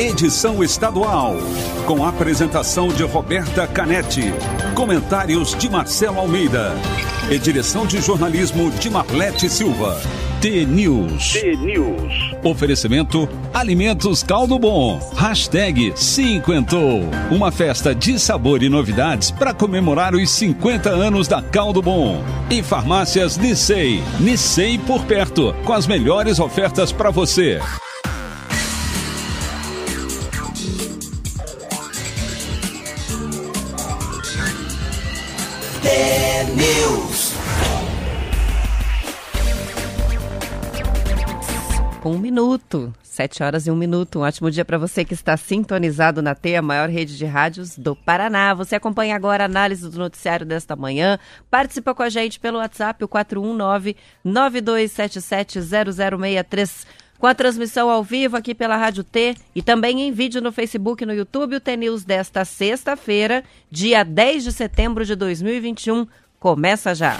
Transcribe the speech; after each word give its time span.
edição 0.00 0.64
estadual, 0.64 1.36
com 1.86 2.02
apresentação 2.02 2.88
de 2.88 3.02
Roberta 3.02 3.66
Canetti, 3.66 4.32
comentários 4.74 5.54
de 5.54 5.68
Marcelo 5.68 6.18
Almeida 6.18 6.72
e 7.30 7.38
direção 7.38 7.84
de 7.84 8.00
jornalismo 8.00 8.70
de 8.70 8.88
Marlete 8.88 9.50
Silva. 9.50 10.00
T-News. 10.40 11.34
T-News. 11.34 12.34
Oferecimento 12.42 13.28
Alimentos 13.52 14.22
Caldo 14.22 14.58
Bom. 14.58 14.98
Hashtag 15.14 15.92
Cinquentou. 15.94 17.02
Uma 17.30 17.52
festa 17.52 17.94
de 17.94 18.18
sabor 18.18 18.62
e 18.62 18.70
novidades 18.70 19.30
para 19.30 19.52
comemorar 19.52 20.14
os 20.14 20.30
50 20.30 20.88
anos 20.88 21.28
da 21.28 21.42
Caldo 21.42 21.82
Bom. 21.82 22.24
E 22.50 22.62
farmácias 22.62 23.36
Nissei. 23.36 24.02
Nissei 24.18 24.78
por 24.78 25.04
perto. 25.04 25.54
Com 25.66 25.74
as 25.74 25.86
melhores 25.86 26.40
ofertas 26.40 26.90
para 26.90 27.10
você. 27.10 27.60
T-News. 36.40 37.34
Um 42.02 42.18
minuto, 42.18 42.94
sete 43.02 43.42
horas 43.42 43.66
e 43.66 43.70
um 43.70 43.76
minuto. 43.76 44.20
Um 44.20 44.22
ótimo 44.22 44.50
dia 44.50 44.64
para 44.64 44.78
você 44.78 45.04
que 45.04 45.12
está 45.12 45.36
sintonizado 45.36 46.22
na 46.22 46.34
T, 46.34 46.56
a 46.56 46.62
maior 46.62 46.88
rede 46.88 47.18
de 47.18 47.26
rádios 47.26 47.76
do 47.76 47.94
Paraná. 47.94 48.54
Você 48.54 48.74
acompanha 48.74 49.14
agora 49.14 49.44
a 49.44 49.46
análise 49.46 49.86
do 49.86 49.98
noticiário 49.98 50.46
desta 50.46 50.74
manhã. 50.74 51.18
Participa 51.50 51.94
com 51.94 52.02
a 52.02 52.08
gente 52.08 52.40
pelo 52.40 52.56
WhatsApp, 52.56 53.04
o 53.04 53.08
419-9277-0063. 54.24 56.86
Com 57.18 57.26
a 57.26 57.34
transmissão 57.34 57.90
ao 57.90 58.02
vivo 58.02 58.38
aqui 58.38 58.54
pela 58.54 58.78
Rádio 58.78 59.04
T 59.04 59.36
e 59.54 59.60
também 59.60 60.00
em 60.00 60.10
vídeo 60.10 60.40
no 60.40 60.50
Facebook 60.50 61.02
e 61.02 61.06
no 61.06 61.12
YouTube, 61.12 61.56
o 61.56 61.60
T-News 61.60 62.02
desta 62.02 62.46
sexta-feira, 62.46 63.44
dia 63.70 64.02
10 64.02 64.44
de 64.44 64.52
setembro 64.52 65.04
de 65.04 65.14
2021. 65.14 66.06
Começa 66.40 66.94
já. 66.94 67.18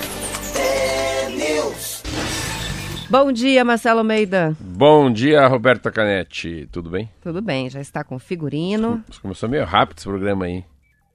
Bom 3.10 3.30
dia, 3.30 3.62
Marcelo 3.62 3.98
Almeida. 3.98 4.56
Bom 4.58 5.12
dia, 5.12 5.46
Roberta 5.46 5.90
Canetti. 5.90 6.66
Tudo 6.72 6.88
bem? 6.88 7.10
Tudo 7.22 7.42
bem, 7.42 7.68
já 7.68 7.82
está 7.82 8.02
com 8.02 8.18
figurino. 8.18 9.04
Você 9.10 9.20
começou 9.20 9.46
meio 9.46 9.66
rápido 9.66 9.98
esse 9.98 10.06
programa 10.08 10.46
aí. 10.46 10.64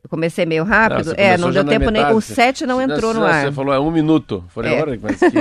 Eu 0.04 0.10
comecei 0.10 0.46
meio 0.46 0.64
rápido. 0.64 1.06
você 1.06 1.16
é, 1.20 1.36
não 1.36 1.50
deu 1.50 1.66
tempo 1.66 1.86
nem. 1.90 1.94
metade. 2.04 2.16
O 2.16 2.22
7 2.22 2.68
não 2.68 2.80
entrou 2.80 3.12
Você- 3.12 3.20
no 3.20 3.26
ar. 3.26 3.46
Você 3.46 3.52
falou 3.52 3.74
é 3.74 3.80
um 3.80 3.90
minuto. 3.90 4.44
Falei, 4.50 4.76
É. 4.76 4.82
olha, 4.84 5.00
mas 5.02 5.18
que 5.20 5.32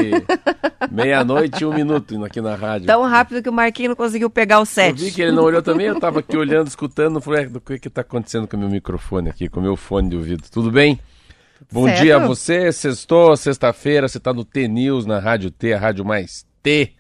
meia-noite 0.91 1.65
e 1.65 1.67
um 1.67 1.75
minuto 1.75 2.25
aqui 2.25 2.41
na 2.41 2.55
rádio. 2.55 2.87
Tão 2.87 3.03
rápido 3.03 3.43
que 3.43 3.49
o 3.51 3.53
Marquinho 3.53 3.91
não 3.91 3.97
conseguiu 3.97 4.31
pegar 4.31 4.59
o 4.61 4.63
Eu 4.63 4.67
7. 4.67 5.05
vi 5.05 5.11
que 5.11 5.21
ele 5.21 5.33
não 5.33 5.43
olhou 5.43 5.61
também, 5.61 5.89
eu 5.89 6.01
tava 6.01 6.21
aqui 6.21 6.35
olhando, 6.35 6.69
escutando, 6.69 7.21
falei, 7.21 7.43
é, 7.45 7.47
do 7.47 7.61
que 7.61 7.79
que 7.79 7.91
tá 7.91 8.01
acontecendo 8.01 8.49
com 8.49 8.57
o 8.57 8.61
meu 8.61 8.71
microfone 8.71 9.29
aqui, 9.29 9.51
com 9.51 9.61
o 9.61 9.63
meu 9.63 9.77
fone 9.77 10.09
de 10.09 10.17
ouvido. 10.17 10.45
Tudo 10.51 10.71
bem? 10.71 10.99
Bom 11.73 11.87
certo. 11.87 12.03
dia 12.03 12.17
a 12.17 12.27
você, 12.27 12.73
sextou, 12.73 13.37
sexta-feira, 13.37 14.09
você 14.09 14.21
tá 14.21 14.33
no 14.33 14.45
T-News, 14.45 15.07
na 15.07 15.19
Rádio 15.19 15.51
T, 15.51 15.73
a 15.73 15.79
rádio 15.79 16.05
mais 16.05 16.47
T 16.63 16.93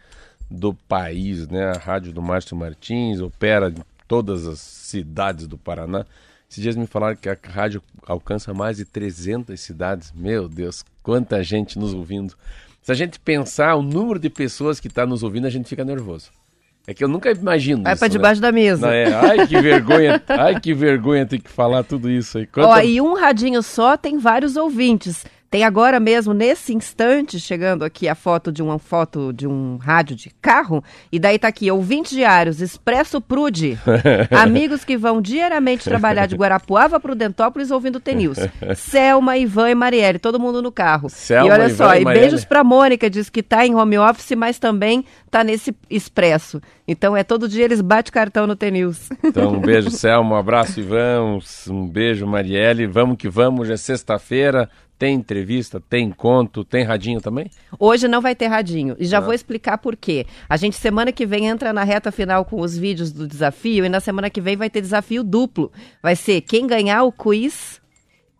do 0.50 0.74
país, 0.74 1.48
né? 1.48 1.70
A 1.70 1.78
rádio 1.78 2.12
do 2.12 2.22
Márcio 2.22 2.56
Martins, 2.56 3.20
opera 3.20 3.68
em 3.70 3.82
todas 4.06 4.46
as 4.46 4.60
cidades 4.60 5.46
do 5.46 5.58
Paraná. 5.58 6.04
Esses 6.48 6.62
dias 6.62 6.76
me 6.76 6.86
falaram 6.86 7.16
que 7.16 7.28
a 7.28 7.36
rádio 7.42 7.82
alcança 8.06 8.54
mais 8.54 8.76
de 8.76 8.84
300 8.84 9.58
cidades. 9.58 10.12
Meu 10.14 10.48
Deus, 10.48 10.84
quanta 11.02 11.42
gente 11.42 11.78
nos 11.78 11.92
ouvindo. 11.92 12.34
Se 12.82 12.92
a 12.92 12.94
gente 12.94 13.18
pensar 13.18 13.74
o 13.76 13.82
número 13.82 14.18
de 14.18 14.28
pessoas 14.28 14.78
que 14.78 14.88
está 14.88 15.06
nos 15.06 15.22
ouvindo, 15.22 15.46
a 15.46 15.50
gente 15.50 15.68
fica 15.68 15.84
nervoso. 15.84 16.30
É 16.86 16.92
que 16.92 17.02
eu 17.02 17.08
nunca 17.08 17.30
imagino 17.30 17.82
Vai 17.82 17.96
pra 17.96 18.08
né? 18.08 18.12
debaixo 18.12 18.40
da 18.40 18.52
mesa. 18.52 18.86
Não, 18.86 18.92
é, 18.92 19.14
ai 19.14 19.46
que 19.46 19.58
vergonha, 19.60 20.22
ai 20.28 20.60
que 20.60 20.74
vergonha 20.74 21.24
ter 21.24 21.38
que 21.38 21.50
falar 21.50 21.82
tudo 21.82 22.10
isso 22.10 22.36
aí. 22.36 22.48
Ó, 22.58 22.78
e 22.80 23.00
um 23.00 23.14
radinho 23.14 23.62
só 23.62 23.96
tem 23.96 24.18
vários 24.18 24.54
ouvintes. 24.56 25.24
Tem 25.54 25.62
agora 25.62 26.00
mesmo, 26.00 26.34
nesse 26.34 26.74
instante, 26.74 27.38
chegando 27.38 27.84
aqui 27.84 28.08
a 28.08 28.16
foto 28.16 28.50
de 28.50 28.60
uma 28.60 28.76
foto 28.76 29.32
de 29.32 29.46
um 29.46 29.76
rádio 29.76 30.16
de 30.16 30.28
carro. 30.42 30.82
E 31.12 31.18
daí 31.20 31.38
tá 31.38 31.46
aqui, 31.46 31.70
ouvintes 31.70 32.10
diários, 32.10 32.60
Expresso 32.60 33.20
Prude. 33.20 33.78
Amigos 34.36 34.84
que 34.84 34.96
vão 34.96 35.22
diariamente 35.22 35.84
trabalhar 35.84 36.26
de 36.26 36.34
Guarapuava 36.34 36.98
para 36.98 36.98
Prudentópolis 36.98 37.70
ouvindo 37.70 38.00
T-News. 38.00 38.38
Selma, 38.74 39.36
Ivan 39.36 39.70
e 39.70 39.74
Marielle, 39.76 40.18
todo 40.18 40.40
mundo 40.40 40.60
no 40.60 40.72
carro. 40.72 41.08
Selma, 41.08 41.46
e 41.46 41.52
olha 41.52 41.66
Ivan 41.66 41.76
só, 41.76 41.94
e 41.94 42.02
e 42.02 42.04
beijos 42.04 42.44
pra 42.44 42.64
Mônica, 42.64 43.08
diz 43.08 43.30
que 43.30 43.40
tá 43.40 43.64
em 43.64 43.76
home 43.76 43.96
office, 43.96 44.32
mas 44.36 44.58
também 44.58 45.04
tá 45.30 45.44
nesse 45.44 45.72
Expresso. 45.88 46.60
Então 46.86 47.16
é 47.16 47.22
todo 47.22 47.48
dia 47.48 47.64
eles 47.64 47.80
batem 47.80 48.12
cartão 48.12 48.46
no 48.46 48.56
T-News. 48.56 49.08
Então, 49.22 49.52
um 49.52 49.60
beijo, 49.60 49.88
Selma, 49.92 50.34
um 50.34 50.38
abraço, 50.38 50.80
Ivan, 50.80 51.22
um, 51.22 51.72
um 51.72 51.88
beijo, 51.88 52.26
Marielle. 52.26 52.86
Vamos 52.86 53.16
que 53.16 53.28
vamos, 53.28 53.68
já 53.68 53.74
é 53.74 53.76
sexta-feira, 53.76 54.68
tem 54.98 55.14
entrevista, 55.16 55.80
tem 55.88 56.10
conto, 56.10 56.64
tem 56.64 56.84
radinho 56.84 57.20
também? 57.20 57.50
Hoje 57.78 58.06
não 58.08 58.20
vai 58.20 58.34
ter 58.34 58.46
radinho. 58.46 58.96
E 58.98 59.04
já 59.06 59.18
Ah. 59.18 59.20
vou 59.20 59.34
explicar 59.34 59.78
por 59.78 59.96
quê. 59.96 60.24
A 60.48 60.56
gente, 60.56 60.76
semana 60.76 61.10
que 61.12 61.26
vem, 61.26 61.46
entra 61.46 61.72
na 61.72 61.82
reta 61.84 62.10
final 62.12 62.44
com 62.44 62.60
os 62.60 62.76
vídeos 62.78 63.12
do 63.12 63.26
desafio. 63.26 63.84
E 63.84 63.88
na 63.88 64.00
semana 64.00 64.30
que 64.30 64.40
vem 64.40 64.56
vai 64.56 64.70
ter 64.70 64.80
desafio 64.80 65.22
duplo. 65.24 65.70
Vai 66.02 66.14
ser 66.16 66.40
quem 66.42 66.66
ganhar 66.66 67.02
o 67.02 67.10
quiz, 67.12 67.80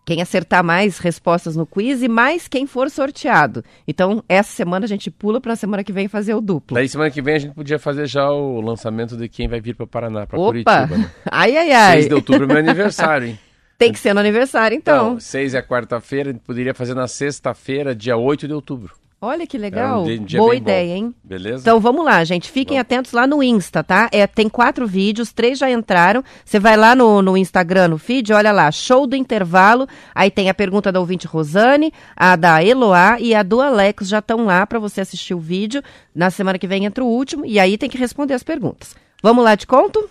quem 0.07 0.21
acertar 0.23 0.63
mais 0.63 0.99
respostas 0.99 1.57
no 1.57 1.65
quiz 1.67 2.03
e 2.03 2.09
mais 2.09 2.47
quem 2.47 2.67
for 2.67 2.91
sorteado. 2.91 3.65
Então, 3.89 4.23
essa 4.29 4.53
semana 4.53 4.85
a 4.85 4.89
gente 4.89 5.11
pula 5.11 5.41
para 5.41 5.55
a 5.55 5.57
semana 5.57 5.83
que 5.83 5.93
vem 5.93 6.09
fazer 6.09 6.35
o 6.35 6.41
duplo. 6.41 6.75
Daí, 6.75 6.89
semana 6.89 7.11
que 7.11 7.23
vem, 7.23 7.35
a 7.35 7.39
gente 7.39 7.55
podia 7.55 7.79
fazer 7.79 8.07
já 8.07 8.31
o 8.31 8.61
lançamento 8.61 9.17
de 9.17 9.29
quem 9.29 9.49
vai 9.49 9.61
vir 9.61 9.75
para 9.75 9.87
Paraná, 9.87 10.27
para! 10.27 10.39
Curitiba. 10.39 10.87
Né? 10.87 11.11
Ai, 11.33 11.57
ai, 11.57 11.73
ai. 11.73 11.93
6 12.03 12.09
de 12.09 12.15
outubro 12.15 12.45
é 12.45 12.47
meu 12.47 12.59
aniversário, 12.59 13.29
hein? 13.29 13.39
Tem 13.79 13.93
que 13.93 13.99
ser 13.99 14.15
no 14.15 14.21
aniversário, 14.21 14.77
então. 14.77 15.07
Então, 15.09 15.21
6 15.21 15.55
é 15.55 15.63
quarta-feira, 15.63 16.31
a 16.31 16.33
gente 16.33 16.43
poderia 16.43 16.73
fazer 16.75 16.95
na 16.95 17.09
sexta-feira, 17.09 17.95
dia 17.95 18.17
8 18.17 18.47
de 18.47 18.55
outubro. 18.55 18.93
Olha 19.21 19.47
que 19.47 19.57
É 19.57 19.61
legal. 19.61 20.03
um 20.03 20.05
dia- 20.05 20.19
dia 20.19 20.39
Boa 20.39 20.51
bem 20.51 20.61
bom. 20.61 20.65
ideia, 20.71 20.95
hein? 20.97 21.15
Beleza? 21.25 21.61
Então 21.63 21.81
vamos 21.81 22.05
lá, 22.05 22.23
gente. 22.25 22.51
Fiquem 22.51 22.79
atentos 22.79 23.13
lá 23.13 23.27
no 23.27 23.43
Insta, 23.43 23.83
tá? 23.83 24.07
É, 24.13 24.27
tem 24.27 24.51
quatro 24.51 24.87
vídeos, 24.87 25.33
três 25.33 25.59
já 25.59 25.71
entraram. 25.71 26.23
Você 26.45 26.59
vai 26.61 26.77
lá 26.77 26.95
no, 26.95 27.23
no 27.23 27.35
Instagram, 27.35 27.89
no 27.89 27.97
feed, 27.97 28.35
olha 28.35 28.53
lá, 28.53 28.71
show 28.71 29.07
do 29.07 29.17
intervalo. 29.17 29.89
Aí 30.15 30.31
tem 30.31 30.51
a 30.51 30.55
pergunta 30.55 30.93
da 30.93 31.01
ouvinte 31.01 31.27
Rosane, 31.27 31.91
a 32.15 32.37
da 32.37 32.63
Eloá 32.63 33.19
e 33.19 33.35
a 33.35 33.43
do 33.43 33.63
Alex 33.63 34.07
já 34.09 34.19
estão 34.19 34.45
lá 34.45 34.67
para 34.67 34.79
você 34.79 35.01
assistir 35.01 35.33
o 35.33 35.41
vídeo. 35.41 35.83
Na 36.15 36.29
semana 36.31 36.59
que 36.59 36.67
vem 36.67 36.85
entra 36.85 37.03
o 37.03 37.09
último 37.09 37.47
e 37.47 37.59
aí 37.59 37.79
tem 37.79 37.89
que 37.89 37.97
responder 37.97 38.35
as 38.35 38.43
perguntas. 38.43 38.95
Vamos 39.23 39.43
lá 39.43 39.55
de 39.55 39.67
conto? 39.67 40.07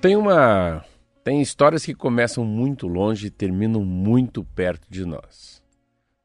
Tem 0.00 0.14
uma. 0.14 0.84
Tem 1.24 1.42
histórias 1.42 1.84
que 1.84 1.92
começam 1.92 2.44
muito 2.44 2.86
longe 2.86 3.26
e 3.26 3.30
terminam 3.30 3.84
muito 3.84 4.44
perto 4.44 4.86
de 4.88 5.04
nós. 5.04 5.60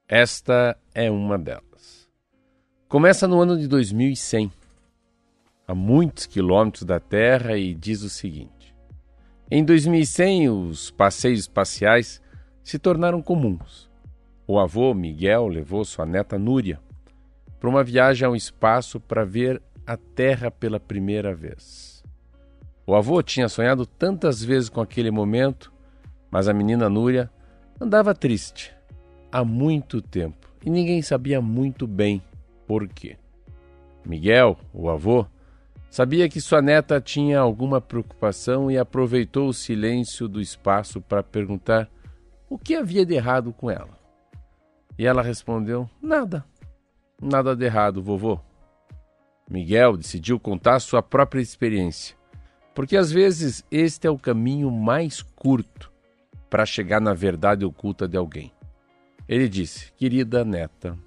Esta 0.07 0.77
é 0.93 1.09
uma 1.09 1.39
delas. 1.39 2.07
Começa 2.87 3.27
no 3.27 3.41
ano 3.41 3.57
de 3.57 3.67
2100, 3.67 4.51
a 5.67 5.73
muitos 5.73 6.27
quilômetros 6.27 6.83
da 6.83 6.99
Terra, 6.99 7.57
e 7.57 7.73
diz 7.73 8.03
o 8.03 8.09
seguinte: 8.09 8.75
Em 9.49 9.63
2100, 9.63 10.49
os 10.49 10.91
passeios 10.91 11.39
espaciais 11.39 12.21
se 12.63 12.77
tornaram 12.77 13.23
comuns. 13.23 13.89
O 14.45 14.59
avô 14.59 14.93
Miguel 14.93 15.47
levou 15.47 15.83
sua 15.83 16.05
neta 16.05 16.37
Núria 16.37 16.79
para 17.59 17.69
uma 17.71 17.83
viagem 17.83 18.27
ao 18.27 18.35
espaço 18.35 18.99
para 18.99 19.25
ver 19.25 19.59
a 19.87 19.97
Terra 19.97 20.51
pela 20.51 20.79
primeira 20.79 21.33
vez. 21.33 21.92
O 22.85 22.95
avô 22.95 23.21
tinha 23.23 23.47
sonhado 23.47 23.85
tantas 23.85 24.43
vezes 24.43 24.69
com 24.69 24.81
aquele 24.81 25.09
momento, 25.09 25.71
mas 26.29 26.47
a 26.47 26.53
menina 26.53 26.89
Núria 26.89 27.29
andava 27.79 28.13
triste 28.13 28.73
há 29.31 29.43
muito 29.43 30.01
tempo 30.01 30.47
e 30.65 30.69
ninguém 30.69 31.01
sabia 31.01 31.41
muito 31.41 31.87
bem 31.87 32.21
por 32.67 32.87
quê. 32.87 33.17
Miguel, 34.05 34.57
o 34.73 34.89
avô, 34.89 35.25
sabia 35.89 36.27
que 36.27 36.41
sua 36.41 36.61
neta 36.61 36.99
tinha 36.99 37.39
alguma 37.39 37.79
preocupação 37.79 38.69
e 38.69 38.77
aproveitou 38.77 39.47
o 39.47 39.53
silêncio 39.53 40.27
do 40.27 40.41
espaço 40.41 40.99
para 40.99 41.23
perguntar 41.23 41.89
o 42.49 42.57
que 42.57 42.75
havia 42.75 43.05
de 43.05 43.13
errado 43.13 43.53
com 43.53 43.71
ela. 43.71 43.97
E 44.97 45.07
ela 45.07 45.21
respondeu: 45.21 45.89
Nada. 46.01 46.45
Nada 47.21 47.55
de 47.55 47.65
errado, 47.65 48.01
vovô. 48.01 48.39
Miguel 49.49 49.97
decidiu 49.97 50.39
contar 50.39 50.79
sua 50.79 51.01
própria 51.01 51.41
experiência, 51.41 52.15
porque 52.73 52.97
às 52.97 53.11
vezes 53.11 53.63
este 53.71 54.07
é 54.07 54.09
o 54.09 54.17
caminho 54.17 54.71
mais 54.71 55.21
curto 55.21 55.91
para 56.49 56.65
chegar 56.65 56.99
na 56.99 57.13
verdade 57.13 57.65
oculta 57.65 58.07
de 58.07 58.17
alguém. 58.17 58.51
Ele 59.27 59.47
disse: 59.47 59.91
Querida 59.93 60.43
neta, 60.43 60.97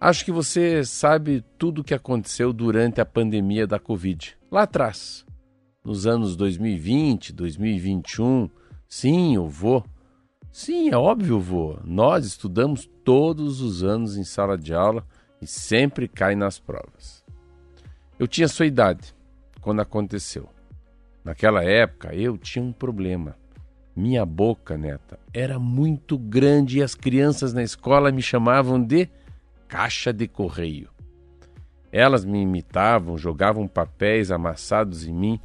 acho 0.00 0.24
que 0.24 0.32
você 0.32 0.84
sabe 0.84 1.44
tudo 1.58 1.80
o 1.80 1.84
que 1.84 1.94
aconteceu 1.94 2.52
durante 2.52 3.00
a 3.00 3.06
pandemia 3.06 3.66
da 3.66 3.78
Covid, 3.78 4.36
lá 4.50 4.62
atrás. 4.62 5.24
nos 5.84 6.06
anos 6.06 6.36
2020, 6.36 7.32
2021. 7.32 8.48
Sim, 8.88 9.34
eu 9.34 9.48
vou. 9.48 9.84
Sim, 10.52 10.90
é 10.90 10.96
óbvio, 10.96 11.40
vou. 11.40 11.80
Nós 11.82 12.26
estudamos 12.26 12.88
todos 13.02 13.60
os 13.60 13.82
anos 13.82 14.16
em 14.16 14.22
sala 14.22 14.56
de 14.56 14.74
aula 14.74 15.04
e 15.40 15.46
sempre 15.46 16.06
cai 16.06 16.36
nas 16.36 16.58
provas. 16.58 17.24
Eu 18.18 18.28
tinha 18.28 18.46
sua 18.46 18.66
idade 18.66 19.12
quando 19.60 19.80
aconteceu. 19.80 20.51
Naquela 21.24 21.62
época 21.62 22.14
eu 22.14 22.36
tinha 22.36 22.64
um 22.64 22.72
problema. 22.72 23.36
Minha 23.94 24.24
boca, 24.24 24.76
neta, 24.76 25.18
era 25.32 25.58
muito 25.58 26.16
grande 26.16 26.78
e 26.78 26.82
as 26.82 26.94
crianças 26.94 27.52
na 27.52 27.62
escola 27.62 28.10
me 28.10 28.22
chamavam 28.22 28.82
de 28.82 29.08
caixa 29.68 30.12
de 30.12 30.26
correio. 30.26 30.88
Elas 31.92 32.24
me 32.24 32.40
imitavam, 32.40 33.18
jogavam 33.18 33.68
papéis 33.68 34.30
amassados 34.30 35.06
em 35.06 35.12
mim 35.12 35.40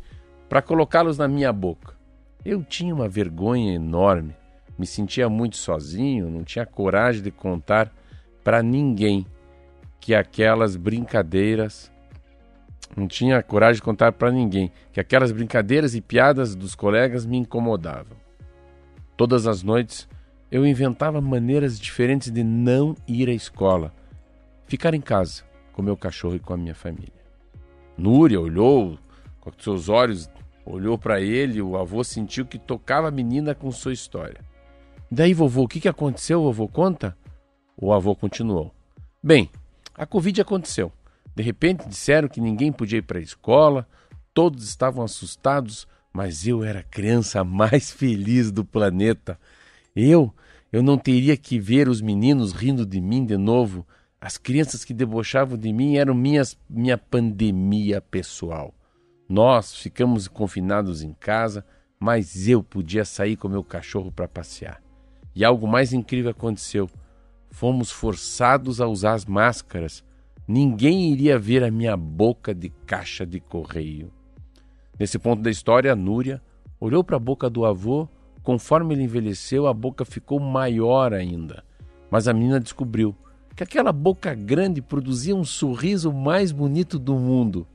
para 0.48 0.62
colocá-los 0.62 1.18
na 1.18 1.28
minha 1.28 1.52
boca. 1.52 1.96
Eu 2.46 2.64
tinha 2.64 2.96
uma 2.96 3.10
vergonha 3.10 3.74
enorme, 3.74 4.34
me 4.80 4.86
sentia 4.86 5.28
muito 5.28 5.58
sozinho, 5.58 6.30
não 6.30 6.44
tinha 6.44 6.66
coragem 6.66 7.22
de 7.22 7.32
contar 7.32 7.94
para 8.44 8.64
ninguém 8.64 9.26
que 10.00 10.16
aquelas 10.16 10.78
brincadeiras 10.78 11.92
não 12.96 13.08
tinha 13.08 13.44
coragem 13.44 13.76
de 13.76 13.82
contar 13.82 14.12
para 14.12 14.32
ninguém 14.32 14.72
que 14.92 15.00
aquelas 15.00 15.32
brincadeiras 15.32 15.96
e 15.96 16.02
piadas 16.02 16.56
dos 16.56 16.76
colegas 16.76 17.26
me 17.26 17.38
incomodavam. 17.38 18.18
Todas 19.16 19.48
as 19.48 19.64
noites 19.64 20.08
eu 20.52 20.66
inventava 20.66 21.20
maneiras 21.20 21.80
diferentes 21.80 22.32
de 22.32 22.44
não 22.44 22.96
ir 23.08 23.30
à 23.30 23.34
escola, 23.34 23.94
ficar 24.66 24.94
em 24.94 25.02
casa 25.02 25.44
com 25.74 25.82
meu 25.82 25.98
cachorro 25.98 26.36
e 26.36 26.40
com 26.40 26.54
a 26.54 26.58
minha 26.58 26.76
família. 26.76 27.14
Núria 27.98 28.40
olhou 28.40 28.98
com 29.42 29.52
seus 29.60 29.90
olhos, 29.90 30.30
olhou 30.66 30.98
para 30.98 31.22
ele, 31.22 31.62
o 31.62 31.78
avô 31.78 32.04
sentiu 32.04 32.46
que 32.46 32.58
tocava 32.58 33.08
a 33.08 33.12
menina 33.12 33.54
com 33.54 33.72
sua 33.72 33.94
história. 33.94 34.42
Daí, 35.10 35.34
vovô, 35.34 35.64
o 35.64 35.68
que, 35.68 35.80
que 35.80 35.88
aconteceu, 35.88 36.42
vovô? 36.44 36.68
Conta. 36.68 37.18
O 37.78 37.94
avô 37.94 38.16
continuou. 38.16 38.74
Bem, 39.24 39.50
a 39.96 40.06
Covid 40.06 40.42
aconteceu. 40.42 40.92
De 41.38 41.44
repente 41.44 41.88
disseram 41.88 42.28
que 42.28 42.42
ninguém 42.42 42.72
podia 42.72 42.98
ir 42.98 43.04
para 43.04 43.20
a 43.20 43.22
escola, 43.22 43.88
todos 44.34 44.68
estavam 44.68 45.04
assustados, 45.06 45.88
mas 46.12 46.48
eu 46.48 46.64
era 46.64 46.80
a 46.80 46.84
criança 46.84 47.44
mais 47.44 47.92
feliz 47.92 48.52
do 48.52 48.66
planeta. 48.66 49.40
Eu, 49.96 50.34
eu 50.74 50.82
não 50.82 50.98
teria 50.98 51.38
que 51.38 51.60
ver 51.60 51.88
os 51.88 52.02
meninos 52.02 52.54
rindo 52.54 52.84
de 52.84 53.00
mim 53.00 53.24
de 53.24 53.38
novo. 53.38 53.86
As 54.20 54.40
crianças 54.40 54.84
que 54.84 54.96
debochavam 54.96 55.60
de 55.60 55.72
mim 55.72 55.98
eram 55.98 56.16
minhas, 56.16 56.58
minha 56.68 56.98
pandemia 56.98 58.02
pessoal. 58.02 58.74
Nós 59.30 59.76
ficamos 59.76 60.28
confinados 60.28 61.04
em 61.04 61.14
casa, 61.14 61.64
mas 62.00 62.48
eu 62.48 62.64
podia 62.64 63.06
sair 63.06 63.36
com 63.36 63.48
meu 63.48 63.64
cachorro 63.64 64.12
para 64.12 64.28
passear. 64.28 64.82
E 65.36 65.46
algo 65.46 65.68
mais 65.68 65.94
incrível 65.94 66.32
aconteceu. 66.32 66.90
Fomos 67.52 67.92
forçados 67.92 68.82
a 68.82 68.88
usar 68.88 69.14
as 69.14 69.26
máscaras 69.26 70.04
ninguém 70.48 71.12
iria 71.12 71.38
ver 71.38 71.64
a 71.64 71.72
minha 71.72 71.98
boca 71.98 72.56
de 72.56 72.70
caixa 72.86 73.26
de 73.26 73.40
correio. 73.40 74.12
Nesse 75.00 75.20
ponto 75.20 75.42
da 75.42 75.52
história, 75.52 75.96
Núria 75.96 76.42
olhou 76.80 77.04
para 77.04 77.18
a 77.18 77.20
boca 77.20 77.50
do 77.50 77.66
avô. 77.66 78.08
Conforme 78.42 78.96
ele 78.96 79.04
envelheceu, 79.04 79.68
a 79.68 79.74
boca 79.74 80.06
ficou 80.06 80.40
maior 80.40 81.14
ainda. 81.14 81.64
Mas 82.10 82.28
a 82.28 82.34
menina 82.34 82.60
descobriu 82.60 83.16
que 83.56 83.64
aquela 83.64 83.92
boca 83.92 84.34
grande 84.34 84.82
produzia 84.82 85.36
um 85.36 85.44
sorriso 85.44 86.14
mais 86.14 86.52
bonito 86.52 86.98
do 86.98 87.16
mundo. 87.16 87.68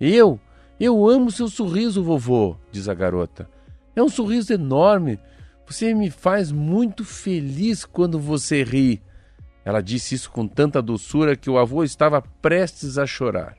Eu, 0.00 0.38
eu 0.78 1.08
amo 1.08 1.30
seu 1.30 1.48
sorriso, 1.48 2.02
vovô, 2.02 2.56
diz 2.70 2.88
a 2.88 2.94
garota. 2.94 3.48
É 3.94 4.02
um 4.02 4.08
sorriso 4.08 4.52
enorme. 4.52 5.18
Você 5.66 5.94
me 5.94 6.10
faz 6.10 6.52
muito 6.52 7.04
feliz 7.04 7.84
quando 7.84 8.20
você 8.20 8.62
ri. 8.62 9.02
Ela 9.66 9.82
disse 9.82 10.14
isso 10.14 10.30
com 10.30 10.46
tanta 10.46 10.80
doçura 10.80 11.34
que 11.34 11.50
o 11.50 11.58
avô 11.58 11.82
estava 11.82 12.22
prestes 12.22 12.98
a 12.98 13.04
chorar. 13.04 13.56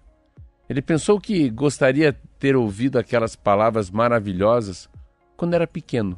Ele 0.69 0.81
pensou 0.81 1.19
que 1.19 1.49
gostaria 1.49 2.13
de 2.13 2.19
ter 2.39 2.55
ouvido 2.55 2.97
aquelas 2.97 3.35
palavras 3.35 3.91
maravilhosas 3.91 4.89
quando 5.35 5.53
era 5.53 5.67
pequeno 5.67 6.17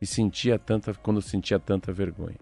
e 0.00 0.06
sentia 0.06 0.58
tanta 0.58 0.94
quando 0.94 1.20
sentia 1.20 1.58
tanta 1.58 1.92
vergonha. 1.92 2.38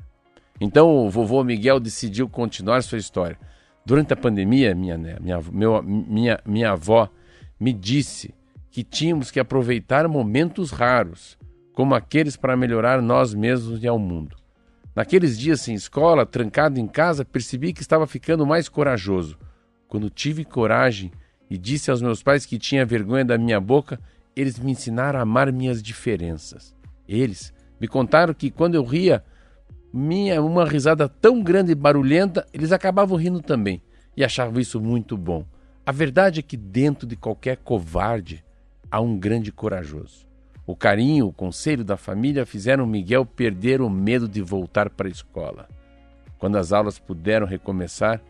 Então 0.60 1.04
o 1.04 1.10
vovô 1.10 1.42
Miguel 1.42 1.80
decidiu 1.80 2.28
continuar 2.28 2.84
sua 2.84 2.98
história. 2.98 3.36
Durante 3.84 4.12
a 4.12 4.16
pandemia, 4.16 4.76
minha, 4.76 4.96
minha, 4.96 5.40
meu, 5.50 5.82
minha, 5.82 6.40
minha 6.46 6.70
avó 6.70 7.10
me 7.58 7.72
disse 7.72 8.32
que 8.70 8.84
tínhamos 8.84 9.32
que 9.32 9.40
aproveitar 9.40 10.06
momentos 10.06 10.70
raros, 10.70 11.36
como 11.72 11.96
aqueles 11.96 12.36
para 12.36 12.56
melhorar 12.56 13.02
nós 13.02 13.34
mesmos 13.34 13.82
e 13.82 13.88
ao 13.88 13.98
mundo. 13.98 14.43
Naqueles 14.94 15.36
dias 15.36 15.60
sem 15.60 15.74
escola, 15.74 16.24
trancado 16.24 16.78
em 16.78 16.86
casa, 16.86 17.24
percebi 17.24 17.72
que 17.72 17.82
estava 17.82 18.06
ficando 18.06 18.46
mais 18.46 18.68
corajoso. 18.68 19.36
Quando 19.88 20.08
tive 20.08 20.44
coragem 20.44 21.10
e 21.50 21.58
disse 21.58 21.90
aos 21.90 22.00
meus 22.00 22.22
pais 22.22 22.46
que 22.46 22.58
tinha 22.58 22.86
vergonha 22.86 23.24
da 23.24 23.36
minha 23.36 23.60
boca, 23.60 23.98
eles 24.36 24.58
me 24.58 24.70
ensinaram 24.70 25.18
a 25.18 25.22
amar 25.22 25.52
minhas 25.52 25.82
diferenças. 25.82 26.74
Eles 27.08 27.52
me 27.80 27.88
contaram 27.88 28.32
que 28.32 28.50
quando 28.50 28.76
eu 28.76 28.84
ria, 28.84 29.24
minha 29.92 30.40
uma 30.40 30.64
risada 30.64 31.08
tão 31.08 31.42
grande 31.42 31.72
e 31.72 31.74
barulhenta, 31.74 32.46
eles 32.52 32.70
acabavam 32.70 33.16
rindo 33.16 33.40
também 33.40 33.82
e 34.16 34.24
achavam 34.24 34.60
isso 34.60 34.80
muito 34.80 35.16
bom. 35.16 35.44
A 35.84 35.90
verdade 35.90 36.38
é 36.38 36.42
que 36.42 36.56
dentro 36.56 37.06
de 37.06 37.16
qualquer 37.16 37.56
covarde 37.58 38.44
há 38.90 39.00
um 39.00 39.18
grande 39.18 39.50
corajoso. 39.50 40.26
O 40.66 40.74
carinho, 40.74 41.26
o 41.26 41.32
conselho 41.32 41.84
da 41.84 41.96
família 41.96 42.46
fizeram 42.46 42.86
Miguel 42.86 43.26
perder 43.26 43.82
o 43.82 43.90
medo 43.90 44.26
de 44.26 44.40
voltar 44.40 44.88
para 44.88 45.06
a 45.06 45.10
escola. 45.10 45.68
Quando 46.38 46.56
as 46.56 46.72
aulas 46.72 46.98
puderam 46.98 47.46
recomeçar, 47.46 48.22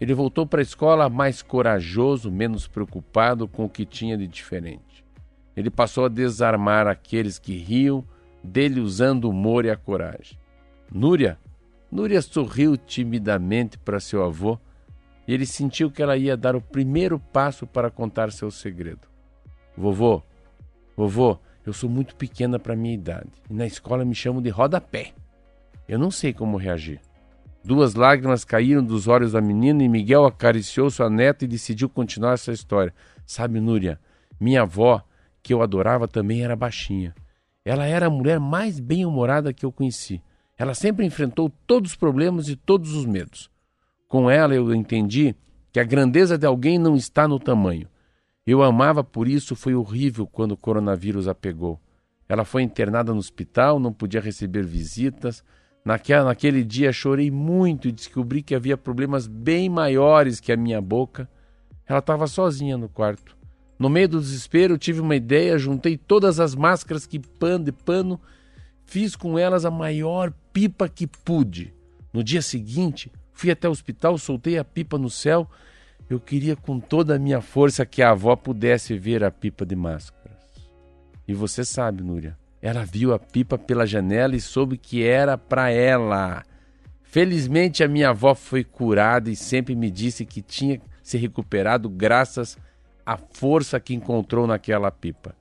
ele 0.00 0.12
voltou 0.12 0.46
para 0.46 0.60
a 0.60 0.62
escola 0.62 1.08
mais 1.08 1.42
corajoso, 1.42 2.30
menos 2.30 2.66
preocupado 2.66 3.46
com 3.46 3.64
o 3.64 3.68
que 3.68 3.86
tinha 3.86 4.16
de 4.18 4.26
diferente. 4.26 5.04
Ele 5.56 5.70
passou 5.70 6.06
a 6.06 6.08
desarmar 6.08 6.88
aqueles 6.88 7.38
que 7.38 7.56
riam 7.56 8.04
dele 8.42 8.80
usando 8.80 9.26
o 9.26 9.30
humor 9.30 9.64
e 9.64 9.70
a 9.70 9.76
coragem. 9.76 10.38
Núria, 10.92 11.38
Núria 11.90 12.20
sorriu 12.20 12.76
timidamente 12.76 13.78
para 13.78 14.00
seu 14.00 14.24
avô 14.24 14.58
e 15.28 15.32
ele 15.32 15.46
sentiu 15.46 15.90
que 15.90 16.02
ela 16.02 16.16
ia 16.16 16.36
dar 16.36 16.56
o 16.56 16.60
primeiro 16.60 17.18
passo 17.18 17.66
para 17.66 17.90
contar 17.90 18.32
seu 18.32 18.50
segredo. 18.50 19.08
Vovô, 19.76 20.22
Vovô, 20.96 21.38
eu 21.66 21.72
sou 21.72 21.88
muito 21.88 22.14
pequena 22.14 22.58
para 22.58 22.76
minha 22.76 22.94
idade 22.94 23.30
e 23.50 23.54
na 23.54 23.66
escola 23.66 24.04
me 24.04 24.14
chamam 24.14 24.42
de 24.42 24.50
rodapé. 24.50 25.12
Eu 25.88 25.98
não 25.98 26.10
sei 26.10 26.32
como 26.32 26.56
reagir. 26.56 27.00
Duas 27.64 27.94
lágrimas 27.94 28.44
caíram 28.44 28.84
dos 28.84 29.08
olhos 29.08 29.32
da 29.32 29.40
menina 29.40 29.82
e 29.82 29.88
Miguel 29.88 30.26
acariciou 30.26 30.90
sua 30.90 31.08
neta 31.08 31.44
e 31.44 31.48
decidiu 31.48 31.88
continuar 31.88 32.34
essa 32.34 32.52
história. 32.52 32.94
Sabe, 33.24 33.58
Núria, 33.58 33.98
minha 34.38 34.62
avó, 34.62 35.02
que 35.42 35.54
eu 35.54 35.62
adorava, 35.62 36.06
também 36.06 36.42
era 36.42 36.54
baixinha. 36.54 37.14
Ela 37.64 37.86
era 37.86 38.06
a 38.06 38.10
mulher 38.10 38.38
mais 38.38 38.78
bem-humorada 38.78 39.52
que 39.52 39.64
eu 39.64 39.72
conheci. 39.72 40.22
Ela 40.58 40.74
sempre 40.74 41.06
enfrentou 41.06 41.50
todos 41.66 41.92
os 41.92 41.96
problemas 41.96 42.48
e 42.48 42.56
todos 42.56 42.92
os 42.92 43.06
medos. 43.06 43.50
Com 44.06 44.30
ela 44.30 44.54
eu 44.54 44.74
entendi 44.74 45.34
que 45.72 45.80
a 45.80 45.84
grandeza 45.84 46.36
de 46.36 46.46
alguém 46.46 46.78
não 46.78 46.94
está 46.94 47.26
no 47.26 47.40
tamanho, 47.40 47.88
eu 48.52 48.62
amava 48.62 49.02
por 49.02 49.26
isso, 49.26 49.56
foi 49.56 49.74
horrível 49.74 50.26
quando 50.26 50.52
o 50.52 50.56
coronavírus 50.56 51.26
a 51.26 51.34
pegou. 51.34 51.80
Ela 52.28 52.44
foi 52.44 52.62
internada 52.62 53.12
no 53.12 53.18
hospital, 53.18 53.78
não 53.78 53.92
podia 53.92 54.20
receber 54.20 54.64
visitas. 54.64 55.42
Naquela, 55.84 56.24
naquele 56.24 56.64
dia 56.64 56.92
chorei 56.92 57.30
muito 57.30 57.88
e 57.88 57.92
descobri 57.92 58.42
que 58.42 58.54
havia 58.54 58.76
problemas 58.76 59.26
bem 59.26 59.68
maiores 59.68 60.40
que 60.40 60.52
a 60.52 60.56
minha 60.56 60.80
boca. 60.80 61.28
Ela 61.86 61.98
estava 61.98 62.26
sozinha 62.26 62.76
no 62.76 62.88
quarto. 62.88 63.36
No 63.78 63.88
meio 63.90 64.08
do 64.08 64.20
desespero, 64.20 64.78
tive 64.78 65.00
uma 65.00 65.16
ideia, 65.16 65.58
juntei 65.58 65.96
todas 65.96 66.38
as 66.38 66.54
máscaras 66.54 67.06
que 67.06 67.18
pano 67.18 67.64
de 67.64 67.72
pano, 67.72 68.20
fiz 68.86 69.16
com 69.16 69.38
elas 69.38 69.64
a 69.64 69.70
maior 69.70 70.32
pipa 70.52 70.88
que 70.88 71.06
pude. 71.06 71.74
No 72.12 72.22
dia 72.22 72.40
seguinte, 72.40 73.10
fui 73.32 73.50
até 73.50 73.68
o 73.68 73.72
hospital, 73.72 74.16
soltei 74.16 74.56
a 74.58 74.64
pipa 74.64 74.96
no 74.96 75.10
céu 75.10 75.48
eu 76.08 76.20
queria 76.20 76.54
com 76.54 76.78
toda 76.78 77.16
a 77.16 77.18
minha 77.18 77.40
força 77.40 77.86
que 77.86 78.02
a 78.02 78.10
avó 78.10 78.36
pudesse 78.36 78.96
ver 78.96 79.24
a 79.24 79.30
pipa 79.30 79.64
de 79.64 79.74
máscaras. 79.74 80.34
E 81.26 81.32
você 81.32 81.64
sabe, 81.64 82.02
Núria, 82.02 82.36
ela 82.60 82.84
viu 82.84 83.12
a 83.14 83.18
pipa 83.18 83.56
pela 83.56 83.86
janela 83.86 84.36
e 84.36 84.40
soube 84.40 84.76
que 84.76 85.02
era 85.02 85.38
para 85.38 85.70
ela. 85.70 86.42
Felizmente 87.02 87.82
a 87.82 87.88
minha 87.88 88.10
avó 88.10 88.34
foi 88.34 88.64
curada 88.64 89.30
e 89.30 89.36
sempre 89.36 89.74
me 89.74 89.90
disse 89.90 90.24
que 90.24 90.42
tinha 90.42 90.80
se 91.02 91.16
recuperado 91.16 91.88
graças 91.88 92.58
à 93.04 93.16
força 93.16 93.78
que 93.78 93.94
encontrou 93.94 94.46
naquela 94.46 94.90
pipa. 94.90 95.34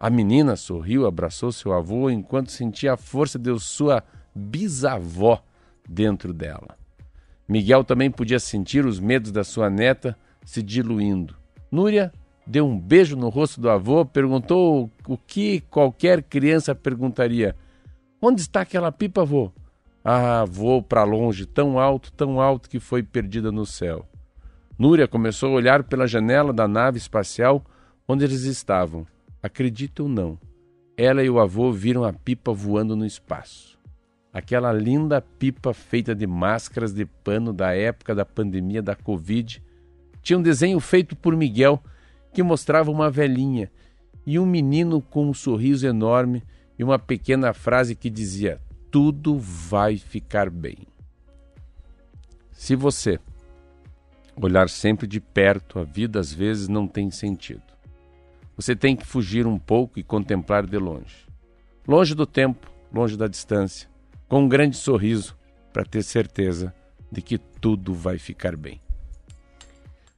A 0.00 0.08
menina 0.08 0.54
sorriu, 0.54 1.06
abraçou 1.06 1.50
seu 1.50 1.72
avô 1.72 2.08
enquanto 2.08 2.52
sentia 2.52 2.92
a 2.92 2.96
força 2.96 3.38
de 3.38 3.58
sua 3.58 4.04
bisavó 4.32 5.42
dentro 5.88 6.32
dela. 6.32 6.77
Miguel 7.48 7.82
também 7.82 8.10
podia 8.10 8.38
sentir 8.38 8.84
os 8.84 9.00
medos 9.00 9.32
da 9.32 9.42
sua 9.42 9.70
neta 9.70 10.16
se 10.44 10.62
diluindo. 10.62 11.34
Núria 11.70 12.12
deu 12.46 12.66
um 12.66 12.78
beijo 12.78 13.16
no 13.16 13.28
rosto 13.28 13.60
do 13.60 13.70
avô, 13.70 14.04
perguntou 14.04 14.90
o 15.06 15.16
que 15.16 15.60
qualquer 15.62 16.22
criança 16.22 16.74
perguntaria: 16.74 17.56
Onde 18.20 18.42
está 18.42 18.60
aquela 18.60 18.92
pipa, 18.92 19.22
avô? 19.22 19.50
Ah, 20.04 20.44
vou 20.46 20.82
para 20.82 21.04
longe, 21.04 21.46
tão 21.46 21.78
alto, 21.78 22.12
tão 22.12 22.40
alto 22.40 22.68
que 22.68 22.78
foi 22.78 23.02
perdida 23.02 23.50
no 23.50 23.64
céu. 23.64 24.06
Núria 24.78 25.08
começou 25.08 25.50
a 25.50 25.54
olhar 25.54 25.82
pela 25.82 26.06
janela 26.06 26.52
da 26.52 26.68
nave 26.68 26.98
espacial 26.98 27.64
onde 28.06 28.24
eles 28.24 28.42
estavam. 28.42 29.06
Acredite 29.42 30.02
ou 30.02 30.08
não, 30.08 30.38
ela 30.96 31.22
e 31.22 31.30
o 31.30 31.38
avô 31.38 31.70
viram 31.70 32.04
a 32.04 32.12
pipa 32.12 32.52
voando 32.52 32.96
no 32.96 33.06
espaço. 33.06 33.77
Aquela 34.32 34.72
linda 34.72 35.20
pipa 35.20 35.72
feita 35.72 36.14
de 36.14 36.26
máscaras 36.26 36.92
de 36.92 37.06
pano 37.06 37.52
da 37.52 37.74
época 37.74 38.14
da 38.14 38.24
pandemia 38.24 38.82
da 38.82 38.94
Covid 38.94 39.62
tinha 40.22 40.38
um 40.38 40.42
desenho 40.42 40.78
feito 40.80 41.16
por 41.16 41.34
Miguel 41.34 41.82
que 42.32 42.42
mostrava 42.42 42.90
uma 42.90 43.10
velhinha 43.10 43.70
e 44.26 44.38
um 44.38 44.44
menino 44.44 45.00
com 45.00 45.30
um 45.30 45.34
sorriso 45.34 45.86
enorme 45.86 46.42
e 46.78 46.84
uma 46.84 46.98
pequena 46.98 47.54
frase 47.54 47.94
que 47.94 48.10
dizia: 48.10 48.60
Tudo 48.90 49.38
vai 49.38 49.96
ficar 49.96 50.50
bem. 50.50 50.86
Se 52.52 52.76
você 52.76 53.18
olhar 54.36 54.68
sempre 54.68 55.06
de 55.06 55.20
perto, 55.20 55.78
a 55.78 55.84
vida 55.84 56.20
às 56.20 56.32
vezes 56.32 56.68
não 56.68 56.86
tem 56.86 57.10
sentido. 57.10 57.62
Você 58.54 58.76
tem 58.76 58.94
que 58.94 59.06
fugir 59.06 59.46
um 59.46 59.58
pouco 59.58 59.98
e 59.98 60.02
contemplar 60.02 60.66
de 60.66 60.76
longe. 60.76 61.26
Longe 61.86 62.14
do 62.14 62.26
tempo, 62.26 62.70
longe 62.92 63.16
da 63.16 63.28
distância, 63.28 63.88
com 64.28 64.42
um 64.42 64.48
grande 64.48 64.76
sorriso, 64.76 65.36
para 65.72 65.84
ter 65.84 66.02
certeza 66.02 66.74
de 67.10 67.22
que 67.22 67.38
tudo 67.38 67.94
vai 67.94 68.18
ficar 68.18 68.56
bem. 68.56 68.80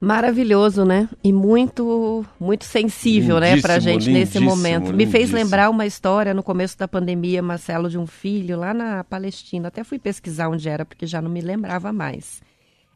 Maravilhoso, 0.01 0.85
né? 0.85 1.09
E 1.23 1.31
muito, 1.31 2.25
muito 2.41 2.65
sensível, 2.65 3.37
lindíssimo, 3.37 3.57
né, 3.57 3.61
pra 3.61 3.79
gente 3.79 4.11
nesse 4.11 4.41
momento. 4.41 4.95
Me 4.95 5.07
fez 5.07 5.31
lembrar 5.31 5.69
uma 5.69 5.85
história 5.85 6.33
no 6.33 6.43
começo 6.43 6.79
da 6.79 6.89
pandemia, 6.89 7.43
Marcelo, 7.43 7.91
de 7.91 7.99
um 7.99 8.07
filho 8.07 8.59
lá 8.59 8.73
na 8.73 9.05
Palestina. 9.05 9.69
Até 9.69 9.85
fui 9.85 9.99
pesquisar 9.99 10.49
onde 10.49 10.69
era, 10.69 10.87
porque 10.87 11.07
já 11.07 11.21
não 11.21 11.31
me 11.31 11.43
lembrava 11.43 11.93
mais 11.93 12.41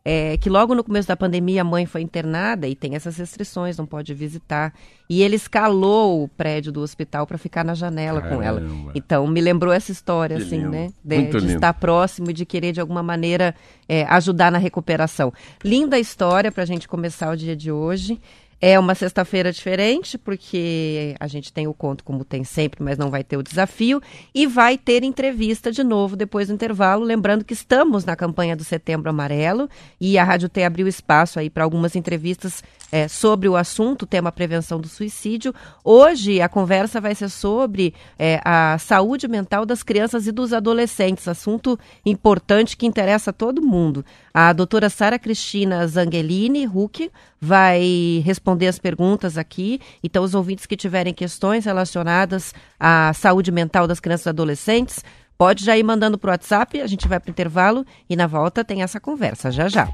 é, 0.05 0.37
que 0.37 0.51
logo 0.51 0.75
no 0.75 0.85
começo 0.85 1.09
da 1.09 1.17
pandemia 1.17 1.63
a 1.63 1.65
mãe 1.65 1.87
foi 1.87 2.03
internada 2.03 2.69
e 2.69 2.75
tem 2.75 2.95
essas 2.95 3.17
restrições, 3.17 3.79
não 3.79 3.87
pode 3.87 4.13
visitar. 4.13 4.75
E 5.09 5.23
ele 5.23 5.37
escalou 5.37 6.23
o 6.23 6.29
prédio 6.29 6.71
do 6.71 6.81
hospital 6.83 7.27
para 7.27 7.39
ficar 7.39 7.65
na 7.65 7.75
janela 7.75 8.21
Caramba. 8.21 8.37
com 8.37 8.43
ela. 8.43 8.63
Então 8.95 9.27
me 9.27 9.41
lembrou 9.41 9.73
essa 9.73 9.91
história, 9.91 10.37
que 10.37 10.43
assim, 10.43 10.59
lindo. 10.59 10.71
né? 10.71 10.93
De, 11.03 11.41
de 11.41 11.55
estar 11.55 11.73
próximo 11.73 12.31
e 12.31 12.35
de 12.35 12.45
querer 12.45 12.73
de 12.73 12.81
alguma 12.81 13.03
maneira 13.03 13.55
é, 13.89 14.05
ajudar 14.05 14.53
na 14.53 14.59
recuperação. 14.59 15.33
Linda 15.65 15.99
história 15.99 16.53
para 16.53 16.63
a 16.63 16.67
gente 16.67 16.87
começar 16.87 17.31
o 17.31 17.37
dia 17.37 17.57
de 17.57 17.73
hoje. 17.73 18.21
É 18.67 18.79
uma 18.79 18.95
sexta-feira 18.95 19.53
diferente, 19.53 20.17
porque 20.17 21.15
a 21.21 21.27
gente 21.27 21.53
tem 21.53 21.67
o 21.67 21.75
conto 21.75 22.03
como 22.03 22.25
tem 22.25 22.45
sempre, 22.45 22.83
mas 22.83 22.97
não 22.97 23.11
vai 23.11 23.23
ter 23.23 23.37
o 23.37 23.43
desafio. 23.43 24.01
E 24.35 24.47
vai 24.47 24.79
ter 24.79 25.05
entrevista 25.05 25.71
de 25.71 25.85
novo 25.85 26.17
depois 26.17 26.49
do 26.49 26.55
intervalo. 26.55 27.05
Lembrando 27.05 27.45
que 27.45 27.53
estamos 27.53 28.07
na 28.07 28.17
campanha 28.17 28.57
do 28.57 28.65
Setembro 28.65 29.11
Amarelo 29.11 29.69
e 30.01 30.17
a 30.17 30.25
Rádio 30.25 30.49
T 30.49 30.65
abriu 30.65 30.89
espaço 30.89 31.39
aí 31.39 31.51
para 31.51 31.63
algumas 31.63 31.95
entrevistas 31.95 32.65
é, 32.91 33.07
sobre 33.07 33.51
o 33.51 33.57
assunto, 33.57 34.07
tema 34.07 34.33
prevenção 34.33 34.81
do 34.81 34.89
suicídio. 34.89 35.55
Hoje 35.85 36.41
a 36.41 36.49
conversa 36.49 37.03
vai 37.03 37.15
ser 37.15 37.29
sobre 37.29 37.93
é, 38.19 38.41
a 38.47 38.79
saúde 38.79 39.29
mental 39.29 39.67
das 39.67 39.83
crianças 39.83 40.27
e 40.27 40.33
dos 40.33 40.55
adolescentes, 40.55 41.29
assunto 41.29 41.79
importante 42.07 42.79
que 42.79 42.87
interessa 42.87 43.29
a 43.29 43.33
todo 43.35 43.61
mundo. 43.61 44.03
A 44.33 44.55
doutora 44.55 44.89
Sara 44.89 45.19
Cristina 45.19 45.87
Zangelini 45.87 46.67
Huck 46.67 47.11
vai 47.45 48.23
responder 48.25 48.69
as 48.69 48.79
perguntas 48.79 49.37
aqui. 49.37 49.81
Então, 50.03 50.25
os 50.25 50.35
ouvintes 50.35 50.65
que 50.65 50.77
tiverem 50.77 51.13
questões 51.13 51.67
relacionadas 51.67 52.55
à 52.81 53.13
saúde 53.15 53.53
mental 53.53 53.87
das 53.87 54.01
crianças 54.01 54.27
e 54.27 54.29
adolescentes, 54.31 55.05
pode 55.37 55.65
já 55.65 55.77
ir 55.77 55.83
mandando 55.83 56.17
para 56.17 56.29
o 56.29 56.33
WhatsApp, 56.33 56.81
a 56.81 56.87
gente 56.87 57.07
vai 57.07 57.21
para 57.21 57.29
o 57.29 57.31
intervalo 57.31 57.85
e 58.09 58.17
na 58.17 58.27
volta 58.27 58.65
tem 58.65 58.83
essa 58.83 58.99
conversa 58.99 59.51
já 59.51 59.69
já. 59.69 59.89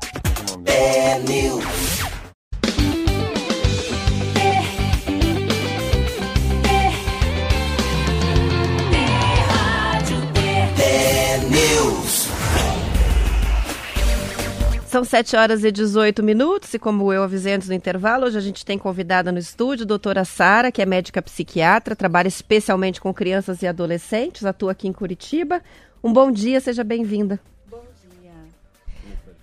São 14.91 15.05
7 15.05 15.37
horas 15.37 15.63
e 15.63 15.71
18 15.71 16.21
minutos, 16.21 16.75
e 16.75 16.79
como 16.79 17.13
eu 17.13 17.23
avisei 17.23 17.55
antes 17.55 17.69
do 17.69 17.75
intervalo, 17.75 18.27
hoje 18.27 18.37
a 18.37 18.41
gente 18.41 18.67
tem 18.67 18.77
convidada 18.77 19.31
no 19.31 19.39
estúdio 19.39 19.85
a 19.85 19.87
doutora 19.87 20.25
Sara, 20.25 20.73
que 20.73 20.83
é 20.83 20.85
médica 20.85 21.23
psiquiatra, 21.23 21.95
trabalha 21.95 22.27
especialmente 22.27 23.01
com 23.01 23.15
crianças 23.15 23.63
e 23.63 23.69
adolescentes, 23.69 24.45
atua 24.45 24.73
aqui 24.73 24.89
em 24.89 24.93
Curitiba. 24.93 25.63
Um 26.03 26.13
bom 26.13 26.33
dia, 26.33 26.61
seja 26.61 26.83
bem-vinda. 26.83 27.39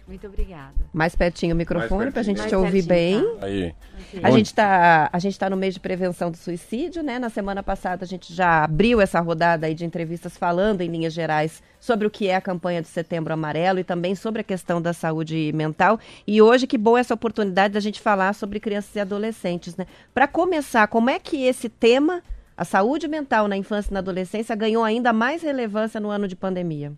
Muito 0.08 0.26
obrigada. 0.26 0.74
Mais 0.94 1.16
pertinho 1.16 1.54
o 1.54 1.58
microfone 1.58 2.12
para 2.12 2.22
a 2.22 2.24
gente 2.24 2.48
te 2.48 2.56
ouvir 2.56 2.82
bem. 2.84 3.22
Tá. 3.22 3.46
Aí. 3.46 3.76
A 4.24 4.32
gente 4.32 4.46
está 4.46 5.10
a 5.12 5.20
gente 5.20 5.38
tá 5.38 5.50
no 5.50 5.58
mês 5.58 5.74
de 5.74 5.82
prevenção 5.82 6.32
do 6.32 6.38
suicídio, 6.38 7.04
né? 7.04 7.20
Na 7.20 7.30
semana 7.30 7.62
passada 7.62 8.06
a 8.06 8.08
gente 8.08 8.34
já 8.34 8.64
abriu 8.64 9.02
essa 9.02 9.20
rodada 9.20 9.68
aí 9.68 9.74
de 9.74 9.84
entrevistas 9.84 10.38
falando 10.38 10.80
em 10.80 10.88
linhas 10.88 11.12
gerais 11.12 11.62
sobre 11.78 12.08
o 12.08 12.10
que 12.10 12.30
é 12.30 12.36
a 12.36 12.42
campanha 12.42 12.82
de 12.82 12.88
Setembro 12.88 13.34
Amarelo 13.34 13.80
e 13.80 13.84
também 13.84 14.16
sobre 14.16 14.40
a 14.40 14.44
questão 14.46 14.82
da 14.82 14.94
saúde 14.94 15.52
mental. 15.54 16.00
E 16.26 16.42
hoje 16.42 16.68
que 16.68 16.78
boa 16.78 17.02
essa 17.02 17.14
oportunidade 17.14 17.74
da 17.74 17.82
gente 17.82 18.00
falar 18.00 18.32
sobre 18.32 18.62
crianças 18.62 18.96
e 18.96 19.02
adolescentes, 19.02 19.76
né? 19.76 19.86
Para 20.14 20.26
começar, 20.26 20.88
como 20.88 21.10
é 21.10 21.20
que 21.20 21.44
esse 21.44 21.68
tema, 21.68 22.24
a 22.56 22.64
saúde 22.64 23.10
mental 23.10 23.50
na 23.50 23.58
infância 23.58 23.92
e 23.92 23.94
na 23.94 24.00
adolescência, 24.00 24.56
ganhou 24.56 24.86
ainda 24.86 25.12
mais 25.12 25.42
relevância 25.42 26.00
no 26.00 26.10
ano 26.10 26.30
de 26.30 26.36
pandemia? 26.36 26.94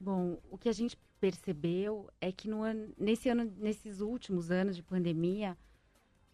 Bom, 0.00 0.36
o 0.50 0.58
que 0.58 0.68
a 0.68 0.72
gente 0.72 0.98
percebeu 1.22 2.10
é 2.20 2.32
que 2.32 2.50
no 2.50 2.64
ano, 2.64 2.92
nesse 2.98 3.28
ano, 3.28 3.44
nesses 3.56 4.00
últimos 4.00 4.50
anos 4.50 4.74
de 4.74 4.82
pandemia, 4.82 5.56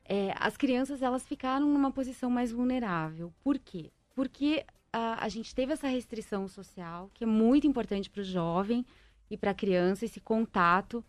é, 0.02 0.32
as 0.38 0.56
crianças 0.56 1.02
elas 1.02 1.26
ficaram 1.26 1.68
numa 1.68 1.92
posição 1.92 2.30
mais 2.30 2.50
vulnerável. 2.50 3.30
Por 3.44 3.58
quê? 3.58 3.92
Porque 4.14 4.64
a, 4.90 5.22
a 5.22 5.28
gente 5.28 5.54
teve 5.54 5.74
essa 5.74 5.88
restrição 5.88 6.48
social, 6.48 7.10
que 7.12 7.24
é 7.24 7.26
muito 7.26 7.66
importante 7.66 8.08
para 8.08 8.22
o 8.22 8.24
jovem 8.24 8.82
e 9.28 9.36
para 9.36 9.50
a 9.50 9.54
criança, 9.54 10.06
esse 10.06 10.20
contato, 10.20 11.04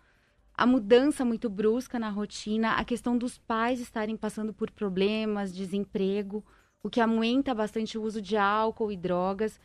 a 0.54 0.66
mudança 0.66 1.24
muito 1.24 1.50
brusca 1.50 1.98
na 1.98 2.10
rotina, 2.10 2.74
a 2.74 2.84
questão 2.84 3.18
dos 3.18 3.38
pais 3.38 3.80
estarem 3.80 4.18
passando 4.18 4.54
por 4.54 4.70
problemas, 4.72 5.56
desemprego, 5.56 6.44
o 6.84 6.90
que 6.90 7.00
aumenta 7.00 7.56
bastante 7.56 7.98
o 7.98 8.04
uso 8.04 8.22
de 8.22 8.36
álcool 8.36 8.92
e 8.92 8.98
drogas, 8.98 9.58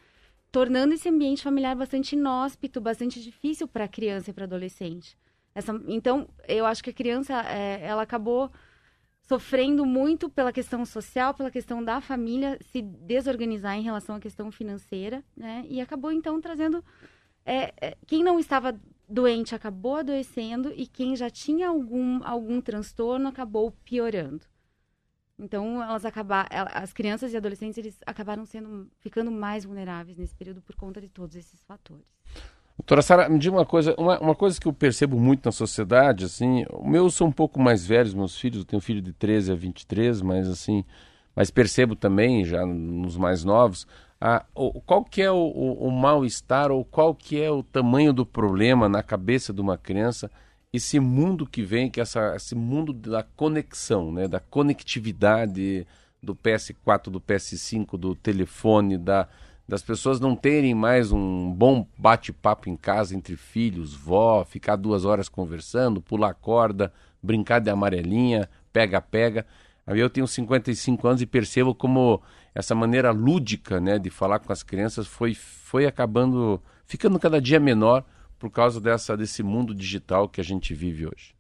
tornando 0.55 0.95
esse 0.95 1.09
ambiente 1.09 1.43
familiar 1.43 1.75
bastante 1.75 2.15
inóspito, 2.15 2.81
bastante 2.81 3.21
difícil 3.21 3.67
para 3.67 3.87
a 3.87 3.89
criança 3.89 4.31
e 4.31 4.33
para 4.33 4.45
adolescente. 4.45 5.19
Essa, 5.53 5.73
então, 5.89 6.29
eu 6.47 6.65
acho 6.65 6.81
que 6.81 6.91
a 6.91 6.93
criança, 6.93 7.35
é, 7.49 7.85
ela 7.85 8.03
acabou 8.03 8.53
sofrendo 9.23 9.85
muito 9.85 10.31
pela 10.31 10.53
questão 10.53 10.87
social, 10.87 11.35
pela 11.35 11.51
questão 11.51 11.83
da 11.83 12.01
família 12.01 12.57
se 12.71 12.81
desorganizar 12.81 13.77
em 13.77 13.83
relação 13.83 14.15
à 14.15 14.21
questão 14.21 14.53
financeira, 14.53 15.25
né? 15.37 15.65
E 15.69 15.81
acabou 15.81 16.13
então 16.13 16.41
trazendo 16.41 16.85
é, 17.45 17.75
é, 17.81 17.97
quem 18.07 18.23
não 18.23 18.39
estava 18.39 18.81
doente 19.09 19.57
acabou 19.57 19.97
adoecendo 19.97 20.73
e 20.77 20.87
quem 20.87 21.17
já 21.17 21.29
tinha 21.29 21.67
algum 21.67 22.23
algum 22.23 22.61
transtorno 22.61 23.27
acabou 23.27 23.73
piorando. 23.85 24.47
Então 25.39 25.83
elas 25.83 26.05
acabaram, 26.05 26.49
as 26.73 26.93
crianças 26.93 27.33
e 27.33 27.37
adolescentes 27.37 27.77
eles 27.77 27.99
acabaram 28.07 28.47
sendo 28.47 28.89
ficando 29.01 29.31
mais 29.31 29.65
vulneráveis 29.65 30.17
nesse 30.17 30.35
período 30.35 30.63
por 30.63 30.77
conta 30.77 31.01
de 31.01 31.09
todos 31.09 31.35
esses 31.35 31.63
fatores. 31.65 32.07
Doutora 32.79 33.03
Sara, 33.03 33.29
me 33.29 33.39
diga 33.39 33.57
uma 33.57 33.67
coisa, 33.67 33.95
uma, 33.97 34.19
uma, 34.19 34.35
coisa 34.35 34.61
que 34.61 34.67
eu 34.67 34.73
percebo 34.73 35.19
muito 35.19 35.47
na 35.47 35.53
sociedade, 35.53 36.25
assim, 36.25 36.65
o 36.71 36.89
meu 36.89 37.09
são 37.09 37.29
um 37.29 37.33
pouco 37.33 37.61
mais 37.61 37.87
velhos, 37.87 38.13
meus 38.13 38.37
filhos, 38.37 38.59
eu 38.59 38.65
tenho 38.65 38.79
um 38.79 38.83
filho 38.83 39.01
de 39.01 39.13
13 39.13 39.53
a 39.53 39.55
23, 39.55 40.21
mas 40.23 40.49
assim, 40.49 40.85
mas 41.37 41.53
percebo 41.53 41.95
também, 41.95 42.45
já 42.45 42.67
nos 42.67 43.17
mais 43.17 43.45
novos, 43.45 43.87
a, 44.21 44.45
o, 44.55 44.81
qual 44.81 45.05
que 45.05 45.23
é 45.23 45.31
o, 45.31 45.37
o, 45.37 45.87
o 45.87 45.91
mal-estar 45.91 46.73
ou 46.73 46.85
qual 46.85 47.15
que 47.15 47.41
é 47.41 47.51
o 47.51 47.63
tamanho 47.63 48.13
do 48.13 48.27
problema 48.27 48.89
na 48.89 49.05
cabeça 49.05 49.53
de 49.53 49.61
uma 49.61 49.79
criança, 49.79 50.31
esse 50.77 50.99
mundo 50.99 51.47
que 51.47 51.63
vem, 51.63 51.89
que 51.89 52.01
é 52.01 52.03
essa, 52.03 52.35
esse 52.35 52.55
mundo 52.55 52.93
da 52.93 53.23
conexão, 53.23 54.11
né, 54.11 54.27
da 54.27 54.41
conectividade 54.41 55.87
do 56.21 56.35
PS4, 56.35 57.11
do 57.11 57.21
PS5, 57.21 57.97
do 57.97 58.15
telefone, 58.15 58.99
da 58.99 59.29
das 59.67 59.83
pessoas 59.83 60.21
não 60.21 60.37
terem 60.37 60.75
mais 60.75 61.11
um 61.11 61.51
bom 61.51 61.87
bate-papo 61.97 62.69
em 62.69 62.77
casa 62.77 63.17
entre 63.17 63.35
filhos, 63.35 63.95
vó, 63.95 64.45
ficar 64.45 64.77
duas 64.77 65.07
horas 65.07 65.27
conversando, 65.27 66.03
pular 66.03 66.35
corda, 66.35 66.93
brincar 67.23 67.61
de 67.61 67.71
amarelinha, 67.71 68.47
pega-pega. 68.71 69.47
Eu 69.87 70.11
tenho 70.11 70.27
55 70.27 71.09
anos 71.09 71.23
e 71.23 71.27
percebo 71.27 71.75
como 71.75 72.21
essa 72.55 72.75
maneira 72.75 73.11
lúdica 73.11 73.81
né, 73.81 73.99
de 73.99 74.11
falar 74.11 74.39
com 74.39 74.53
as 74.53 74.63
crianças 74.63 75.07
foi, 75.07 75.35
foi 75.35 75.87
acabando, 75.87 76.63
ficando 76.85 77.19
cada 77.19 77.41
dia 77.41 77.59
menor 77.59 78.05
por 78.45 78.51
causa 78.51 78.79
dessa, 78.79 79.17
desse 79.17 79.43
mundo 79.43 79.75
digital 79.75 80.29
que 80.29 80.39
a 80.39 80.45
gente 80.45 80.75
vive 80.75 81.07
hoje. 81.07 81.35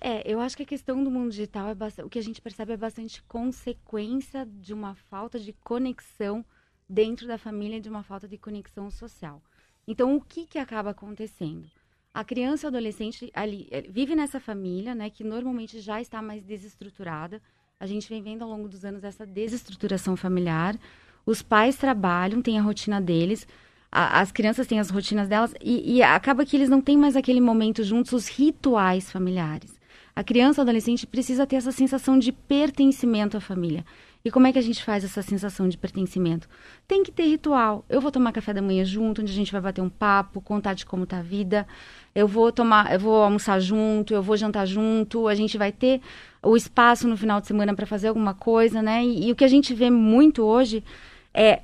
É, 0.00 0.22
eu 0.24 0.38
acho 0.38 0.56
que 0.56 0.62
a 0.62 0.66
questão 0.66 1.02
do 1.02 1.10
mundo 1.10 1.30
digital 1.30 1.68
é 1.68 1.74
bastante, 1.74 2.06
o 2.06 2.08
que 2.08 2.18
a 2.20 2.22
gente 2.22 2.40
percebe 2.40 2.72
é 2.72 2.76
bastante 2.76 3.20
consequência 3.24 4.46
de 4.46 4.72
uma 4.72 4.94
falta 4.94 5.36
de 5.36 5.52
conexão 5.52 6.44
dentro 6.88 7.26
da 7.26 7.36
família, 7.36 7.80
de 7.80 7.88
uma 7.88 8.04
falta 8.04 8.28
de 8.28 8.38
conexão 8.38 8.88
social. 8.88 9.42
Então, 9.84 10.14
o 10.14 10.20
que 10.20 10.46
que 10.46 10.60
acaba 10.60 10.90
acontecendo? 10.90 11.66
A 12.14 12.22
criança 12.22 12.64
e 12.64 12.66
o 12.66 12.68
adolescente 12.68 13.32
ali 13.34 13.66
eh, 13.72 13.82
vive 13.90 14.14
nessa 14.14 14.38
família, 14.38 14.94
né, 14.94 15.10
que 15.10 15.24
normalmente 15.24 15.80
já 15.80 16.00
está 16.00 16.22
mais 16.22 16.44
desestruturada. 16.44 17.42
A 17.80 17.86
gente 17.86 18.08
vem 18.08 18.22
vendo 18.22 18.42
ao 18.42 18.48
longo 18.48 18.68
dos 18.68 18.84
anos 18.84 19.02
essa 19.02 19.26
desestruturação 19.26 20.16
familiar. 20.16 20.78
Os 21.26 21.42
pais 21.42 21.74
trabalham, 21.74 22.40
têm 22.40 22.60
a 22.60 22.62
rotina 22.62 23.00
deles, 23.00 23.44
a, 23.94 24.20
as 24.20 24.32
crianças 24.32 24.66
têm 24.66 24.80
as 24.80 24.90
rotinas 24.90 25.28
delas 25.28 25.54
e, 25.62 25.96
e 25.96 26.02
acaba 26.02 26.44
que 26.44 26.56
eles 26.56 26.68
não 26.68 26.80
têm 26.80 26.98
mais 26.98 27.14
aquele 27.14 27.40
momento 27.40 27.84
juntos, 27.84 28.12
os 28.12 28.26
rituais 28.26 29.10
familiares. 29.10 29.72
A 30.16 30.24
criança, 30.24 30.62
adolescente 30.62 31.06
precisa 31.06 31.46
ter 31.46 31.56
essa 31.56 31.70
sensação 31.70 32.18
de 32.18 32.32
pertencimento 32.32 33.36
à 33.36 33.40
família. 33.40 33.84
E 34.24 34.30
como 34.30 34.46
é 34.46 34.52
que 34.52 34.58
a 34.58 34.62
gente 34.62 34.82
faz 34.82 35.04
essa 35.04 35.22
sensação 35.22 35.68
de 35.68 35.76
pertencimento? 35.76 36.48
Tem 36.88 37.02
que 37.02 37.12
ter 37.12 37.24
ritual. 37.24 37.84
Eu 37.88 38.00
vou 38.00 38.10
tomar 38.10 38.32
café 38.32 38.52
da 38.52 38.62
manhã 38.62 38.84
junto, 38.84 39.20
onde 39.20 39.30
a 39.30 39.34
gente 39.34 39.52
vai 39.52 39.60
bater 39.60 39.82
um 39.82 39.88
papo, 39.88 40.40
contar 40.40 40.74
de 40.74 40.86
como 40.86 41.06
tá 41.06 41.18
a 41.18 41.22
vida. 41.22 41.66
Eu 42.14 42.26
vou 42.26 42.50
tomar, 42.50 42.92
eu 42.92 42.98
vou 42.98 43.22
almoçar 43.22 43.60
junto, 43.60 44.14
eu 44.14 44.22
vou 44.22 44.36
jantar 44.36 44.66
junto, 44.66 45.28
a 45.28 45.34
gente 45.34 45.58
vai 45.58 45.70
ter 45.70 46.00
o 46.42 46.56
espaço 46.56 47.06
no 47.06 47.16
final 47.16 47.40
de 47.40 47.46
semana 47.46 47.74
para 47.74 47.86
fazer 47.86 48.08
alguma 48.08 48.34
coisa, 48.34 48.80
né? 48.80 49.04
E, 49.04 49.28
e 49.28 49.32
o 49.32 49.36
que 49.36 49.44
a 49.44 49.48
gente 49.48 49.74
vê 49.74 49.90
muito 49.90 50.42
hoje 50.42 50.82
é 51.34 51.60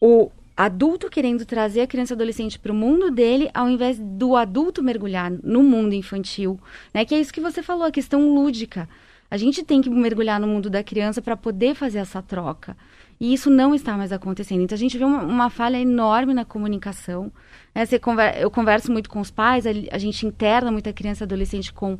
o 0.00 0.30
adulto 0.64 1.08
querendo 1.08 1.46
trazer 1.46 1.80
a 1.80 1.86
criança 1.86 2.12
e 2.12 2.16
adolescente 2.16 2.58
para 2.58 2.70
o 2.70 2.74
mundo 2.74 3.10
dele, 3.10 3.50
ao 3.54 3.68
invés 3.68 3.98
do 3.98 4.36
adulto 4.36 4.82
mergulhar 4.82 5.30
no 5.30 5.62
mundo 5.62 5.94
infantil, 5.94 6.60
né? 6.92 7.04
Que 7.04 7.14
é 7.14 7.20
isso 7.20 7.32
que 7.32 7.40
você 7.40 7.62
falou, 7.62 7.84
a 7.84 7.90
questão 7.90 8.34
lúdica. 8.34 8.86
A 9.30 9.38
gente 9.38 9.62
tem 9.62 9.80
que 9.80 9.88
mergulhar 9.88 10.38
no 10.38 10.46
mundo 10.46 10.68
da 10.68 10.82
criança 10.82 11.22
para 11.22 11.36
poder 11.36 11.74
fazer 11.74 11.98
essa 11.98 12.20
troca. 12.20 12.76
E 13.18 13.32
isso 13.32 13.48
não 13.48 13.74
está 13.74 13.96
mais 13.96 14.12
acontecendo. 14.12 14.60
Então 14.62 14.76
a 14.76 14.78
gente 14.78 14.98
vê 14.98 15.04
uma, 15.04 15.22
uma 15.22 15.50
falha 15.50 15.78
enorme 15.78 16.34
na 16.34 16.44
comunicação. 16.44 17.32
Né? 17.74 17.86
Conver 17.98 18.38
eu 18.38 18.50
converso 18.50 18.92
muito 18.92 19.08
com 19.08 19.20
os 19.20 19.30
pais, 19.30 19.66
a, 19.66 19.70
a 19.92 19.98
gente 19.98 20.26
interna 20.26 20.70
muita 20.70 20.92
criança 20.92 21.22
e 21.22 21.26
adolescente 21.26 21.72
com 21.72 21.98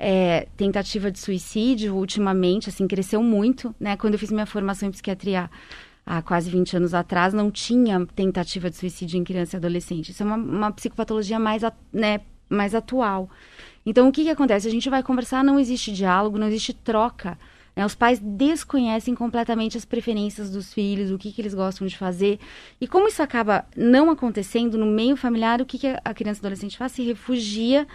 é, 0.00 0.48
tentativa 0.56 1.12
de 1.12 1.18
suicídio 1.20 1.94
ultimamente, 1.94 2.70
assim, 2.70 2.88
cresceu 2.88 3.22
muito, 3.22 3.74
né? 3.78 3.96
Quando 3.96 4.14
eu 4.14 4.18
fiz 4.18 4.32
minha 4.32 4.46
formação 4.46 4.88
em 4.88 4.92
psiquiatria 4.92 5.50
há 6.10 6.20
quase 6.20 6.50
20 6.50 6.76
anos 6.76 6.92
atrás, 6.92 7.32
não 7.32 7.52
tinha 7.52 8.04
tentativa 8.16 8.68
de 8.68 8.76
suicídio 8.76 9.16
em 9.16 9.22
criança 9.22 9.54
e 9.54 9.58
adolescente. 9.58 10.10
Isso 10.10 10.24
é 10.24 10.26
uma, 10.26 10.34
uma 10.34 10.72
psicopatologia 10.72 11.38
mais, 11.38 11.62
né, 11.92 12.22
mais 12.48 12.74
atual. 12.74 13.30
Então, 13.86 14.08
o 14.08 14.12
que, 14.12 14.24
que 14.24 14.30
acontece? 14.30 14.66
A 14.66 14.70
gente 14.72 14.90
vai 14.90 15.04
conversar, 15.04 15.44
não 15.44 15.56
existe 15.56 15.92
diálogo, 15.92 16.36
não 16.36 16.48
existe 16.48 16.74
troca. 16.74 17.38
Né? 17.76 17.86
Os 17.86 17.94
pais 17.94 18.18
desconhecem 18.18 19.14
completamente 19.14 19.78
as 19.78 19.84
preferências 19.84 20.50
dos 20.50 20.74
filhos, 20.74 21.12
o 21.12 21.18
que, 21.18 21.30
que 21.30 21.40
eles 21.40 21.54
gostam 21.54 21.86
de 21.86 21.96
fazer. 21.96 22.40
E 22.80 22.88
como 22.88 23.06
isso 23.06 23.22
acaba 23.22 23.64
não 23.76 24.10
acontecendo 24.10 24.76
no 24.76 24.86
meio 24.86 25.16
familiar, 25.16 25.60
o 25.60 25.64
que, 25.64 25.78
que 25.78 25.96
a 26.04 26.12
criança 26.12 26.40
e 26.40 26.42
adolescente 26.42 26.76
faz? 26.76 26.90
Se 26.90 27.04
refugia 27.04 27.86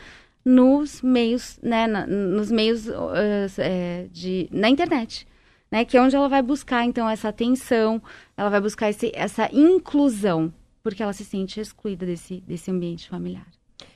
nos 0.45 1.01
meios, 1.01 1.59
né, 1.61 1.85
na, 1.85 2.07
nos 2.07 2.49
meios 2.49 2.87
uh, 2.87 4.09
de, 4.09 4.47
na 4.53 4.69
internet 4.69 5.27
né? 5.71 5.85
Que 5.85 5.97
é 5.97 6.01
onde 6.01 6.15
ela 6.15 6.29
vai 6.29 6.41
buscar, 6.41 6.85
então, 6.85 7.09
essa 7.09 7.29
atenção, 7.29 8.01
ela 8.35 8.49
vai 8.49 8.61
buscar 8.61 8.89
esse, 8.89 9.11
essa 9.13 9.49
inclusão, 9.53 10.53
porque 10.83 11.01
ela 11.01 11.13
se 11.13 11.25
sente 11.25 11.59
excluída 11.59 12.05
desse, 12.05 12.41
desse 12.41 12.71
ambiente 12.71 13.09
familiar. 13.09 13.47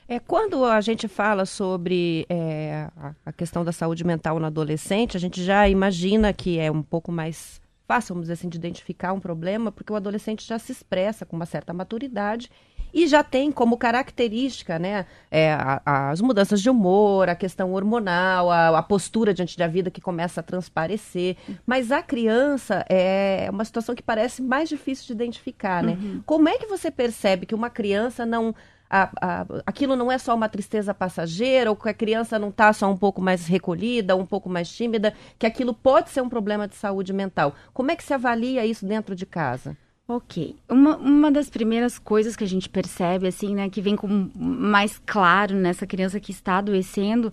É, 0.08 0.20
quando 0.20 0.66
a 0.66 0.82
gente 0.82 1.08
fala 1.08 1.46
sobre 1.46 2.26
é, 2.28 2.89
a, 3.24 3.32
questão 3.32 3.63
da 3.63 3.72
saúde 3.72 4.04
mental 4.04 4.39
no 4.39 4.46
adolescente, 4.48 5.15
a 5.15 5.20
gente 5.20 5.43
já 5.43 5.70
imagina 5.70 6.34
que 6.34 6.58
é 6.58 6.72
um 6.72 6.82
pouco 6.82 7.12
mais 7.12 7.62
fácil, 7.88 8.15
vamos 8.15 8.26
dizer 8.26 8.34
assim, 8.34 8.50
de 8.50 8.58
identificar 8.58 9.13
um 9.13 9.20
problema, 9.20 9.72
porque 9.72 9.93
o 9.93 9.96
adolescente 9.96 10.48
já 10.48 10.58
se 10.58 10.72
expressa 10.72 11.26
com 11.26 11.36
uma 11.36 11.46
certa 11.46 11.74
maturidade 11.74 12.50
e 12.93 13.08
já 13.08 13.23
tem 13.23 13.52
como 13.52 13.78
característica 13.78 14.80
né, 14.80 15.06
é, 15.30 15.52
a, 15.54 16.10
as 16.10 16.21
mudanças 16.21 16.62
de 16.62 16.69
humor, 16.69 17.30
a 17.30 17.36
questão 17.36 17.73
hormonal, 17.73 18.52
a, 18.52 18.78
a, 18.78 18.84
postura 18.84 19.34
diante 19.34 19.58
da 19.58 19.67
vida 19.67 19.91
que 19.91 20.02
começa 20.02 20.39
a 20.39 20.43
transparecer. 20.43 21.38
Mas 21.65 21.91
a 21.91 22.02
criança 22.02 22.86
é 22.89 23.47
uma 23.52 23.65
situação 23.65 23.95
que 23.95 24.04
parece 24.04 24.41
mais 24.41 24.69
difícil 24.69 25.08
de 25.08 25.13
identificar, 25.13 25.84
né? 25.84 25.97
Uhum. 25.99 26.23
Como 26.25 26.49
é 26.49 26.58
que 26.58 26.67
você 26.67 26.89
percebe 26.89 27.45
que 27.45 27.56
uma 27.56 27.69
criança 27.69 28.25
não. 28.25 28.54
A, 28.91 29.10
a, 29.21 29.45
aquilo 29.67 29.95
não 29.95 30.12
é 30.12 30.17
só 30.17 30.34
uma 30.34 30.49
tristeza 30.49 30.95
passageira, 30.95 31.69
ou 31.69 31.75
que 31.75 31.88
a 31.88 31.93
criança 31.93 32.39
não 32.39 32.49
está 32.49 32.73
só 32.73 32.89
um 32.89 32.97
pouco 32.97 33.21
mais 33.21 33.45
recolhida, 33.45 34.15
um 34.15 34.25
pouco 34.25 34.49
mais 34.49 34.67
tímida, 34.67 35.13
que 35.38 35.45
aquilo 35.45 35.75
pode 35.75 36.10
ser 36.10 36.21
um 36.21 36.30
problema 36.30 36.67
de 36.67 36.75
saúde 36.75 37.13
mental. 37.13 37.54
Como 37.71 37.91
é 37.91 37.95
que 37.95 38.04
se 38.04 38.15
avalia 38.15 38.65
isso 38.65 38.88
dentro 38.88 39.15
de 39.15 39.28
casa? 39.28 39.78
Ok. 40.12 40.56
Uma, 40.67 40.98
uma 40.98 41.32
das 41.32 41.52
primeiras 41.52 42.00
coisas 42.00 42.36
que 42.36 42.43
a 42.43 42.48
gente 42.48 42.67
percebe, 42.67 43.28
assim, 43.28 43.54
né, 43.54 43.69
que 43.69 43.80
vem 43.80 43.95
com 43.95 44.08
mais 44.36 45.00
claro 45.06 45.54
nessa 45.54 45.86
criança 45.86 46.19
que 46.19 46.32
está 46.32 46.58
adoecendo, 46.58 47.32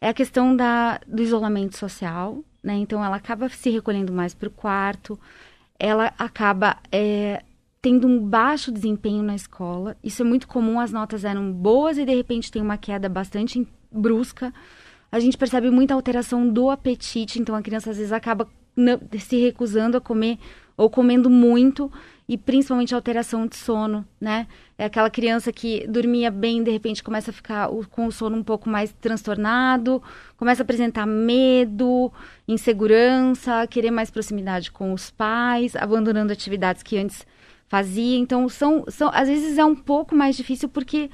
é 0.00 0.08
a 0.08 0.12
questão 0.12 0.56
da, 0.56 0.98
do 1.06 1.22
isolamento 1.22 1.76
social, 1.76 2.42
né? 2.64 2.74
Então, 2.74 3.02
ela 3.04 3.14
acaba 3.14 3.48
se 3.48 3.70
recolhendo 3.70 4.12
mais 4.12 4.34
para 4.34 4.48
o 4.48 4.50
quarto, 4.50 5.16
ela 5.78 6.12
acaba 6.18 6.78
é, 6.90 7.44
tendo 7.80 8.08
um 8.08 8.18
baixo 8.18 8.72
desempenho 8.72 9.22
na 9.22 9.36
escola. 9.36 9.96
Isso 10.02 10.20
é 10.22 10.24
muito 10.24 10.48
comum, 10.48 10.80
as 10.80 10.90
notas 10.90 11.24
eram 11.24 11.52
boas 11.52 11.96
e, 11.96 12.04
de 12.04 12.12
repente, 12.12 12.50
tem 12.50 12.60
uma 12.60 12.76
queda 12.76 13.08
bastante 13.08 13.64
brusca. 13.88 14.52
A 15.12 15.20
gente 15.20 15.38
percebe 15.38 15.70
muita 15.70 15.94
alteração 15.94 16.48
do 16.48 16.70
apetite, 16.70 17.40
então 17.40 17.54
a 17.54 17.62
criança, 17.62 17.90
às 17.90 17.98
vezes, 17.98 18.12
acaba 18.12 18.48
se 19.16 19.40
recusando 19.40 19.96
a 19.96 20.00
comer 20.00 20.40
ou 20.76 20.90
comendo 20.90 21.30
muito 21.30 21.90
e 22.28 22.36
principalmente 22.36 22.94
alteração 22.94 23.46
de 23.46 23.56
sono, 23.56 24.04
né? 24.20 24.48
É 24.76 24.86
aquela 24.86 25.08
criança 25.08 25.52
que 25.52 25.86
dormia 25.86 26.30
bem, 26.30 26.62
de 26.62 26.70
repente 26.70 27.02
começa 27.02 27.30
a 27.30 27.34
ficar 27.34 27.68
com 27.90 28.06
o 28.06 28.12
sono 28.12 28.36
um 28.36 28.42
pouco 28.42 28.68
mais 28.68 28.92
transtornado, 29.00 30.02
começa 30.36 30.62
a 30.62 30.64
apresentar 30.64 31.06
medo, 31.06 32.12
insegurança, 32.48 33.66
querer 33.68 33.92
mais 33.92 34.10
proximidade 34.10 34.72
com 34.72 34.92
os 34.92 35.10
pais, 35.10 35.76
abandonando 35.76 36.32
atividades 36.32 36.82
que 36.82 36.98
antes 36.98 37.24
fazia. 37.68 38.18
Então, 38.18 38.48
são, 38.48 38.84
são 38.88 39.08
às 39.14 39.28
vezes 39.28 39.56
é 39.56 39.64
um 39.64 39.76
pouco 39.76 40.14
mais 40.14 40.36
difícil 40.36 40.68
porque 40.68 41.10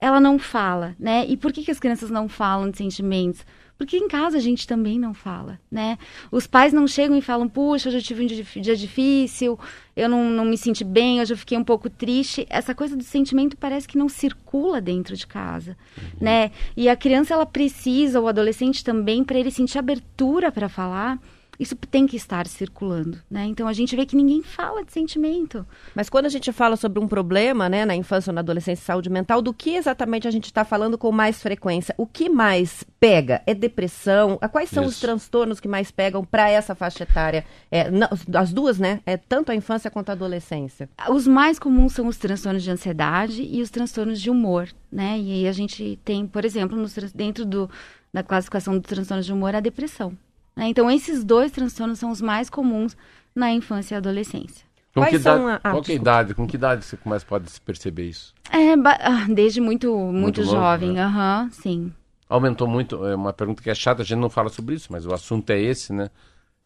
ela 0.00 0.20
não 0.20 0.38
fala, 0.38 0.94
né? 0.98 1.24
E 1.26 1.36
por 1.36 1.52
que, 1.52 1.64
que 1.64 1.70
as 1.70 1.78
crianças 1.80 2.10
não 2.10 2.28
falam 2.28 2.70
de 2.70 2.78
sentimentos? 2.78 3.44
Porque 3.82 3.96
em 3.96 4.06
casa 4.06 4.36
a 4.36 4.40
gente 4.40 4.64
também 4.64 4.96
não 4.96 5.12
fala, 5.12 5.58
né? 5.68 5.98
Os 6.30 6.46
pais 6.46 6.72
não 6.72 6.86
chegam 6.86 7.16
e 7.18 7.20
falam, 7.20 7.48
puxa, 7.48 7.88
eu 7.88 7.92
já 7.94 8.00
tive 8.00 8.22
um 8.22 8.26
dia 8.26 8.76
difícil, 8.76 9.58
eu 9.96 10.08
não, 10.08 10.30
não 10.30 10.44
me 10.44 10.56
senti 10.56 10.84
bem, 10.84 11.18
eu 11.18 11.26
já 11.26 11.36
fiquei 11.36 11.58
um 11.58 11.64
pouco 11.64 11.90
triste. 11.90 12.46
Essa 12.48 12.76
coisa 12.76 12.96
do 12.96 13.02
sentimento 13.02 13.56
parece 13.56 13.88
que 13.88 13.98
não 13.98 14.08
circula 14.08 14.80
dentro 14.80 15.16
de 15.16 15.26
casa, 15.26 15.76
uhum. 15.98 16.04
né? 16.20 16.52
E 16.76 16.88
a 16.88 16.94
criança, 16.94 17.34
ela 17.34 17.44
precisa, 17.44 18.20
o 18.20 18.28
adolescente 18.28 18.84
também, 18.84 19.24
para 19.24 19.36
ele 19.36 19.50
sentir 19.50 19.78
abertura 19.78 20.52
para 20.52 20.68
falar, 20.68 21.18
isso 21.58 21.76
tem 21.76 22.06
que 22.06 22.16
estar 22.16 22.46
circulando, 22.46 23.18
né? 23.30 23.44
Então 23.44 23.68
a 23.68 23.72
gente 23.72 23.94
vê 23.94 24.06
que 24.06 24.16
ninguém 24.16 24.42
fala 24.42 24.84
de 24.84 24.92
sentimento. 24.92 25.66
Mas 25.94 26.08
quando 26.08 26.26
a 26.26 26.28
gente 26.28 26.50
fala 26.52 26.76
sobre 26.76 26.98
um 26.98 27.06
problema, 27.06 27.68
né, 27.68 27.84
na 27.84 27.94
infância 27.94 28.30
ou 28.30 28.34
na 28.34 28.40
adolescência, 28.40 28.84
saúde 28.84 29.10
mental, 29.10 29.42
do 29.42 29.52
que 29.52 29.76
exatamente 29.76 30.26
a 30.26 30.30
gente 30.30 30.46
está 30.46 30.64
falando 30.64 30.96
com 30.96 31.12
mais 31.12 31.42
frequência? 31.42 31.94
O 31.98 32.06
que 32.06 32.28
mais 32.28 32.84
pega? 32.98 33.42
É 33.46 33.54
depressão? 33.54 34.38
Quais 34.50 34.70
são 34.70 34.84
Isso. 34.84 34.92
os 34.92 35.00
transtornos 35.00 35.60
que 35.60 35.68
mais 35.68 35.90
pegam 35.90 36.24
para 36.24 36.48
essa 36.48 36.74
faixa 36.74 37.02
etária? 37.02 37.44
É, 37.70 37.90
não, 37.90 38.08
as 38.34 38.52
duas, 38.52 38.78
né? 38.78 39.00
É 39.04 39.16
tanto 39.16 39.52
a 39.52 39.54
infância 39.54 39.90
quanto 39.90 40.10
a 40.10 40.12
adolescência. 40.12 40.88
Os 41.08 41.26
mais 41.26 41.58
comuns 41.58 41.92
são 41.92 42.06
os 42.06 42.16
transtornos 42.16 42.62
de 42.62 42.70
ansiedade 42.70 43.42
e 43.42 43.60
os 43.62 43.70
transtornos 43.70 44.20
de 44.20 44.30
humor, 44.30 44.68
né? 44.90 45.18
E 45.18 45.32
aí 45.32 45.48
a 45.48 45.52
gente 45.52 45.98
tem, 46.04 46.26
por 46.26 46.44
exemplo, 46.44 46.76
nos, 46.76 46.94
dentro 47.14 47.44
do, 47.44 47.70
da 48.12 48.22
classificação 48.22 48.78
dos 48.78 48.88
transtornos 48.88 49.26
de 49.26 49.32
humor, 49.32 49.54
a 49.54 49.60
depressão. 49.60 50.16
Né? 50.56 50.68
Então, 50.68 50.90
esses 50.90 51.24
dois 51.24 51.50
transtornos 51.50 51.98
são 51.98 52.10
os 52.10 52.20
mais 52.20 52.48
comuns 52.50 52.96
na 53.34 53.52
infância 53.52 53.94
e 53.94 53.98
adolescência. 53.98 54.66
Com 54.94 55.00
Quais 55.00 55.10
que 55.10 55.16
idade, 55.16 55.44
a... 55.44 55.54
ah, 55.54 55.70
qual 55.70 55.82
que 55.82 55.92
é 55.92 55.94
a 55.94 55.98
idade? 55.98 56.34
Com 56.34 56.46
que 56.46 56.56
idade 56.56 56.84
você 56.84 56.98
mais 57.04 57.24
pode 57.24 57.50
se 57.50 57.60
perceber 57.60 58.08
isso? 58.08 58.34
É, 58.50 58.74
ah, 58.74 59.26
desde 59.28 59.60
muito, 59.60 59.90
muito, 59.96 60.12
muito 60.14 60.44
jovem, 60.44 60.98
aham, 60.98 61.38
né? 61.38 61.44
uhum, 61.44 61.50
sim. 61.50 61.92
Aumentou 62.28 62.68
muito, 62.68 63.04
é 63.06 63.14
uma 63.14 63.32
pergunta 63.32 63.62
que 63.62 63.70
é 63.70 63.74
chata, 63.74 64.02
a 64.02 64.04
gente 64.04 64.18
não 64.18 64.30
fala 64.30 64.48
sobre 64.50 64.74
isso, 64.74 64.88
mas 64.90 65.06
o 65.06 65.12
assunto 65.12 65.48
é 65.50 65.60
esse, 65.60 65.92
né? 65.92 66.10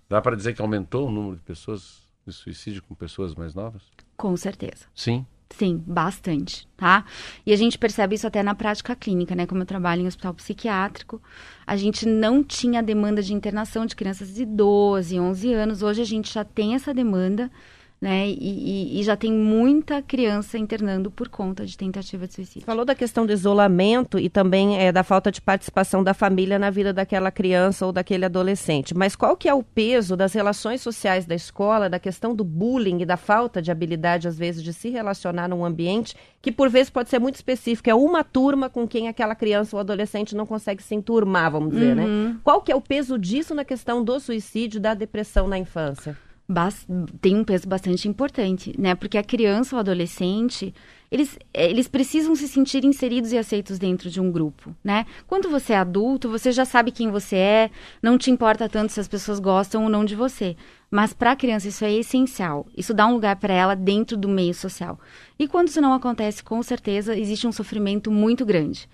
Dá 0.09 0.21
para 0.21 0.37
dizer 0.37 0.55
que 0.55 0.63
aumentou 0.63 1.09
o 1.09 1.11
número 1.11 1.37
de 1.37 1.43
pessoas 1.43 2.01
de 2.27 2.33
suicídio 2.33 2.83
com 2.83 2.95
pessoas 2.95 3.35
mais 3.35 3.55
novas? 3.55 3.83
Com 4.17 4.37
certeza. 4.37 4.87
Sim. 4.95 5.25
Sim, 5.51 5.83
bastante, 5.87 6.69
tá? 6.77 7.05
E 7.47 7.53
a 7.53 7.57
gente 7.57 7.79
percebe 7.79 8.15
isso 8.15 8.27
até 8.27 8.43
na 8.43 8.55
prática 8.55 8.95
clínica, 8.95 9.35
né? 9.35 9.47
Como 9.47 9.63
eu 9.63 9.67
trabalho 9.67 10.03
em 10.03 10.07
hospital 10.07 10.35
psiquiátrico, 10.35 11.23
a 11.67 11.77
gente 11.77 12.07
não 12.07 12.43
tinha 12.45 12.83
demanda 12.83 13.23
de 13.23 13.33
internação 13.33 13.87
de 13.87 13.97
crianças 13.97 14.35
de 14.35 14.45
12, 14.45 15.19
11 15.19 15.53
anos. 15.55 15.83
Hoje 15.83 16.03
a 16.03 16.05
gente 16.05 16.33
já 16.33 16.45
tem 16.45 16.75
essa 16.75 16.93
demanda, 16.93 17.51
né? 18.01 18.29
E, 18.29 18.35
e, 18.35 19.01
e, 19.01 19.03
já 19.03 19.17
tem 19.17 19.33
muita 19.33 20.03
criança 20.03 20.59
internando 20.59 21.11
por 21.11 21.29
conta 21.29 21.65
de 21.65 21.77
tentativa 21.79 22.27
de 22.27 22.35
suicídio. 22.35 22.67
Falou 22.67 22.85
da 22.85 22.95
questão 22.95 23.25
do 23.25 23.33
isolamento 23.33 24.19
e 24.19 24.29
também 24.29 24.79
é, 24.79 24.93
da 24.93 25.03
falta 25.03 25.33
de 25.33 25.41
participação 25.41 26.05
da 26.05 26.13
família 26.13 26.59
na 26.59 26.69
vida 26.69 26.93
daquela 26.93 27.31
criança 27.31 27.87
ou 27.87 27.93
daquele 27.93 28.27
adolescente. 28.27 28.95
Mas 28.95 29.17
qual 29.17 29.35
que 29.35 29.49
é 29.49 29.55
o 29.55 29.63
peso 29.63 30.15
das 30.15 30.35
relações 30.35 30.83
sociais 30.83 31.25
da 31.25 31.35
escola, 31.35 31.89
da 31.89 31.99
questão 31.99 32.35
do 32.35 32.45
bullying 32.45 33.01
e 33.01 33.07
da 33.07 33.17
falta 33.17 33.63
de 33.63 33.71
habilidade, 33.71 34.29
às 34.29 34.37
vezes, 34.37 34.63
de 34.63 34.75
se 34.75 34.91
relacionar 34.91 35.49
num 35.49 35.65
ambiente 35.65 36.15
que, 36.43 36.53
por 36.53 36.69
vezes, 36.69 36.91
pode 36.91 37.09
ser 37.09 37.19
muito 37.19 37.37
específico. 37.37 37.89
É 37.89 37.95
uma 37.95 38.23
turma 38.23 38.69
com 38.69 38.87
quem 38.87 39.09
aquela 39.09 39.35
criança 39.35 39.75
ou 39.75 39.81
adolescente 39.81 40.37
não 40.37 40.45
consegue 40.45 40.83
se 40.83 40.95
enturmar, 40.95 41.51
vamos 41.51 41.73
dizer, 41.73 41.97
né? 41.97 42.05
uhum. 42.05 42.29
né? 42.29 42.37
Qual 42.45 42.61
que 42.61 42.71
é 42.71 42.77
o 42.77 42.81
peso 42.81 43.19
disso 43.19 43.55
na 43.55 43.65
questão 43.65 44.05
do 44.05 44.21
suicídio, 44.21 44.79
da 44.79 44.93
depressão 44.93 45.49
na 45.49 45.59
infância? 45.59 46.26
Tem 47.21 47.37
um 47.37 47.45
peso 47.45 47.69
bastante 47.69 48.07
importante, 48.07 48.73
né? 48.79 48.95
Porque 48.95 49.19
a 49.19 49.23
criança 49.23 49.75
ou 49.75 49.81
adolescente, 49.81 50.73
eles, 51.11 51.37
eles 51.53 51.89
precisam 51.89 52.37
se 52.37 52.47
sentir 52.47 52.85
inseridos 52.85 53.33
e 53.33 53.39
aceitos 53.39 53.79
dentro 53.79 54.09
de 54.09 54.21
um 54.21 54.31
grupo, 54.31 54.75
né? 54.83 55.07
Quando 55.27 55.49
você 55.49 55.73
é 55.73 55.77
adulto, 55.77 56.29
você 56.29 56.53
já 56.53 56.65
sabe 56.65 56.93
quem 56.93 57.11
você 57.11 57.37
é, 57.37 57.71
não 58.01 58.17
te 58.17 58.31
importa 58.31 58.69
tanto 58.69 58.93
se 58.93 59.01
as 59.01 59.09
pessoas 59.09 59.41
gostam 59.41 59.83
ou 59.83 59.89
não 59.89 60.05
de 60.05 60.15
você. 60.15 60.57
Mas 60.89 61.13
para 61.13 61.33
a 61.33 61.37
criança 61.37 61.67
isso 61.67 61.85
é 61.85 61.93
essencial. 61.93 62.67
Isso 62.77 62.95
dá 62.95 63.09
um 63.09 63.15
lugar 63.15 63.37
para 63.37 63.53
ela 63.53 63.75
dentro 63.75 64.17
do 64.17 64.29
meio 64.29 64.55
social. 64.55 65.01
E 65.37 65.49
quando 65.49 65.69
isso 65.69 65.81
não 65.81 65.93
acontece, 65.93 66.45
com 66.45 66.63
certeza 66.63 67.19
existe 67.19 67.47
um 67.47 67.53
sofrimento 67.53 68.09
muito 68.11 68.47
grande. 68.47 68.89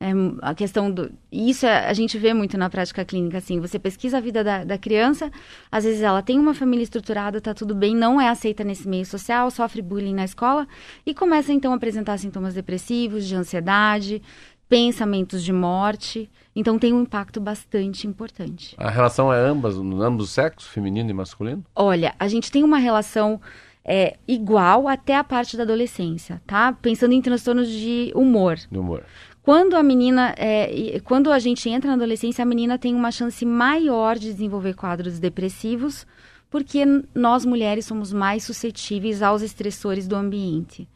É, 0.00 0.12
a 0.42 0.54
questão 0.54 0.92
do. 0.92 1.10
Isso 1.30 1.66
é, 1.66 1.86
a 1.88 1.92
gente 1.92 2.16
vê 2.18 2.32
muito 2.32 2.56
na 2.56 2.70
prática 2.70 3.04
clínica, 3.04 3.38
assim. 3.38 3.58
Você 3.58 3.80
pesquisa 3.80 4.18
a 4.18 4.20
vida 4.20 4.44
da, 4.44 4.62
da, 4.62 4.78
criança, 4.78 5.28
às 5.72 5.82
vezes 5.82 6.02
ela 6.02 6.22
tem 6.22 6.38
uma 6.38 6.54
família 6.54 6.84
estruturada, 6.84 7.40
tá 7.40 7.52
tudo 7.52 7.74
bem, 7.74 7.96
não 7.96 8.20
é 8.20 8.28
aceita 8.28 8.62
nesse 8.62 8.86
meio 8.86 9.04
social, 9.04 9.50
sofre 9.50 9.82
bullying 9.82 10.14
na 10.14 10.24
escola 10.24 10.68
e 11.04 11.12
começa 11.12 11.52
então 11.52 11.72
a 11.72 11.76
apresentar 11.76 12.16
sintomas 12.16 12.54
depressivos, 12.54 13.26
de 13.26 13.34
ansiedade, 13.34 14.22
pensamentos 14.68 15.42
de 15.42 15.52
morte. 15.52 16.30
Então 16.54 16.78
tem 16.78 16.92
um 16.92 17.02
impacto 17.02 17.40
bastante 17.40 18.06
importante. 18.06 18.76
A 18.78 18.90
relação 18.90 19.32
é 19.32 19.40
ambas, 19.40 19.76
ambos 19.76 20.26
os 20.26 20.30
sexos, 20.30 20.68
feminino 20.68 21.10
e 21.10 21.12
masculino? 21.12 21.64
Olha, 21.74 22.14
a 22.20 22.28
gente 22.28 22.52
tem 22.52 22.62
uma 22.62 22.78
relação 22.78 23.40
é, 23.84 24.16
igual 24.28 24.86
até 24.86 25.16
a 25.16 25.24
parte 25.24 25.56
da 25.56 25.62
adolescência, 25.62 26.42
tá? 26.46 26.74
Pensando 26.74 27.14
em 27.14 27.22
transtornos 27.22 27.70
de 27.70 28.12
humor. 28.14 28.58
De 28.70 28.78
humor. 28.78 29.02
Quando 29.48 29.76
a 29.76 29.82
menina, 29.82 30.34
é, 30.36 31.00
quando 31.02 31.32
a 31.32 31.38
gente 31.38 31.70
entra 31.70 31.88
na 31.88 31.94
adolescência, 31.94 32.42
a 32.42 32.44
menina 32.44 32.78
tem 32.78 32.94
uma 32.94 33.10
chance 33.10 33.46
maior 33.46 34.18
de 34.18 34.30
desenvolver 34.30 34.74
quadros 34.74 35.18
depressivos, 35.18 36.06
porque 36.50 36.84
nós 37.14 37.46
mulheres 37.46 37.86
somos 37.86 38.12
mais 38.12 38.44
suscetíveis 38.44 39.22
aos 39.22 39.40
estressores 39.40 40.06
do 40.06 40.14
ambiente, 40.14 40.86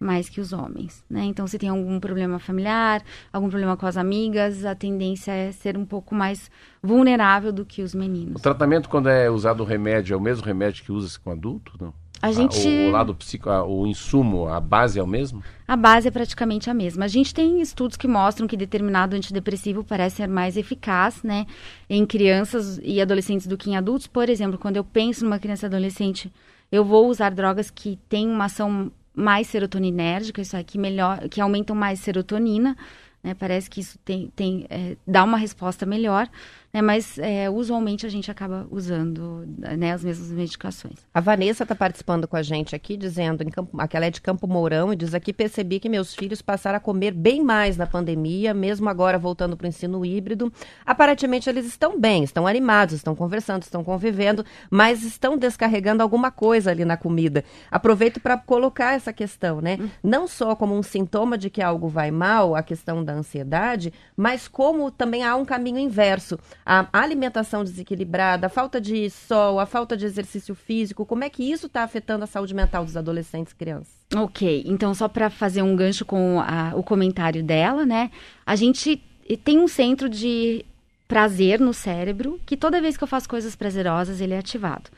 mais 0.00 0.28
que 0.28 0.40
os 0.40 0.52
homens, 0.52 1.04
né? 1.08 1.22
Então, 1.22 1.46
se 1.46 1.56
tem 1.56 1.68
algum 1.68 2.00
problema 2.00 2.40
familiar, 2.40 3.00
algum 3.32 3.48
problema 3.48 3.76
com 3.76 3.86
as 3.86 3.96
amigas, 3.96 4.64
a 4.64 4.74
tendência 4.74 5.30
é 5.30 5.52
ser 5.52 5.78
um 5.78 5.84
pouco 5.84 6.12
mais 6.12 6.50
vulnerável 6.82 7.52
do 7.52 7.64
que 7.64 7.80
os 7.80 7.94
meninos. 7.94 8.40
O 8.40 8.42
tratamento, 8.42 8.88
quando 8.88 9.08
é 9.08 9.30
usado 9.30 9.60
o 9.60 9.64
remédio, 9.64 10.14
é 10.14 10.16
o 10.16 10.20
mesmo 10.20 10.44
remédio 10.44 10.82
que 10.82 10.90
usa-se 10.90 11.20
com 11.20 11.30
adulto, 11.30 11.74
não? 11.80 11.94
A 12.22 12.32
gente... 12.32 12.66
o, 12.66 12.90
lado 12.90 13.14
psico, 13.14 13.48
o 13.50 13.86
insumo, 13.86 14.48
a 14.48 14.60
base 14.60 14.98
é 14.98 15.02
o 15.02 15.06
mesmo? 15.06 15.42
A 15.66 15.76
base 15.76 16.08
é 16.08 16.10
praticamente 16.10 16.68
a 16.68 16.74
mesma. 16.74 17.06
A 17.06 17.08
gente 17.08 17.34
tem 17.34 17.62
estudos 17.62 17.96
que 17.96 18.06
mostram 18.06 18.46
que 18.46 18.56
determinado 18.56 19.16
antidepressivo 19.16 19.82
parece 19.82 20.16
ser 20.16 20.28
mais 20.28 20.56
eficaz, 20.56 21.22
né, 21.22 21.46
em 21.88 22.04
crianças 22.04 22.78
e 22.82 23.00
adolescentes 23.00 23.46
do 23.46 23.56
que 23.56 23.70
em 23.70 23.76
adultos. 23.76 24.06
Por 24.06 24.28
exemplo, 24.28 24.58
quando 24.58 24.76
eu 24.76 24.84
penso 24.84 25.24
numa 25.24 25.38
criança 25.38 25.66
adolescente, 25.66 26.30
eu 26.70 26.84
vou 26.84 27.08
usar 27.08 27.30
drogas 27.30 27.70
que 27.70 27.98
têm 28.08 28.28
uma 28.28 28.44
ação 28.44 28.92
mais 29.14 29.46
serotoninérgica, 29.46 30.42
isso 30.42 30.56
aqui 30.56 30.78
melhor, 30.78 31.28
que 31.28 31.40
aumentam 31.40 31.74
mais 31.74 32.00
serotonina, 32.00 32.76
né? 33.22 33.34
Parece 33.34 33.68
que 33.68 33.80
isso 33.80 33.98
tem, 34.04 34.30
tem 34.34 34.66
é, 34.70 34.96
dá 35.06 35.24
uma 35.24 35.36
resposta 35.36 35.84
melhor 35.84 36.28
né? 36.72 36.80
Mas 36.80 37.18
é, 37.18 37.50
usualmente 37.50 38.06
a 38.06 38.08
gente 38.08 38.30
acaba 38.30 38.66
usando 38.70 39.44
né, 39.58 39.92
as 39.92 40.04
mesmas 40.04 40.30
medicações. 40.30 40.94
A 41.12 41.20
Vanessa 41.20 41.64
está 41.64 41.74
participando 41.74 42.26
com 42.26 42.36
a 42.36 42.42
gente 42.42 42.74
aqui, 42.74 42.96
dizendo 42.96 43.42
em 43.42 43.50
Campo, 43.50 43.76
que 43.86 43.96
ela 43.96 44.06
é 44.06 44.10
de 44.10 44.20
Campo 44.20 44.46
Mourão 44.46 44.92
e 44.92 44.96
diz 44.96 45.14
aqui 45.14 45.32
percebi 45.32 45.80
que 45.80 45.88
meus 45.88 46.14
filhos 46.14 46.40
passaram 46.40 46.76
a 46.76 46.80
comer 46.80 47.12
bem 47.12 47.42
mais 47.42 47.76
na 47.76 47.86
pandemia, 47.86 48.54
mesmo 48.54 48.88
agora 48.88 49.18
voltando 49.18 49.56
para 49.56 49.64
o 49.64 49.68
ensino 49.68 50.04
híbrido. 50.04 50.52
Aparentemente 50.84 51.48
eles 51.48 51.66
estão 51.66 51.98
bem, 51.98 52.22
estão 52.22 52.46
animados, 52.46 52.94
estão 52.94 53.14
conversando, 53.14 53.62
estão 53.62 53.82
convivendo, 53.82 54.44
mas 54.70 55.02
estão 55.02 55.36
descarregando 55.36 56.02
alguma 56.02 56.30
coisa 56.30 56.70
ali 56.70 56.84
na 56.84 56.96
comida. 56.96 57.44
Aproveito 57.70 58.20
para 58.20 58.36
colocar 58.36 58.94
essa 58.94 59.12
questão, 59.12 59.60
né? 59.60 59.78
Hum. 59.80 59.88
Não 60.02 60.28
só 60.28 60.54
como 60.54 60.76
um 60.76 60.82
sintoma 60.82 61.36
de 61.36 61.50
que 61.50 61.62
algo 61.62 61.88
vai 61.88 62.10
mal, 62.10 62.54
a 62.54 62.62
questão 62.62 63.04
da 63.04 63.12
ansiedade, 63.12 63.92
mas 64.16 64.46
como 64.46 64.90
também 64.90 65.24
há 65.24 65.34
um 65.34 65.44
caminho 65.44 65.78
inverso 65.78 66.38
a 66.64 66.86
alimentação 66.92 67.64
desequilibrada, 67.64 68.46
a 68.46 68.50
falta 68.50 68.80
de 68.80 69.08
sol, 69.10 69.58
a 69.58 69.66
falta 69.66 69.96
de 69.96 70.04
exercício 70.04 70.54
físico, 70.54 71.06
como 71.06 71.24
é 71.24 71.30
que 71.30 71.50
isso 71.50 71.66
está 71.66 71.82
afetando 71.82 72.24
a 72.24 72.26
saúde 72.26 72.54
mental 72.54 72.84
dos 72.84 72.96
adolescentes 72.96 73.52
e 73.52 73.56
crianças? 73.56 73.94
Ok, 74.14 74.64
então 74.66 74.94
só 74.94 75.08
para 75.08 75.30
fazer 75.30 75.62
um 75.62 75.74
gancho 75.74 76.04
com 76.04 76.40
a, 76.40 76.72
o 76.74 76.82
comentário 76.82 77.42
dela, 77.42 77.86
né? 77.86 78.10
A 78.44 78.56
gente 78.56 79.02
tem 79.44 79.58
um 79.58 79.68
centro 79.68 80.08
de 80.08 80.64
prazer 81.06 81.58
no 81.58 81.74
cérebro 81.74 82.40
que 82.46 82.56
toda 82.56 82.80
vez 82.80 82.96
que 82.96 83.02
eu 83.02 83.08
faço 83.08 83.28
coisas 83.28 83.56
prazerosas 83.56 84.20
ele 84.20 84.34
é 84.34 84.38
ativado. 84.38 84.90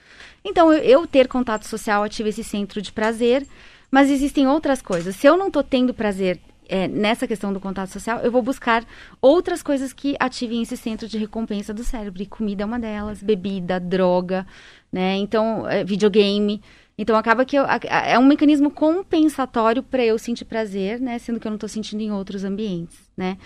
Então 0.44 0.72
eu, 0.72 0.82
eu 0.82 1.06
ter 1.06 1.26
contato 1.28 1.66
social 1.66 2.02
ativa 2.02 2.28
esse 2.28 2.44
centro 2.44 2.82
de 2.82 2.92
prazer, 2.92 3.46
mas 3.90 4.10
existem 4.10 4.46
outras 4.46 4.82
coisas. 4.82 5.16
Se 5.16 5.26
eu 5.26 5.36
não 5.38 5.46
estou 5.46 5.62
tendo 5.62 5.94
prazer 5.94 6.38
é, 6.72 6.88
nessa 6.88 7.26
questão 7.28 7.52
do 7.52 7.60
contato 7.60 7.90
social, 7.90 8.20
eu 8.20 8.32
vou 8.32 8.40
buscar 8.40 8.82
outras 9.20 9.62
coisas 9.62 9.92
que 9.92 10.16
ativem 10.18 10.62
esse 10.62 10.74
centro 10.74 11.06
de 11.06 11.18
recompensa 11.18 11.74
do 11.74 11.84
cérebro. 11.84 12.22
E 12.22 12.26
comida 12.26 12.62
é 12.62 12.66
uma 12.66 12.80
delas, 12.80 13.22
bebida, 13.22 13.78
droga, 13.78 14.46
né? 14.90 15.16
Então, 15.16 15.68
é, 15.68 15.84
videogame. 15.84 16.62
Então, 16.96 17.14
acaba 17.14 17.44
que 17.44 17.56
eu, 17.56 17.64
é 17.66 18.18
um 18.18 18.24
mecanismo 18.24 18.70
compensatório 18.70 19.82
para 19.82 20.02
eu 20.02 20.18
sentir 20.18 20.46
prazer, 20.46 20.98
né? 20.98 21.18
Sendo 21.18 21.38
que 21.38 21.46
eu 21.46 21.50
não 21.50 21.56
estou 21.56 21.68
sentindo 21.68 22.02
em 22.02 22.10
outros 22.10 22.42
ambientes, 22.42 22.98
né? 23.14 23.36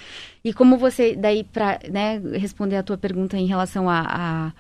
E 0.45 0.55
como 0.55 0.79
você, 0.79 1.17
daí, 1.17 1.43
para 1.43 1.81
né, 1.91 2.23
responder 2.35 2.77
a 2.77 2.83
tua 2.85 2.97
pergunta 2.97 3.37
em 3.37 3.47
relação 3.47 3.91
a, 3.91 4.05
a 4.09 4.53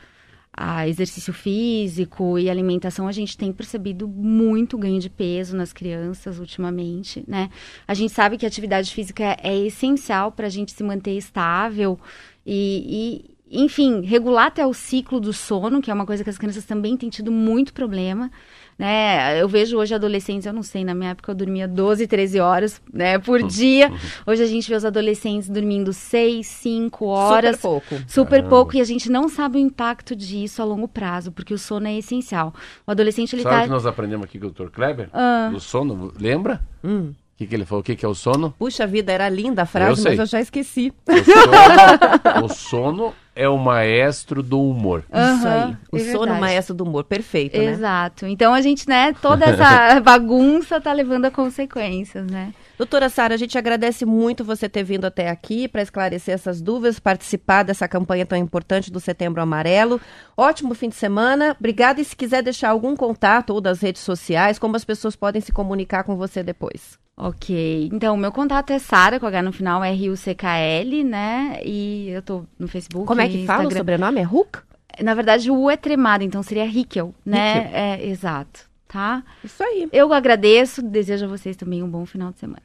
a 0.56 0.88
exercício 0.88 1.34
físico 1.34 2.38
e 2.38 2.48
alimentação, 2.48 3.06
a 3.06 3.12
gente 3.12 3.36
tem 3.36 3.52
percebido 3.52 4.08
muito 4.08 4.78
ganho 4.78 4.98
de 4.98 5.10
peso 5.10 5.54
nas 5.54 5.72
crianças 5.72 6.38
ultimamente, 6.38 7.22
né? 7.28 7.50
A 7.86 7.92
gente 7.92 8.12
sabe 8.12 8.38
que 8.38 8.46
a 8.46 8.48
atividade 8.48 8.92
física 8.92 9.22
é, 9.22 9.36
é 9.42 9.58
essencial 9.66 10.32
para 10.32 10.46
a 10.46 10.50
gente 10.50 10.72
se 10.72 10.82
manter 10.82 11.16
estável 11.16 11.98
e, 12.46 13.26
e, 13.50 13.64
enfim, 13.64 14.00
regular 14.00 14.46
até 14.46 14.66
o 14.66 14.72
ciclo 14.72 15.20
do 15.20 15.32
sono, 15.32 15.82
que 15.82 15.90
é 15.90 15.94
uma 15.94 16.06
coisa 16.06 16.24
que 16.24 16.30
as 16.30 16.38
crianças 16.38 16.64
também 16.64 16.96
têm 16.96 17.10
tido 17.10 17.30
muito 17.30 17.74
problema 17.74 18.30
né? 18.78 19.40
Eu 19.40 19.48
vejo 19.48 19.78
hoje 19.78 19.94
adolescentes, 19.94 20.46
eu 20.46 20.52
não 20.52 20.62
sei, 20.62 20.84
na 20.84 20.94
minha 20.94 21.10
época 21.10 21.30
eu 21.30 21.34
dormia 21.34 21.66
12, 21.66 22.06
13 22.06 22.40
horas, 22.40 22.80
né, 22.92 23.18
por 23.18 23.40
uhum. 23.40 23.46
dia. 23.46 23.90
Hoje 24.26 24.42
a 24.42 24.46
gente 24.46 24.68
vê 24.68 24.76
os 24.76 24.84
adolescentes 24.84 25.48
dormindo 25.48 25.92
6, 25.92 26.46
5 26.46 27.06
horas. 27.06 27.56
Super 27.56 27.68
pouco. 27.68 28.04
Super 28.06 28.30
Caramba. 28.30 28.48
pouco 28.48 28.76
e 28.76 28.80
a 28.80 28.84
gente 28.84 29.10
não 29.10 29.28
sabe 29.28 29.56
o 29.56 29.60
impacto 29.60 30.14
disso 30.14 30.60
a 30.60 30.64
longo 30.64 30.86
prazo, 30.86 31.32
porque 31.32 31.54
o 31.54 31.58
sono 31.58 31.86
é 31.86 31.96
essencial. 31.96 32.52
O 32.86 32.90
adolescente 32.90 33.34
ele 33.34 33.42
sabe 33.42 33.54
tá 33.54 33.62
que 33.62 33.70
nós 33.70 33.86
aprendemos 33.86 34.24
aqui 34.24 34.38
com 34.38 34.46
o 34.46 34.50
Dr. 34.50 34.68
Kleber? 34.68 35.08
Ah. 35.12 35.48
Do 35.50 35.60
sono, 35.60 36.12
lembra? 36.18 36.60
Hum. 36.84 37.12
O 37.12 37.38
que, 37.38 37.46
que, 37.46 37.54
ele 37.54 37.66
falou? 37.66 37.80
O 37.80 37.84
que, 37.84 37.94
que, 37.94 38.04
é 38.04 38.08
o 38.08 38.14
sono? 38.14 38.54
Puxa 38.58 38.86
vida, 38.86 39.12
era 39.12 39.28
linda 39.28 39.62
a 39.62 39.66
frase, 39.66 40.00
eu 40.00 40.10
mas 40.10 40.18
eu 40.18 40.26
já 40.26 40.40
esqueci. 40.40 40.90
O 41.06 41.22
sono, 41.22 42.44
o 42.44 42.48
sono 42.48 43.14
é 43.36 43.46
o 43.46 43.58
maestro 43.58 44.42
do 44.42 44.60
humor. 44.60 45.04
Uhum, 45.12 45.36
Isso 45.36 45.46
aí. 45.46 45.76
O 45.92 45.96
é 45.98 46.12
sono 46.12 46.34
maestro 46.40 46.74
do 46.74 46.84
humor, 46.84 47.04
perfeito, 47.04 47.56
né? 47.58 47.66
Exato. 47.66 48.26
Então 48.26 48.54
a 48.54 48.62
gente, 48.62 48.88
né, 48.88 49.12
toda 49.20 49.44
essa 49.46 50.00
bagunça 50.00 50.80
tá 50.80 50.92
levando 50.92 51.26
a 51.26 51.30
consequências, 51.30 52.26
né? 52.26 52.54
Doutora 52.78 53.08
Sara, 53.08 53.34
a 53.34 53.36
gente 53.36 53.56
agradece 53.56 54.04
muito 54.04 54.44
você 54.44 54.68
ter 54.68 54.82
vindo 54.82 55.04
até 55.04 55.28
aqui 55.28 55.68
para 55.68 55.82
esclarecer 55.82 56.34
essas 56.34 56.60
dúvidas, 56.60 56.98
participar 56.98 57.62
dessa 57.62 57.86
campanha 57.86 58.26
tão 58.26 58.36
importante 58.36 58.90
do 58.90 59.00
Setembro 59.00 59.40
Amarelo. 59.40 60.00
Ótimo 60.36 60.74
fim 60.74 60.88
de 60.88 60.96
semana. 60.96 61.54
Obrigada. 61.58 62.00
E 62.00 62.04
se 62.04 62.16
quiser 62.16 62.42
deixar 62.42 62.70
algum 62.70 62.96
contato 62.96 63.50
ou 63.50 63.60
das 63.60 63.80
redes 63.80 64.02
sociais, 64.02 64.58
como 64.58 64.76
as 64.76 64.84
pessoas 64.84 65.14
podem 65.14 65.40
se 65.40 65.52
comunicar 65.52 66.04
com 66.04 66.16
você 66.16 66.42
depois? 66.42 66.98
Ok, 67.18 67.88
então 67.92 68.14
meu 68.16 68.30
contato 68.30 68.72
é 68.72 68.78
Sara, 68.78 69.18
com 69.18 69.26
H 69.26 69.42
no 69.42 69.50
final, 69.50 69.82
R-U-C-K-L, 69.82 71.02
né? 71.02 71.60
E 71.64 72.10
eu 72.10 72.20
tô 72.20 72.44
no 72.58 72.68
Facebook. 72.68 73.06
Como 73.06 73.22
é 73.22 73.28
que 73.28 73.46
fala 73.46 73.66
o 73.66 73.72
sobrenome? 73.72 74.20
É 74.20 74.26
Huck? 74.26 74.58
Na 75.02 75.14
verdade, 75.14 75.50
o 75.50 75.58
U 75.58 75.70
é 75.70 75.76
tremado, 75.78 76.24
então 76.24 76.42
seria 76.42 76.66
Hickel, 76.66 77.14
né? 77.24 77.70
É, 77.72 78.06
exato, 78.06 78.68
tá? 78.86 79.22
Isso 79.42 79.62
aí. 79.62 79.88
Eu 79.92 80.12
agradeço, 80.12 80.82
desejo 80.82 81.24
a 81.24 81.28
vocês 81.28 81.56
também 81.56 81.82
um 81.82 81.88
bom 81.88 82.04
final 82.04 82.32
de 82.32 82.38
semana. 82.38 82.62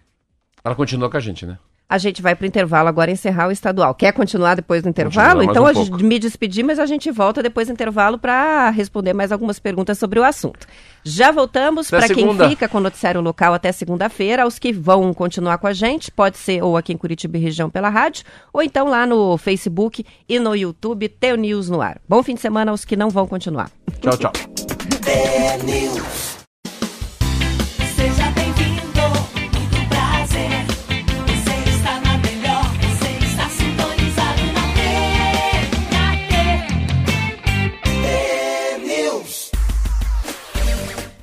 Ela 0.63 0.75
continua 0.75 1.09
com 1.09 1.17
a 1.17 1.21
gente, 1.21 1.45
né? 1.45 1.57
A 1.91 1.97
gente 1.97 2.21
vai 2.21 2.33
para 2.33 2.45
o 2.45 2.47
intervalo 2.47 2.87
agora 2.87 3.11
encerrar 3.11 3.49
o 3.49 3.51
estadual. 3.51 3.93
Quer 3.93 4.13
continuar 4.13 4.55
depois 4.55 4.81
do 4.81 4.87
intervalo? 4.87 5.43
Então 5.43 5.65
um 5.65 5.67
a 5.67 5.73
gente 5.73 6.01
me 6.01 6.17
despedir, 6.17 6.63
mas 6.63 6.79
a 6.79 6.85
gente 6.85 7.11
volta 7.11 7.43
depois 7.43 7.67
do 7.67 7.73
intervalo 7.73 8.17
para 8.17 8.69
responder 8.69 9.11
mais 9.11 9.29
algumas 9.29 9.59
perguntas 9.59 9.99
sobre 9.99 10.17
o 10.17 10.23
assunto. 10.23 10.65
Já 11.03 11.31
voltamos 11.31 11.89
para 11.89 12.07
quem 12.07 12.25
fica 12.47 12.69
com 12.69 12.77
o 12.77 12.81
noticiário 12.81 13.19
local 13.19 13.53
até 13.53 13.73
segunda-feira. 13.73 14.43
Aos 14.43 14.57
que 14.57 14.71
vão 14.71 15.13
continuar 15.13 15.57
com 15.57 15.67
a 15.67 15.73
gente, 15.73 16.09
pode 16.09 16.37
ser 16.37 16.63
ou 16.63 16.77
aqui 16.77 16.93
em 16.93 16.97
Curitiba 16.97 17.37
e 17.37 17.41
região 17.41 17.69
pela 17.69 17.89
rádio, 17.89 18.23
ou 18.53 18.63
então 18.63 18.87
lá 18.87 19.05
no 19.05 19.37
Facebook 19.37 20.05
e 20.29 20.39
no 20.39 20.55
YouTube, 20.55 21.09
Teu 21.09 21.35
News 21.35 21.69
no 21.69 21.81
ar. 21.81 21.99
Bom 22.07 22.23
fim 22.23 22.35
de 22.35 22.39
semana 22.39 22.71
aos 22.71 22.85
que 22.85 22.95
não 22.95 23.09
vão 23.09 23.27
continuar. 23.27 23.69
Tchau, 23.99 24.15
tchau. 24.15 24.31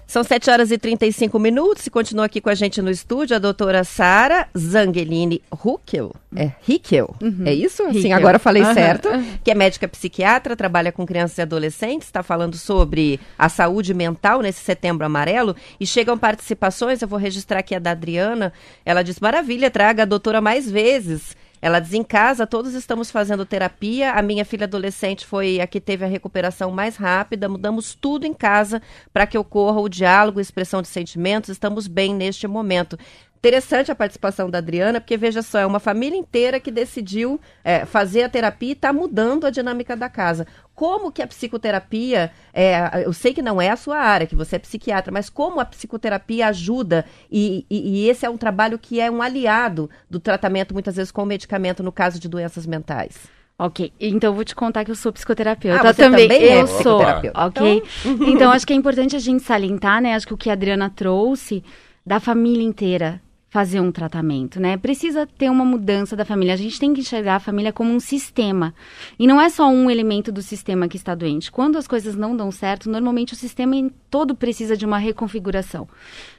São 0.08 0.24
7 0.24 0.48
horas 0.48 0.70
e 0.70 0.78
35 0.78 1.38
minutos 1.38 1.86
e 1.86 1.90
continua 1.90 2.24
aqui 2.24 2.40
com 2.40 2.48
a 2.48 2.54
gente 2.54 2.80
no 2.80 2.90
estúdio 2.90 3.36
a 3.36 3.38
doutora 3.38 3.84
Sara 3.84 4.48
Zangelini 4.56 5.42
Huckel. 5.62 6.14
É 6.34 6.50
Hickel, 6.66 7.14
é 7.44 7.52
isso? 7.52 7.82
Sim, 7.92 7.98
Hickel. 7.98 8.16
agora 8.16 8.36
eu 8.36 8.40
falei 8.40 8.62
Aham. 8.62 8.72
certo. 8.72 9.10
Que 9.44 9.50
é 9.50 9.54
médica 9.54 9.86
psiquiatra, 9.86 10.56
trabalha 10.56 10.90
com 10.90 11.04
crianças 11.04 11.36
e 11.36 11.42
adolescentes, 11.42 12.08
está 12.08 12.22
falando 12.22 12.56
sobre 12.56 13.20
a 13.38 13.50
saúde 13.50 13.92
mental 13.92 14.40
nesse 14.40 14.60
setembro 14.60 15.04
amarelo. 15.04 15.54
E 15.78 15.86
chegam 15.86 16.16
participações, 16.16 17.02
eu 17.02 17.08
vou 17.08 17.18
registrar 17.18 17.58
aqui 17.58 17.74
a 17.74 17.78
da 17.78 17.90
Adriana. 17.90 18.50
Ela 18.86 19.02
diz: 19.02 19.20
maravilha, 19.20 19.70
traga 19.70 20.04
a 20.04 20.06
doutora 20.06 20.40
mais 20.40 20.70
vezes. 20.70 21.36
Ela 21.60 21.80
diz 21.80 21.92
em 21.92 22.02
casa, 22.02 22.46
todos 22.46 22.74
estamos 22.74 23.10
fazendo 23.10 23.44
terapia. 23.44 24.12
A 24.12 24.22
minha 24.22 24.44
filha 24.44 24.64
adolescente 24.64 25.26
foi 25.26 25.60
a 25.60 25.66
que 25.66 25.80
teve 25.80 26.04
a 26.04 26.08
recuperação 26.08 26.70
mais 26.70 26.96
rápida. 26.96 27.48
Mudamos 27.48 27.94
tudo 27.94 28.26
em 28.26 28.34
casa 28.34 28.80
para 29.12 29.26
que 29.26 29.36
ocorra 29.36 29.80
o 29.80 29.88
diálogo, 29.88 30.40
expressão 30.40 30.80
de 30.82 30.88
sentimentos. 30.88 31.50
Estamos 31.50 31.86
bem 31.86 32.14
neste 32.14 32.46
momento. 32.46 32.98
Interessante 33.38 33.90
a 33.92 33.94
participação 33.94 34.50
da 34.50 34.58
Adriana, 34.58 35.00
porque 35.00 35.16
veja 35.16 35.42
só, 35.42 35.60
é 35.60 35.66
uma 35.66 35.78
família 35.78 36.18
inteira 36.18 36.58
que 36.58 36.72
decidiu 36.72 37.40
é, 37.62 37.84
fazer 37.84 38.24
a 38.24 38.28
terapia 38.28 38.70
e 38.70 38.72
está 38.72 38.92
mudando 38.92 39.46
a 39.46 39.50
dinâmica 39.50 39.96
da 39.96 40.08
casa. 40.08 40.44
Como 40.74 41.12
que 41.12 41.22
a 41.22 41.26
psicoterapia, 41.26 42.32
é, 42.52 43.04
eu 43.04 43.12
sei 43.12 43.32
que 43.32 43.40
não 43.40 43.60
é 43.62 43.70
a 43.70 43.76
sua 43.76 43.96
área, 43.98 44.26
que 44.26 44.34
você 44.34 44.56
é 44.56 44.58
psiquiatra, 44.58 45.12
mas 45.12 45.30
como 45.30 45.60
a 45.60 45.64
psicoterapia 45.64 46.48
ajuda, 46.48 47.04
e, 47.30 47.64
e- 47.70 48.04
e 48.04 48.08
esse 48.08 48.26
é 48.26 48.30
um 48.30 48.36
trabalho 48.36 48.76
que 48.76 49.00
é 49.00 49.08
um 49.08 49.22
aliado 49.22 49.88
do 50.10 50.18
tratamento, 50.18 50.74
muitas 50.74 50.96
vezes 50.96 51.12
com 51.12 51.24
medicamento, 51.24 51.80
no 51.82 51.92
caso 51.92 52.18
de 52.18 52.28
doenças 52.28 52.66
mentais. 52.66 53.16
Ok, 53.56 53.92
então 54.00 54.30
eu 54.30 54.34
vou 54.34 54.44
te 54.44 54.54
contar 54.54 54.84
que 54.84 54.90
eu 54.90 54.94
sou 54.96 55.12
psicoterapeuta 55.12 55.80
Ah, 55.88 55.92
você 55.92 56.02
também. 56.02 56.28
também 56.28 56.42
é 56.44 56.60
eu 56.60 56.66
sou, 56.66 56.98
psicoterapeuta. 56.98 57.46
ok? 57.46 57.82
Então... 58.28 58.50
acho 58.52 58.66
que 58.66 58.72
é 58.72 58.76
importante 58.76 59.14
a 59.14 59.18
gente 59.20 59.42
salientar, 59.44 60.00
né? 60.02 60.14
Acho 60.14 60.26
que 60.26 60.34
o 60.34 60.36
que 60.36 60.50
a 60.50 60.52
Adriana 60.54 60.88
trouxe 60.90 61.62
da 62.06 62.18
família 62.20 62.62
inteira 62.64 63.20
fazer 63.50 63.80
um 63.80 63.90
tratamento, 63.90 64.60
né? 64.60 64.76
Precisa 64.76 65.26
ter 65.26 65.50
uma 65.50 65.64
mudança 65.64 66.14
da 66.14 66.24
família. 66.24 66.52
A 66.52 66.56
gente 66.56 66.78
tem 66.78 66.92
que 66.92 67.00
enxergar 67.00 67.36
a 67.36 67.40
família 67.40 67.72
como 67.72 67.90
um 67.92 68.00
sistema. 68.00 68.74
E 69.18 69.26
não 69.26 69.40
é 69.40 69.48
só 69.48 69.68
um 69.68 69.90
elemento 69.90 70.30
do 70.30 70.42
sistema 70.42 70.86
que 70.86 70.98
está 70.98 71.14
doente. 71.14 71.50
Quando 71.50 71.78
as 71.78 71.88
coisas 71.88 72.14
não 72.14 72.36
dão 72.36 72.50
certo, 72.50 72.90
normalmente 72.90 73.32
o 73.32 73.36
sistema 73.36 73.74
em 73.74 73.88
todo 74.10 74.34
precisa 74.34 74.76
de 74.76 74.84
uma 74.84 74.98
reconfiguração, 74.98 75.88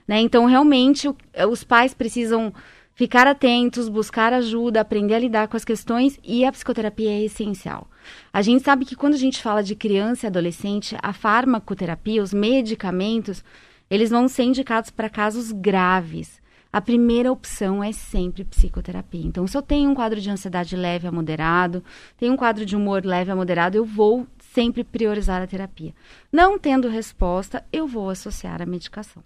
né? 0.07 0.19
Então, 0.19 0.45
realmente, 0.45 1.07
o- 1.07 1.15
os 1.49 1.63
pais 1.63 1.95
precisam 1.95 2.53
ficar 2.93 3.25
atentos, 3.25 3.89
buscar 3.89 4.33
ajuda, 4.33 4.81
aprender 4.81 5.15
a 5.15 5.19
lidar 5.19 5.47
com 5.47 5.57
as 5.57 5.65
questões 5.65 6.19
e 6.23 6.45
a 6.45 6.51
psicoterapia 6.51 7.09
é 7.09 7.23
essencial. 7.23 7.87
A 8.31 8.41
gente 8.41 8.63
sabe 8.63 8.85
que 8.85 8.95
quando 8.95 9.13
a 9.13 9.17
gente 9.17 9.41
fala 9.41 9.63
de 9.63 9.73
criança 9.73 10.25
e 10.25 10.27
adolescente, 10.27 10.97
a 11.01 11.13
farmacoterapia, 11.13 12.21
os 12.21 12.33
medicamentos, 12.33 13.43
eles 13.89 14.09
vão 14.09 14.27
ser 14.27 14.43
indicados 14.43 14.91
para 14.91 15.09
casos 15.09 15.51
graves. 15.51 16.38
A 16.71 16.79
primeira 16.79 17.31
opção 17.31 17.83
é 17.83 17.91
sempre 17.91 18.43
psicoterapia. 18.43 19.25
Então, 19.25 19.47
se 19.47 19.57
eu 19.57 19.61
tenho 19.61 19.89
um 19.89 19.95
quadro 19.95 20.21
de 20.21 20.29
ansiedade 20.29 20.75
leve 20.75 21.07
a 21.07 21.11
moderado, 21.11 21.83
tenho 22.15 22.33
um 22.33 22.37
quadro 22.37 22.63
de 22.63 22.75
humor 22.75 23.03
leve 23.03 23.31
a 23.31 23.35
moderado, 23.35 23.75
eu 23.75 23.83
vou 23.83 24.27
sempre 24.53 24.83
priorizar 24.83 25.41
a 25.41 25.47
terapia. 25.47 25.93
Não 26.31 26.59
tendo 26.59 26.87
resposta, 26.87 27.65
eu 27.73 27.87
vou 27.87 28.09
associar 28.09 28.61
a 28.61 28.67
medicação. 28.67 29.23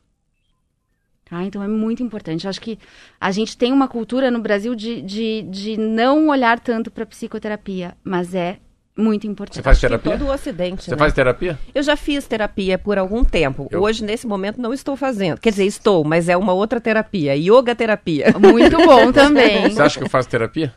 Tá? 1.26 1.44
Então 1.44 1.62
é 1.62 1.68
muito 1.68 2.02
importante. 2.02 2.46
Eu 2.46 2.50
acho 2.50 2.62
que 2.62 2.80
a 3.20 3.32
gente 3.32 3.58
tem 3.58 3.74
uma 3.74 3.88
cultura 3.88 4.32
no 4.32 4.40
Brasil 4.40 4.74
de, 4.74 5.02
de, 5.02 5.42
de 5.44 5.78
não 5.78 6.30
olhar 6.30 6.60
tanto 6.60 6.92
para 6.92 7.06
psicoterapia, 7.06 7.98
mas 8.04 8.34
é 8.34 8.60
muito 8.98 9.26
importante. 9.28 9.56
Você 9.56 9.62
faz 9.64 9.78
Em 9.78 9.82
terapia? 9.82 10.12
todo 10.12 10.26
o 10.28 10.32
ocidente, 10.32 10.84
Você 10.84 10.92
né? 10.92 10.98
faz 10.98 11.14
terapia? 11.14 11.58
Eu 11.74 11.82
já 11.84 11.96
fiz 11.96 12.26
terapia 12.28 12.78
por 12.78 12.98
algum 12.98 13.24
tempo. 13.24 13.68
Eu- 13.72 13.82
Hoje, 13.82 14.04
nesse 14.04 14.28
momento, 14.28 14.62
não 14.62 14.74
estou 14.74 14.96
fazendo. 14.96 15.40
Quer 15.40 15.50
dizer, 15.50 15.66
estou, 15.66 16.04
mas 16.04 16.30
é 16.30 16.38
uma 16.38 16.54
outra 16.54 16.80
terapia. 16.80 17.36
Yoga 17.36 17.74
terapia. 17.76 18.34
Muito 18.40 18.78
bom 18.78 19.12
também. 19.14 19.70
Você 19.70 19.82
acha 19.82 19.98
que 20.00 20.06
eu 20.06 20.10
faço 20.10 20.30
terapia? 20.30 20.74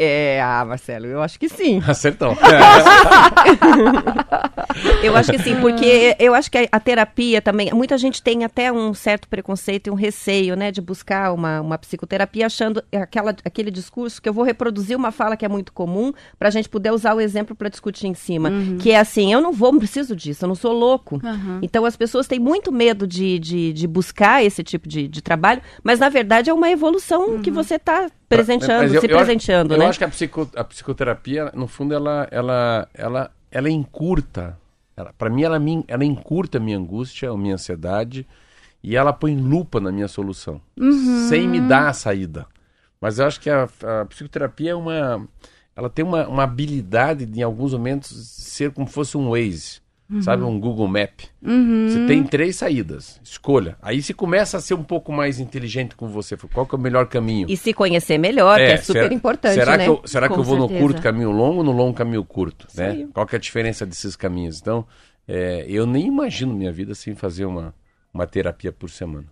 É, 0.00 0.40
ah, 0.40 0.64
Marcelo, 0.64 1.06
eu 1.06 1.20
acho 1.20 1.40
que 1.40 1.48
sim. 1.48 1.82
Acertão. 1.86 2.36
Eu 5.02 5.16
acho 5.16 5.32
que 5.32 5.38
sim, 5.38 5.56
porque 5.60 6.16
eu 6.18 6.34
acho 6.34 6.50
que 6.50 6.58
a, 6.58 6.68
a 6.70 6.80
terapia 6.80 7.40
também. 7.40 7.72
Muita 7.72 7.96
gente 7.98 8.22
tem 8.22 8.44
até 8.44 8.70
um 8.70 8.92
certo 8.94 9.28
preconceito 9.28 9.88
e 9.88 9.90
um 9.90 9.94
receio, 9.94 10.54
né, 10.56 10.70
de 10.70 10.80
buscar 10.80 11.32
uma, 11.32 11.60
uma 11.60 11.78
psicoterapia, 11.78 12.46
achando 12.46 12.82
aquela, 12.92 13.34
aquele 13.44 13.70
discurso 13.70 14.20
que 14.20 14.28
eu 14.28 14.32
vou 14.32 14.44
reproduzir 14.44 14.96
uma 14.96 15.10
fala 15.10 15.36
que 15.36 15.44
é 15.44 15.48
muito 15.48 15.72
comum, 15.72 16.12
para 16.38 16.48
a 16.48 16.50
gente 16.50 16.68
poder 16.68 16.92
usar 16.92 17.14
o 17.14 17.20
exemplo 17.20 17.56
para 17.56 17.68
discutir 17.68 18.06
em 18.06 18.14
cima. 18.14 18.50
Que 18.80 18.90
é 18.90 18.98
assim: 18.98 19.32
eu 19.32 19.40
não 19.40 19.52
vou, 19.52 19.72
não 19.72 19.78
preciso 19.78 20.14
disso, 20.14 20.44
eu 20.44 20.48
não 20.48 20.54
sou 20.54 20.72
louco. 20.72 21.20
Aham. 21.24 21.60
Então 21.62 21.84
as 21.84 21.96
pessoas 21.96 22.26
têm 22.26 22.38
muito 22.38 22.70
medo 22.70 23.06
de, 23.06 23.38
de, 23.38 23.72
de 23.72 23.86
buscar 23.86 24.44
esse 24.44 24.62
tipo 24.62 24.88
de, 24.88 25.08
de 25.08 25.22
trabalho, 25.22 25.62
mas 25.82 25.98
na 25.98 26.08
verdade 26.08 26.50
é 26.50 26.54
uma 26.54 26.70
evolução 26.70 27.40
que 27.40 27.50
você 27.50 27.76
está 27.76 28.08
presenteando, 28.28 28.94
eu- 28.94 29.00
se 29.00 29.06
eu 29.10 29.16
acho- 29.16 29.24
presenteando, 29.26 29.74
eu 29.74 29.78
né? 29.78 29.86
acho 29.86 29.98
que 29.98 30.04
a, 30.04 30.08
psico- 30.08 30.50
a 30.54 30.64
psicoterapia, 30.64 31.50
no 31.54 31.66
fundo, 31.66 31.94
ela, 31.94 32.28
ela, 32.30 32.88
ela, 32.94 33.30
ela 33.50 33.70
encurta. 33.70 34.58
Ela, 34.96 35.12
para 35.16 35.30
mim, 35.30 35.42
ela, 35.42 35.58
ela 35.86 36.04
encurta 36.04 36.58
a 36.58 36.60
minha 36.60 36.76
angústia, 36.76 37.30
a 37.30 37.36
minha 37.36 37.54
ansiedade, 37.54 38.26
e 38.82 38.96
ela 38.96 39.12
põe 39.12 39.36
lupa 39.36 39.80
na 39.80 39.90
minha 39.92 40.08
solução, 40.08 40.60
sem 41.28 41.48
me 41.48 41.60
dar 41.60 41.88
a 41.88 41.92
saída. 41.92 42.46
Mas 43.00 43.18
eu 43.18 43.26
acho 43.26 43.40
que 43.40 43.48
a, 43.48 43.68
a 44.00 44.04
psicoterapia 44.06 44.72
é 44.72 44.74
uma. 44.74 45.26
Ela 45.76 45.88
tem 45.88 46.04
uma, 46.04 46.26
uma 46.26 46.42
habilidade 46.42 47.24
de, 47.24 47.38
em 47.38 47.42
alguns 47.44 47.72
momentos, 47.72 48.10
ser 48.28 48.72
como 48.72 48.88
fosse 48.88 49.16
um 49.16 49.30
Waze. 49.30 49.80
Sabe, 50.22 50.42
um 50.42 50.58
Google 50.58 50.88
Map. 50.88 51.20
Você 51.42 52.06
tem 52.06 52.24
três 52.24 52.56
saídas. 52.56 53.20
Escolha. 53.22 53.76
Aí 53.82 54.00
você 54.02 54.14
começa 54.14 54.56
a 54.56 54.60
ser 54.60 54.72
um 54.72 54.82
pouco 54.82 55.12
mais 55.12 55.38
inteligente 55.38 55.94
com 55.94 56.08
você. 56.08 56.34
Qual 56.54 56.64
que 56.66 56.74
é 56.74 56.78
o 56.78 56.80
melhor 56.80 57.06
caminho? 57.08 57.46
E 57.50 57.56
se 57.58 57.74
conhecer 57.74 58.16
melhor, 58.16 58.56
que 58.56 58.62
é 58.62 58.76
super 58.78 59.02
será- 59.02 59.14
importante, 59.14 59.54
será 59.54 59.76
né? 59.76 59.84
Que 59.84 59.90
eu, 59.90 60.00
será 60.06 60.26
que 60.28 60.34
Com 60.34 60.40
eu 60.40 60.44
vou 60.44 60.56
no 60.56 60.62
certeza. 60.68 60.80
curto 60.80 61.02
caminho 61.02 61.30
longo 61.30 61.58
ou 61.58 61.64
no 61.64 61.72
longo 61.72 61.92
caminho 61.94 62.24
curto? 62.24 62.66
Né? 62.74 62.88
aí. 62.88 63.06
Qual 63.12 63.26
que 63.26 63.36
é 63.36 63.38
a 63.38 63.40
diferença 63.40 63.84
desses 63.84 64.16
caminhos? 64.16 64.58
Então, 64.60 64.86
é, 65.26 65.66
eu 65.68 65.86
nem 65.86 66.06
imagino 66.06 66.54
minha 66.54 66.72
vida 66.72 66.94
sem 66.94 67.14
fazer 67.14 67.44
uma, 67.44 67.74
uma 68.12 68.26
terapia 68.26 68.72
por 68.72 68.88
semana. 68.88 69.26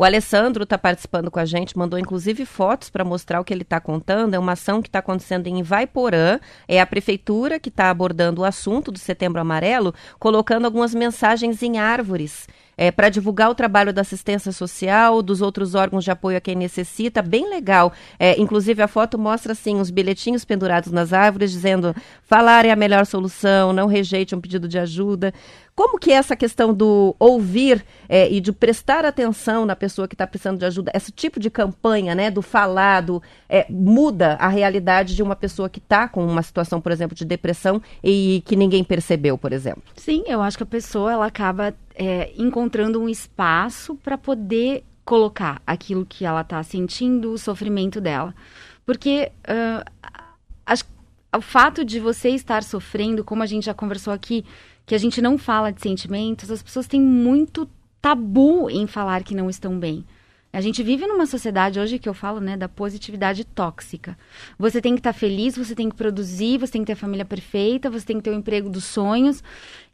O 0.00 0.04
Alessandro 0.04 0.62
está 0.64 0.78
participando 0.78 1.30
com 1.30 1.38
a 1.38 1.44
gente, 1.44 1.76
mandou 1.76 1.98
inclusive 1.98 2.46
fotos 2.46 2.88
para 2.88 3.04
mostrar 3.04 3.38
o 3.38 3.44
que 3.44 3.52
ele 3.52 3.60
está 3.60 3.78
contando. 3.78 4.32
É 4.32 4.38
uma 4.38 4.52
ação 4.52 4.80
que 4.80 4.88
está 4.88 5.00
acontecendo 5.00 5.46
em 5.46 5.58
Ivaiporã. 5.58 6.40
É 6.66 6.80
a 6.80 6.86
prefeitura 6.86 7.60
que 7.60 7.68
está 7.68 7.90
abordando 7.90 8.40
o 8.40 8.44
assunto 8.46 8.90
do 8.90 8.98
Setembro 8.98 9.42
Amarelo, 9.42 9.94
colocando 10.18 10.64
algumas 10.64 10.94
mensagens 10.94 11.62
em 11.62 11.78
árvores. 11.78 12.48
Para 12.88 13.08
divulgar 13.08 13.50
o 13.50 13.54
trabalho 13.54 13.92
da 13.92 14.02
assistência 14.02 14.52
social, 14.52 15.20
dos 15.20 15.42
outros 15.42 15.74
órgãos 15.74 16.04
de 16.04 16.12
apoio 16.12 16.36
a 16.36 16.40
quem 16.40 16.54
necessita, 16.54 17.20
bem 17.20 17.50
legal. 17.50 17.92
É, 18.16 18.40
inclusive 18.40 18.80
a 18.80 18.86
foto 18.86 19.18
mostra 19.18 19.52
assim 19.52 19.80
os 19.80 19.90
bilhetinhos 19.90 20.44
pendurados 20.44 20.92
nas 20.92 21.12
árvores 21.12 21.50
dizendo: 21.50 21.92
falar 22.22 22.64
é 22.64 22.70
a 22.70 22.76
melhor 22.76 23.04
solução, 23.06 23.72
não 23.72 23.88
rejeite 23.88 24.34
um 24.34 24.40
pedido 24.40 24.68
de 24.68 24.78
ajuda. 24.78 25.34
Como 25.74 25.98
que 25.98 26.12
é 26.12 26.16
essa 26.16 26.36
questão 26.36 26.74
do 26.74 27.16
ouvir 27.18 27.82
é, 28.06 28.30
e 28.30 28.38
de 28.38 28.52
prestar 28.52 29.06
atenção 29.06 29.64
na 29.64 29.74
pessoa 29.74 30.06
que 30.06 30.14
está 30.14 30.26
precisando 30.26 30.58
de 30.58 30.66
ajuda, 30.66 30.92
esse 30.94 31.10
tipo 31.10 31.40
de 31.40 31.48
campanha, 31.48 32.14
né, 32.14 32.30
do 32.30 32.42
falado, 32.42 33.22
é, 33.48 33.64
muda 33.70 34.34
a 34.34 34.48
realidade 34.48 35.16
de 35.16 35.22
uma 35.22 35.34
pessoa 35.34 35.70
que 35.70 35.78
está 35.78 36.06
com 36.06 36.22
uma 36.26 36.42
situação, 36.42 36.82
por 36.82 36.92
exemplo, 36.92 37.16
de 37.16 37.24
depressão 37.24 37.80
e 38.04 38.42
que 38.44 38.56
ninguém 38.56 38.84
percebeu, 38.84 39.38
por 39.38 39.54
exemplo? 39.54 39.82
Sim, 39.96 40.24
eu 40.26 40.42
acho 40.42 40.58
que 40.58 40.64
a 40.64 40.66
pessoa 40.66 41.12
ela 41.12 41.24
acaba 41.24 41.74
é, 42.02 42.32
encontrando 42.34 42.98
um 42.98 43.10
espaço 43.10 43.94
para 43.96 44.16
poder 44.16 44.82
colocar 45.04 45.60
aquilo 45.66 46.06
que 46.06 46.24
ela 46.24 46.40
está 46.40 46.62
sentindo, 46.62 47.30
o 47.32 47.36
sofrimento 47.38 48.00
dela. 48.00 48.34
Porque 48.86 49.30
acho- 50.64 50.84
o 51.36 51.42
fato 51.42 51.84
de 51.84 52.00
você 52.00 52.30
estar 52.30 52.62
sofrendo, 52.62 53.22
como 53.22 53.42
a 53.42 53.46
gente 53.46 53.66
já 53.66 53.74
conversou 53.74 54.14
aqui, 54.14 54.46
que 54.86 54.94
a 54.94 54.98
gente 54.98 55.20
não 55.20 55.36
fala 55.36 55.70
de 55.70 55.82
sentimentos, 55.82 56.50
as 56.50 56.62
pessoas 56.62 56.86
têm 56.86 57.00
muito 57.02 57.68
tabu 58.00 58.70
em 58.70 58.86
falar 58.86 59.22
que 59.22 59.34
não 59.34 59.50
estão 59.50 59.78
bem. 59.78 60.02
A 60.52 60.60
gente 60.60 60.82
vive 60.82 61.06
numa 61.06 61.26
sociedade 61.26 61.78
hoje 61.78 61.98
que 61.98 62.08
eu 62.08 62.14
falo, 62.14 62.40
né, 62.40 62.56
da 62.56 62.68
positividade 62.68 63.44
tóxica. 63.44 64.18
Você 64.58 64.80
tem 64.80 64.94
que 64.94 65.00
estar 65.00 65.12
feliz, 65.12 65.56
você 65.56 65.74
tem 65.76 65.88
que 65.88 65.94
produzir, 65.94 66.58
você 66.58 66.72
tem 66.72 66.82
que 66.82 66.86
ter 66.86 66.94
a 66.94 66.96
família 66.96 67.24
perfeita, 67.24 67.88
você 67.88 68.04
tem 68.04 68.16
que 68.16 68.24
ter 68.24 68.30
o 68.30 68.34
emprego 68.34 68.68
dos 68.68 68.84
sonhos 68.84 69.44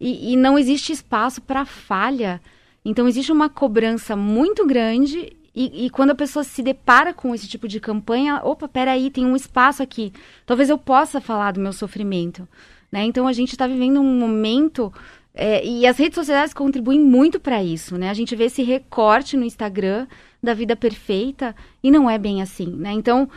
e, 0.00 0.32
e 0.32 0.36
não 0.36 0.58
existe 0.58 0.92
espaço 0.92 1.42
para 1.42 1.66
falha. 1.66 2.40
Então 2.82 3.06
existe 3.06 3.30
uma 3.30 3.50
cobrança 3.50 4.16
muito 4.16 4.66
grande 4.66 5.36
e, 5.54 5.86
e 5.86 5.90
quando 5.90 6.10
a 6.10 6.14
pessoa 6.14 6.42
se 6.42 6.62
depara 6.62 7.12
com 7.12 7.34
esse 7.34 7.48
tipo 7.48 7.68
de 7.68 7.78
campanha, 7.78 8.40
opa, 8.42 8.66
peraí, 8.66 9.10
tem 9.10 9.26
um 9.26 9.36
espaço 9.36 9.82
aqui. 9.82 10.12
Talvez 10.46 10.70
eu 10.70 10.78
possa 10.78 11.20
falar 11.20 11.52
do 11.52 11.60
meu 11.60 11.72
sofrimento. 11.72 12.48
Né? 12.90 13.04
Então 13.04 13.26
a 13.26 13.32
gente 13.32 13.52
está 13.52 13.66
vivendo 13.66 14.00
um 14.00 14.18
momento 14.18 14.92
é, 15.37 15.62
e 15.64 15.87
as 15.87 15.99
redes 15.99 16.14
sociais 16.14 16.55
contribuem 16.55 16.99
muito 16.99 17.38
para 17.38 17.62
isso, 17.62 17.99
né? 17.99 18.09
A 18.09 18.14
gente 18.14 18.35
vê 18.35 18.44
esse 18.44 18.62
recorte 18.62 19.37
no 19.37 19.44
Instagram 19.44 20.07
da 20.42 20.55
vida 20.55 20.75
perfeita 20.75 21.55
e 21.83 21.90
não 21.90 22.09
é 22.09 22.16
bem 22.16 22.40
assim, 22.40 22.66
né? 22.66 22.92
Então, 22.92 23.29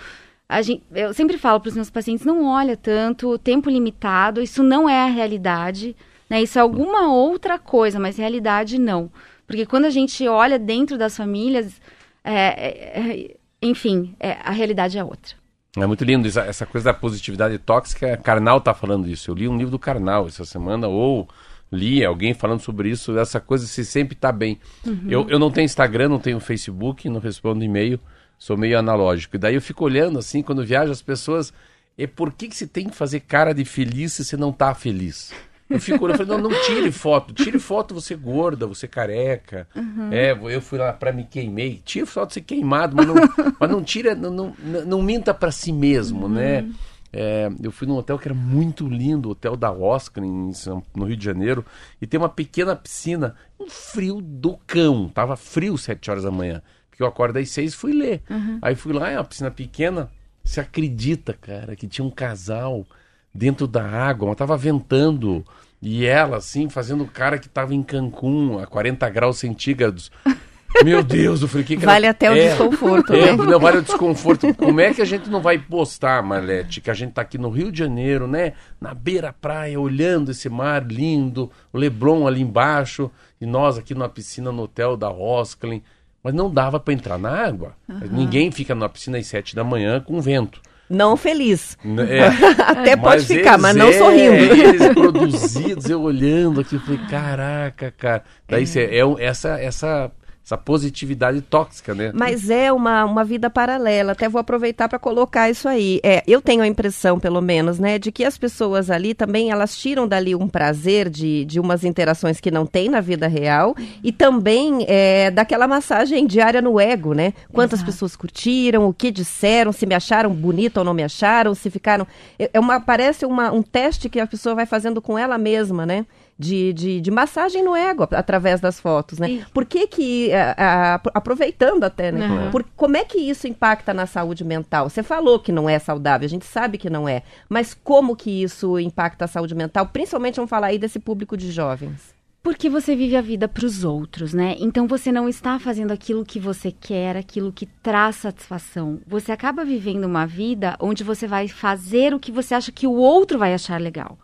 gente, 0.61 0.81
eu 0.95 1.13
sempre 1.13 1.37
falo 1.37 1.59
para 1.59 1.67
os 1.67 1.75
meus 1.75 1.89
pacientes, 1.89 2.25
não 2.25 2.45
olha 2.45 2.77
tanto, 2.77 3.37
tempo 3.37 3.69
limitado, 3.69 4.41
isso 4.41 4.63
não 4.63 4.89
é 4.89 5.03
a 5.03 5.07
realidade, 5.07 5.93
né? 6.29 6.41
Isso 6.41 6.57
é 6.57 6.61
alguma 6.61 7.11
outra 7.11 7.59
coisa, 7.59 7.99
mas 7.99 8.17
realidade 8.17 8.79
não. 8.79 9.11
Porque 9.45 9.65
quando 9.65 9.83
a 9.83 9.89
gente 9.89 10.25
olha 10.25 10.57
dentro 10.57 10.97
das 10.97 11.17
famílias, 11.17 11.81
é, 12.23 12.33
é, 12.33 12.99
é 12.99 13.35
enfim, 13.61 14.15
é, 14.21 14.37
a 14.41 14.51
realidade 14.51 14.97
é 14.97 15.03
outra. 15.03 15.35
É 15.75 15.85
muito 15.85 16.05
lindo 16.05 16.27
essa, 16.27 16.65
coisa 16.65 16.85
da 16.85 16.93
positividade 16.93 17.57
tóxica. 17.57 18.15
Karnal 18.17 18.61
tá 18.61 18.73
falando 18.73 19.07
isso. 19.07 19.29
Eu 19.29 19.35
li 19.35 19.47
um 19.47 19.57
livro 19.57 19.71
do 19.71 19.79
Karnal 19.79 20.27
essa 20.27 20.45
semana, 20.45 20.87
ou 20.87 21.27
li 21.71 22.03
alguém 22.03 22.33
falando 22.33 22.61
sobre 22.61 22.89
isso, 22.89 23.17
essa 23.17 23.39
coisa 23.39 23.65
se 23.67 23.85
sempre 23.85 24.15
está 24.15 24.31
bem. 24.31 24.59
Uhum. 24.85 25.05
Eu, 25.09 25.29
eu 25.29 25.39
não 25.39 25.51
tenho 25.51 25.65
Instagram, 25.65 26.09
não 26.09 26.19
tenho 26.19 26.39
Facebook, 26.39 27.07
não 27.09 27.19
respondo 27.19 27.63
e-mail, 27.63 27.99
sou 28.37 28.57
meio 28.57 28.77
analógico. 28.77 29.35
E 29.35 29.39
daí 29.39 29.55
eu 29.55 29.61
fico 29.61 29.85
olhando 29.85 30.19
assim, 30.19 30.41
quando 30.41 30.65
viajo, 30.65 30.91
as 30.91 31.01
pessoas. 31.01 31.53
E 31.97 32.07
por 32.07 32.31
que, 32.31 32.47
que 32.47 32.55
você 32.55 32.65
tem 32.65 32.87
que 32.87 32.95
fazer 32.95 33.19
cara 33.21 33.53
de 33.53 33.65
feliz 33.65 34.13
se 34.13 34.25
você 34.25 34.37
não 34.37 34.49
está 34.49 34.73
feliz? 34.73 35.31
Eu 35.69 35.79
fico 35.79 36.03
olhando, 36.03 36.21
eu 36.21 36.25
falei, 36.25 36.41
não, 36.41 36.49
não 36.49 36.61
tire 36.63 36.91
foto. 36.91 37.31
Tire 37.31 37.59
foto 37.59 37.93
você 37.93 38.15
gorda, 38.15 38.65
você 38.65 38.87
careca. 38.87 39.67
Uhum. 39.75 40.11
É, 40.11 40.31
eu 40.31 40.61
fui 40.61 40.79
lá 40.79 40.91
para 40.91 41.13
me 41.13 41.25
queimei. 41.25 41.79
Tire 41.85 42.07
foto 42.07 42.33
você 42.33 42.41
queimado, 42.41 42.95
mas 42.95 43.05
não, 43.05 43.15
mas 43.59 43.69
não 43.69 43.83
tira, 43.83 44.15
não, 44.15 44.31
não, 44.31 44.55
não 44.85 45.01
minta 45.03 45.31
para 45.31 45.51
si 45.51 45.71
mesmo, 45.71 46.23
uhum. 46.23 46.29
né? 46.29 46.67
É, 47.11 47.49
eu 47.61 47.71
fui 47.71 47.87
num 47.87 47.95
hotel 47.95 48.19
que 48.19 48.27
era 48.27 48.35
muito 48.35 48.87
lindo, 48.87 49.29
o 49.29 49.31
hotel 49.31 49.55
da 49.55 49.71
Oscar, 49.71 50.23
em, 50.23 50.51
no 50.95 51.05
Rio 51.05 51.17
de 51.17 51.25
Janeiro, 51.25 51.65
e 52.01 52.05
tem 52.05 52.19
uma 52.19 52.29
pequena 52.29 52.75
piscina, 52.75 53.35
um 53.59 53.69
frio 53.69 54.21
do 54.21 54.57
cão. 54.67 55.09
Tava 55.09 55.35
frio 55.35 55.77
sete 55.77 56.09
horas 56.09 56.23
da 56.23 56.31
manhã, 56.31 56.61
porque 56.89 57.01
eu 57.01 57.07
acordo 57.07 57.37
às 57.39 57.49
seis 57.49 57.73
e 57.73 57.77
fui 57.77 57.93
ler. 57.93 58.21
Uhum. 58.29 58.59
Aí 58.61 58.75
fui 58.75 58.93
lá, 58.93 59.09
é 59.09 59.17
uma 59.17 59.23
piscina 59.23 59.49
pequena. 59.49 60.09
Você 60.43 60.59
acredita, 60.59 61.33
cara, 61.33 61.75
que 61.75 61.87
tinha 61.87 62.05
um 62.05 62.11
casal 62.11 62.85
dentro 63.33 63.67
da 63.67 63.85
água, 63.85 64.29
mas 64.29 64.37
tava 64.37 64.57
ventando. 64.57 65.45
E 65.81 66.05
ela, 66.05 66.37
assim, 66.37 66.69
fazendo 66.69 67.03
o 67.03 67.07
cara 67.07 67.39
que 67.39 67.47
tava 67.47 67.73
em 67.73 67.81
Cancún, 67.81 68.59
a 68.59 68.67
40 68.67 69.09
graus 69.09 69.37
centígrados. 69.37 70.11
Meu 70.83 71.03
Deus, 71.03 71.41
eu 71.41 71.47
falei, 71.47 71.65
que, 71.65 71.77
que 71.77 71.85
Vale 71.85 72.05
ela... 72.05 72.11
até 72.11 72.29
o 72.29 72.33
é, 72.33 72.49
desconforto, 72.49 73.13
é, 73.13 73.35
né? 73.35 73.45
Não, 73.45 73.59
vale 73.59 73.79
o 73.79 73.81
desconforto. 73.81 74.53
Como 74.53 74.79
é 74.79 74.93
que 74.93 75.01
a 75.01 75.05
gente 75.05 75.29
não 75.29 75.41
vai 75.41 75.57
postar, 75.57 76.21
Marlete, 76.23 76.79
que 76.79 76.89
a 76.89 76.93
gente 76.93 77.13
tá 77.13 77.21
aqui 77.21 77.37
no 77.37 77.49
Rio 77.49 77.71
de 77.71 77.79
Janeiro, 77.79 78.27
né? 78.27 78.53
Na 78.79 78.93
beira-praia, 78.93 79.79
olhando 79.79 80.31
esse 80.31 80.47
mar 80.47 80.85
lindo, 80.85 81.51
o 81.73 81.77
Leblon 81.77 82.27
ali 82.27 82.41
embaixo, 82.41 83.09
e 83.41 83.45
nós 83.45 83.77
aqui 83.77 83.93
numa 83.93 84.09
piscina 84.09 84.51
no 84.51 84.63
hotel 84.63 84.95
da 84.95 85.09
Osklin. 85.09 85.81
Mas 86.23 86.33
não 86.33 86.51
dava 86.51 86.79
para 86.79 86.93
entrar 86.93 87.17
na 87.17 87.29
água. 87.29 87.75
Uhum. 87.87 88.01
Ninguém 88.11 88.51
fica 88.51 88.75
numa 88.75 88.89
piscina 88.89 89.17
às 89.17 89.27
sete 89.27 89.55
da 89.55 89.63
manhã 89.63 90.01
com 90.01 90.19
vento. 90.21 90.61
Não 90.89 91.15
feliz. 91.15 91.77
É. 92.09 92.27
Até 92.63 92.97
pode 92.97 93.23
ficar, 93.23 93.57
mas 93.57 93.75
não 93.75 93.89
é, 93.89 93.93
sorrindo. 93.93 94.35
Eles 94.35 94.87
produzidos, 94.89 95.87
eu 95.87 96.01
olhando 96.01 96.61
aqui, 96.61 96.75
eu 96.75 96.79
falei, 96.79 96.99
caraca, 97.07 97.93
cara. 97.95 98.23
Daí 98.47 98.65
é. 98.75 98.97
é 98.97 99.25
essa, 99.25 99.49
essa 99.61 100.11
essa 100.49 100.57
positividade 100.57 101.41
tóxica, 101.41 101.93
né? 101.93 102.11
Mas 102.13 102.49
é 102.49 102.73
uma, 102.73 103.05
uma 103.05 103.23
vida 103.23 103.51
paralela. 103.51 104.13
Até 104.13 104.27
vou 104.27 104.39
aproveitar 104.39 104.89
para 104.89 104.97
colocar 104.97 105.47
isso 105.47 105.69
aí. 105.69 105.99
É, 106.03 106.23
eu 106.25 106.41
tenho 106.41 106.63
a 106.63 106.67
impressão, 106.67 107.19
pelo 107.19 107.39
menos, 107.39 107.77
né, 107.77 107.99
de 107.99 108.11
que 108.11 108.25
as 108.25 108.35
pessoas 108.35 108.89
ali 108.89 109.13
também 109.13 109.51
elas 109.51 109.77
tiram 109.77 110.07
dali 110.07 110.33
um 110.33 110.47
prazer 110.47 111.07
de, 111.07 111.45
de 111.45 111.59
umas 111.59 111.83
interações 111.83 112.39
que 112.39 112.49
não 112.49 112.65
tem 112.65 112.89
na 112.89 112.99
vida 112.99 113.27
real 113.27 113.75
e 114.03 114.11
também 114.11 114.85
é, 114.87 115.29
daquela 115.29 115.67
massagem 115.67 116.25
diária 116.25 116.61
no 116.61 116.79
ego, 116.79 117.13
né? 117.13 117.33
Quantas 117.53 117.79
Exato. 117.79 117.91
pessoas 117.91 118.15
curtiram, 118.15 118.87
o 118.87 118.93
que 118.93 119.11
disseram, 119.11 119.71
se 119.71 119.85
me 119.85 119.93
acharam 119.93 120.33
bonita 120.33 120.79
ou 120.79 120.85
não 120.85 120.95
me 120.95 121.03
acharam, 121.03 121.53
se 121.53 121.69
ficaram. 121.69 122.07
É, 122.39 122.49
é 122.53 122.59
uma 122.59 122.79
parece 122.79 123.23
uma, 123.23 123.51
um 123.51 123.61
teste 123.61 124.09
que 124.09 124.19
a 124.19 124.25
pessoa 124.25 124.55
vai 124.55 124.65
fazendo 124.65 124.99
com 124.99 125.17
ela 125.17 125.37
mesma, 125.37 125.85
né? 125.85 126.07
De, 126.39 126.71
de, 126.71 127.01
de 127.01 127.11
massagem 127.11 127.61
no 127.61 127.75
ego 127.75 128.07
através 128.11 128.61
das 128.61 128.79
fotos, 128.79 129.19
né? 129.19 129.45
Por 129.53 129.65
que 129.65 129.85
que, 129.87 130.31
a, 130.33 130.55
a, 130.57 130.93
aproveitando 131.13 131.83
até, 131.83 132.13
né? 132.13 132.25
Uhum. 132.25 132.51
Por, 132.51 132.63
como 132.77 132.95
é 132.95 133.03
que 133.03 133.17
isso 133.17 133.45
impacta 133.45 133.93
na 133.93 134.05
saúde 134.05 134.45
mental? 134.45 134.89
Você 134.89 135.03
falou 135.03 135.37
que 135.37 135.51
não 135.51 135.69
é 135.69 135.77
saudável, 135.77 136.25
a 136.25 136.29
gente 136.29 136.45
sabe 136.45 136.77
que 136.77 136.89
não 136.89 137.09
é, 137.09 137.23
mas 137.49 137.73
como 137.73 138.15
que 138.15 138.41
isso 138.41 138.79
impacta 138.79 139.25
a 139.25 139.27
saúde 139.27 139.53
mental? 139.53 139.87
Principalmente, 139.87 140.37
vamos 140.37 140.49
falar 140.49 140.67
aí 140.67 140.79
desse 140.79 140.97
público 140.97 141.35
de 141.35 141.51
jovens. 141.51 142.17
Porque 142.41 142.69
você 142.69 142.95
vive 142.95 143.17
a 143.17 143.21
vida 143.21 143.49
para 143.49 143.65
os 143.65 143.83
outros, 143.83 144.33
né? 144.33 144.55
Então 144.59 144.87
você 144.87 145.11
não 145.11 145.27
está 145.27 145.59
fazendo 145.59 145.91
aquilo 145.91 146.23
que 146.23 146.39
você 146.39 146.71
quer, 146.71 147.17
aquilo 147.17 147.51
que 147.51 147.65
traz 147.65 148.15
satisfação. 148.15 149.01
Você 149.05 149.33
acaba 149.33 149.65
vivendo 149.65 150.05
uma 150.05 150.25
vida 150.25 150.77
onde 150.79 151.03
você 151.03 151.27
vai 151.27 151.49
fazer 151.49 152.13
o 152.13 152.19
que 152.19 152.31
você 152.31 152.55
acha 152.55 152.71
que 152.71 152.87
o 152.87 152.93
outro 152.93 153.37
vai 153.37 153.53
achar 153.53 153.79
legal. 153.79 154.17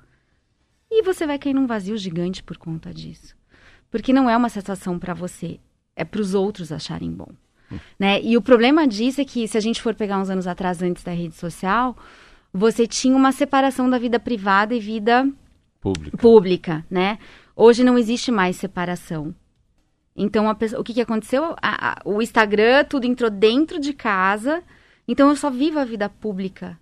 E 0.97 1.03
você 1.03 1.27
vai 1.27 1.38
cair 1.38 1.53
num 1.53 1.67
vazio 1.67 1.97
gigante 1.97 2.41
por 2.41 2.55
conta 2.55 2.93
disso. 2.93 3.36
Porque 3.91 4.13
não 4.13 4.29
é 4.29 4.38
uma 4.38 4.47
satisfação 4.47 4.97
para 4.97 5.13
você, 5.13 5.60
é 5.93 6.05
para 6.05 6.21
os 6.21 6.34
outros 6.34 6.71
acharem 6.71 7.12
bom. 7.12 7.27
Hum. 7.69 7.77
Né? 7.99 8.21
E 8.21 8.38
o 8.38 8.41
problema 8.41 8.88
disso 8.88 9.19
é 9.19 9.25
que, 9.25 9.45
se 9.45 9.58
a 9.58 9.62
gente 9.62 9.81
for 9.81 9.93
pegar 9.93 10.17
uns 10.17 10.29
anos 10.29 10.47
atrás, 10.47 10.81
antes 10.81 11.03
da 11.03 11.12
rede 11.12 11.36
social, 11.36 11.97
você 12.53 12.88
tinha 12.88 13.13
uma 13.13 13.34
separação 13.34 13.89
da 13.89 13.97
vida 13.97 14.17
privada 14.17 14.73
e 14.73 14.79
vida 14.79 15.29
pública. 15.81 16.17
pública 16.17 16.86
né? 16.89 17.19
Hoje 17.53 17.84
não 17.84 17.97
existe 17.97 18.31
mais 18.31 18.55
separação. 18.55 19.36
Então, 20.15 20.53
pessoa, 20.55 20.79
o 20.79 20.84
que, 20.84 20.93
que 20.93 21.01
aconteceu? 21.01 21.58
A, 21.62 21.91
a, 21.91 22.01
o 22.05 22.21
Instagram, 22.21 22.86
tudo 22.86 23.05
entrou 23.05 23.29
dentro 23.29 23.81
de 23.81 23.91
casa. 23.91 24.63
Então, 25.05 25.27
eu 25.27 25.36
só 25.36 25.49
vivo 25.49 25.77
a 25.77 25.84
vida 25.84 26.08
pública. 26.08 26.79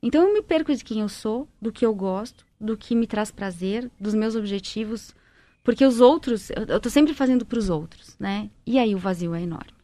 Então, 0.00 0.28
eu 0.28 0.32
me 0.32 0.42
perco 0.42 0.72
de 0.72 0.84
quem 0.84 1.00
eu 1.00 1.08
sou, 1.08 1.48
do 1.60 1.72
que 1.72 1.84
eu 1.84 1.92
gosto, 1.92 2.45
do 2.60 2.76
que 2.76 2.94
me 2.94 3.06
traz 3.06 3.30
prazer, 3.30 3.90
dos 4.00 4.14
meus 4.14 4.34
objetivos, 4.34 5.14
porque 5.62 5.84
os 5.84 6.00
outros, 6.00 6.50
eu, 6.50 6.80
tô 6.80 6.88
sempre 6.88 7.12
fazendo 7.12 7.44
para 7.44 7.58
os 7.58 7.68
outros, 7.68 8.14
né? 8.18 8.48
E 8.64 8.78
aí 8.78 8.94
o 8.94 8.98
vazio 8.98 9.34
é 9.34 9.42
enorme. 9.42 9.76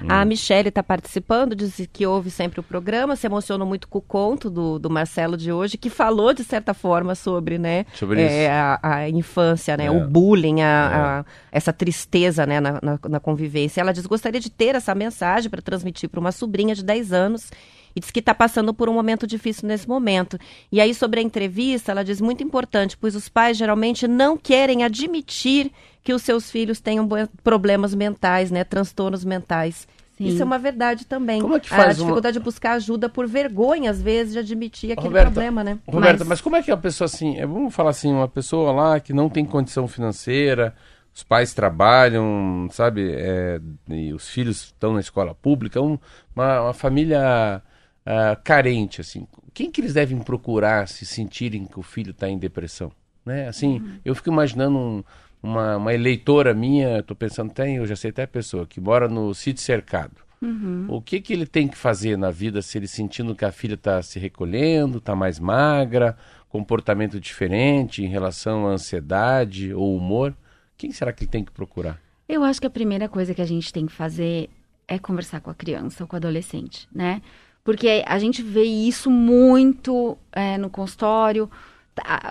Hum. 0.00 0.06
A 0.08 0.24
Michelle 0.24 0.68
está 0.68 0.82
participando, 0.82 1.54
disse 1.54 1.86
que 1.86 2.06
ouve 2.06 2.30
sempre 2.30 2.60
o 2.60 2.62
programa, 2.62 3.16
se 3.16 3.26
emocionou 3.26 3.66
muito 3.66 3.88
com 3.88 3.98
o 3.98 4.02
conto 4.02 4.50
do, 4.50 4.78
do 4.78 4.90
Marcelo 4.90 5.36
de 5.36 5.52
hoje, 5.52 5.78
que 5.78 5.88
falou, 5.88 6.32
de 6.32 6.44
certa 6.44 6.74
forma, 6.74 7.14
sobre, 7.14 7.58
né, 7.58 7.86
sobre 7.94 8.20
é, 8.22 8.50
a, 8.50 8.78
a, 8.82 9.08
infância, 9.08 9.76
né, 9.76 9.86
é. 9.86 9.90
o 9.90 10.06
bullying, 10.06 10.60
a, 10.60 10.64
é. 10.64 10.66
a, 10.66 11.24
essa 11.52 11.72
tristeza 11.72 12.46
né, 12.46 12.60
na, 12.60 12.80
na, 12.82 12.98
na, 13.08 13.20
convivência. 13.20 13.80
Ela 13.80 13.92
diz 13.92 14.06
gostaria 14.06 14.40
de 14.40 14.50
ter 14.50 14.74
essa 14.74 14.94
mensagem 14.94 15.48
para 15.48 15.62
transmitir 15.62 16.08
para 16.08 16.20
uma 16.20 16.32
sobrinha 16.32 16.74
de 16.74 16.84
10 16.84 17.12
anos 17.12 17.50
e 17.96 18.00
diz 18.00 18.10
que 18.10 18.20
está 18.20 18.34
passando 18.34 18.74
por 18.74 18.90
um 18.90 18.92
momento 18.92 19.26
difícil 19.26 19.66
nesse 19.66 19.88
momento. 19.88 20.38
E 20.70 20.82
aí, 20.82 20.94
sobre 20.94 21.18
a 21.18 21.22
entrevista, 21.22 21.92
ela 21.92 22.04
diz 22.04 22.20
muito 22.20 22.44
importante, 22.44 22.94
pois 22.94 23.16
os 23.16 23.26
pais 23.26 23.56
geralmente 23.56 24.06
não 24.06 24.36
querem 24.36 24.84
admitir 24.84 25.72
que 26.04 26.12
os 26.12 26.20
seus 26.20 26.50
filhos 26.50 26.78
tenham 26.78 27.08
problemas 27.42 27.94
mentais, 27.94 28.50
né, 28.50 28.62
transtornos 28.64 29.24
mentais. 29.24 29.88
Sim. 30.18 30.26
Isso 30.26 30.42
é 30.42 30.44
uma 30.44 30.58
verdade 30.58 31.06
também. 31.06 31.40
Como 31.40 31.56
é 31.56 31.60
que 31.60 31.68
faz 31.68 31.88
a 31.88 31.92
dificuldade 31.92 32.38
uma... 32.38 32.42
de 32.42 32.44
buscar 32.44 32.72
ajuda 32.72 33.08
por 33.08 33.26
vergonha, 33.26 33.90
às 33.90 34.00
vezes, 34.00 34.34
de 34.34 34.38
admitir 34.38 34.92
aquele 34.92 35.08
Roberta, 35.08 35.30
problema, 35.30 35.64
né? 35.64 35.78
Roberta, 35.86 36.18
mas... 36.20 36.28
mas... 36.28 36.40
como 36.40 36.56
é 36.56 36.62
que 36.62 36.70
a 36.70 36.76
pessoa 36.76 37.06
assim, 37.06 37.36
é, 37.38 37.46
vamos 37.46 37.74
falar 37.74 37.90
assim, 37.90 38.12
uma 38.12 38.28
pessoa 38.28 38.72
lá 38.72 39.00
que 39.00 39.12
não 39.12 39.28
tem 39.28 39.44
condição 39.44 39.88
financeira, 39.88 40.74
os 41.14 41.22
pais 41.22 41.54
trabalham, 41.54 42.68
sabe, 42.70 43.10
é, 43.10 43.60
e 43.88 44.12
os 44.12 44.28
filhos 44.28 44.64
estão 44.64 44.92
na 44.94 45.00
escola 45.00 45.34
pública, 45.34 45.80
um, 45.80 45.98
uma, 46.34 46.62
uma 46.62 46.74
família 46.74 47.62
uh, 48.06 48.40
carente, 48.42 49.00
assim, 49.00 49.26
quem 49.52 49.70
que 49.70 49.80
eles 49.80 49.94
devem 49.94 50.18
procurar 50.18 50.86
se 50.86 51.04
sentirem 51.04 51.64
que 51.64 51.78
o 51.78 51.82
filho 51.82 52.10
está 52.10 52.28
em 52.28 52.38
depressão? 52.38 52.92
Né? 53.24 53.48
Assim, 53.48 53.80
uhum. 53.80 53.98
eu 54.04 54.14
fico 54.14 54.30
imaginando 54.30 54.78
um, 54.78 55.04
uma, 55.42 55.76
uma, 55.76 55.94
eleitora 55.94 56.54
minha, 56.54 57.00
estou 57.00 57.16
pensando 57.16 57.52
tem, 57.52 57.76
eu 57.76 57.86
já 57.86 57.96
sei 57.96 58.10
até 58.10 58.22
a 58.22 58.28
pessoa, 58.28 58.66
que 58.66 58.80
mora 58.80 59.08
no 59.08 59.34
sítio 59.34 59.62
cercado. 59.62 60.24
Uhum. 60.40 60.86
O 60.88 61.00
que, 61.00 61.20
que 61.20 61.32
ele 61.32 61.46
tem 61.46 61.66
que 61.66 61.76
fazer 61.76 62.16
na 62.16 62.30
vida 62.30 62.62
se 62.62 62.78
ele 62.78 62.86
sentindo 62.86 63.34
que 63.34 63.44
a 63.44 63.50
filha 63.50 63.74
está 63.74 64.00
se 64.02 64.18
recolhendo, 64.18 64.98
está 64.98 65.16
mais 65.16 65.40
magra, 65.40 66.16
comportamento 66.48 67.18
diferente 67.18 68.04
em 68.04 68.08
relação 68.08 68.66
à 68.66 68.70
ansiedade 68.70 69.72
ou 69.72 69.96
humor? 69.96 70.36
Quem 70.76 70.92
será 70.92 71.12
que 71.12 71.24
ele 71.24 71.30
tem 71.30 71.44
que 71.44 71.52
procurar? 71.52 71.98
Eu 72.28 72.44
acho 72.44 72.60
que 72.60 72.66
a 72.66 72.70
primeira 72.70 73.08
coisa 73.08 73.34
que 73.34 73.40
a 73.40 73.46
gente 73.46 73.72
tem 73.72 73.86
que 73.86 73.92
fazer 73.92 74.50
é 74.86 74.98
conversar 74.98 75.40
com 75.40 75.50
a 75.50 75.54
criança 75.54 76.04
ou 76.04 76.08
com 76.08 76.16
o 76.16 76.18
adolescente, 76.18 76.86
né? 76.94 77.22
Porque 77.66 78.04
a 78.06 78.16
gente 78.20 78.42
vê 78.42 78.62
isso 78.62 79.10
muito 79.10 80.16
é, 80.30 80.56
no 80.56 80.70
consultório. 80.70 81.50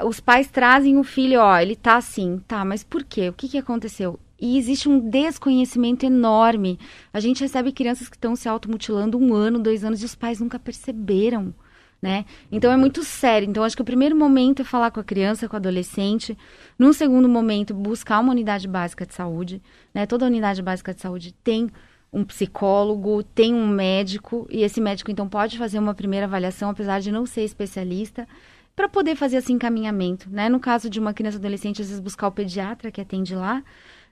Os 0.06 0.22
pais 0.22 0.48
trazem 0.48 0.98
o 0.98 1.04
filho, 1.04 1.42
ó, 1.42 1.60
ele 1.60 1.76
tá 1.76 1.98
assim, 1.98 2.42
tá, 2.48 2.64
mas 2.64 2.86
por 2.86 3.04
quê? 3.04 3.28
O 3.28 3.34
que, 3.34 3.50
que 3.50 3.58
aconteceu? 3.58 4.18
E 4.40 4.58
existe 4.58 4.88
um 4.88 4.98
desconhecimento 4.98 6.06
enorme. 6.06 6.80
A 7.12 7.20
gente 7.20 7.42
recebe 7.42 7.74
crianças 7.74 8.08
que 8.08 8.16
estão 8.16 8.34
se 8.34 8.48
automutilando 8.48 9.18
um 9.18 9.34
ano, 9.34 9.60
dois 9.60 9.84
anos, 9.84 10.02
e 10.02 10.06
os 10.06 10.16
pais 10.16 10.40
nunca 10.40 10.58
perceberam, 10.58 11.54
né? 12.02 12.24
Então 12.50 12.72
é 12.72 12.78
muito 12.78 13.04
sério. 13.04 13.50
Então 13.50 13.66
acho 13.66 13.76
que 13.76 13.82
o 13.82 13.86
primeiro 13.86 14.16
momento 14.16 14.62
é 14.62 14.66
falar 14.66 14.90
com 14.90 15.02
a 15.02 15.04
criança, 15.04 15.50
com 15.50 15.56
o 15.56 15.58
adolescente. 15.58 16.38
Num 16.80 16.94
segundo 16.94 17.28
momento, 17.28 17.74
buscar 17.74 18.22
uma 18.22 18.32
unidade 18.32 18.70
básica 18.70 19.06
de 19.06 19.14
saúde, 19.14 19.62
né? 19.94 20.06
Toda 20.06 20.28
unidade 20.28 20.62
básica 20.62 20.94
de 20.94 21.02
saúde 21.02 21.34
tem 21.44 21.70
um 22.16 22.24
psicólogo, 22.24 23.22
tem 23.22 23.54
um 23.54 23.68
médico, 23.68 24.48
e 24.50 24.64
esse 24.64 24.80
médico 24.80 25.12
então 25.12 25.28
pode 25.28 25.58
fazer 25.58 25.78
uma 25.78 25.94
primeira 25.94 26.26
avaliação, 26.26 26.70
apesar 26.70 27.02
de 27.02 27.12
não 27.12 27.26
ser 27.26 27.42
especialista, 27.42 28.26
para 28.74 28.88
poder 28.88 29.18
fazer 29.18 29.38
esse 29.38 29.52
encaminhamento, 29.52 30.30
né? 30.30 30.48
No 30.48 30.58
caso 30.58 30.90
de 30.90 30.98
uma 30.98 31.14
criança 31.14 31.38
adolescente, 31.38 31.82
às 31.82 31.90
vezes 31.90 32.02
buscar 32.02 32.30
o 32.30 32.32
pediatra 32.32 32.90
que 32.90 33.02
atende 33.02 33.36
lá, 33.36 33.62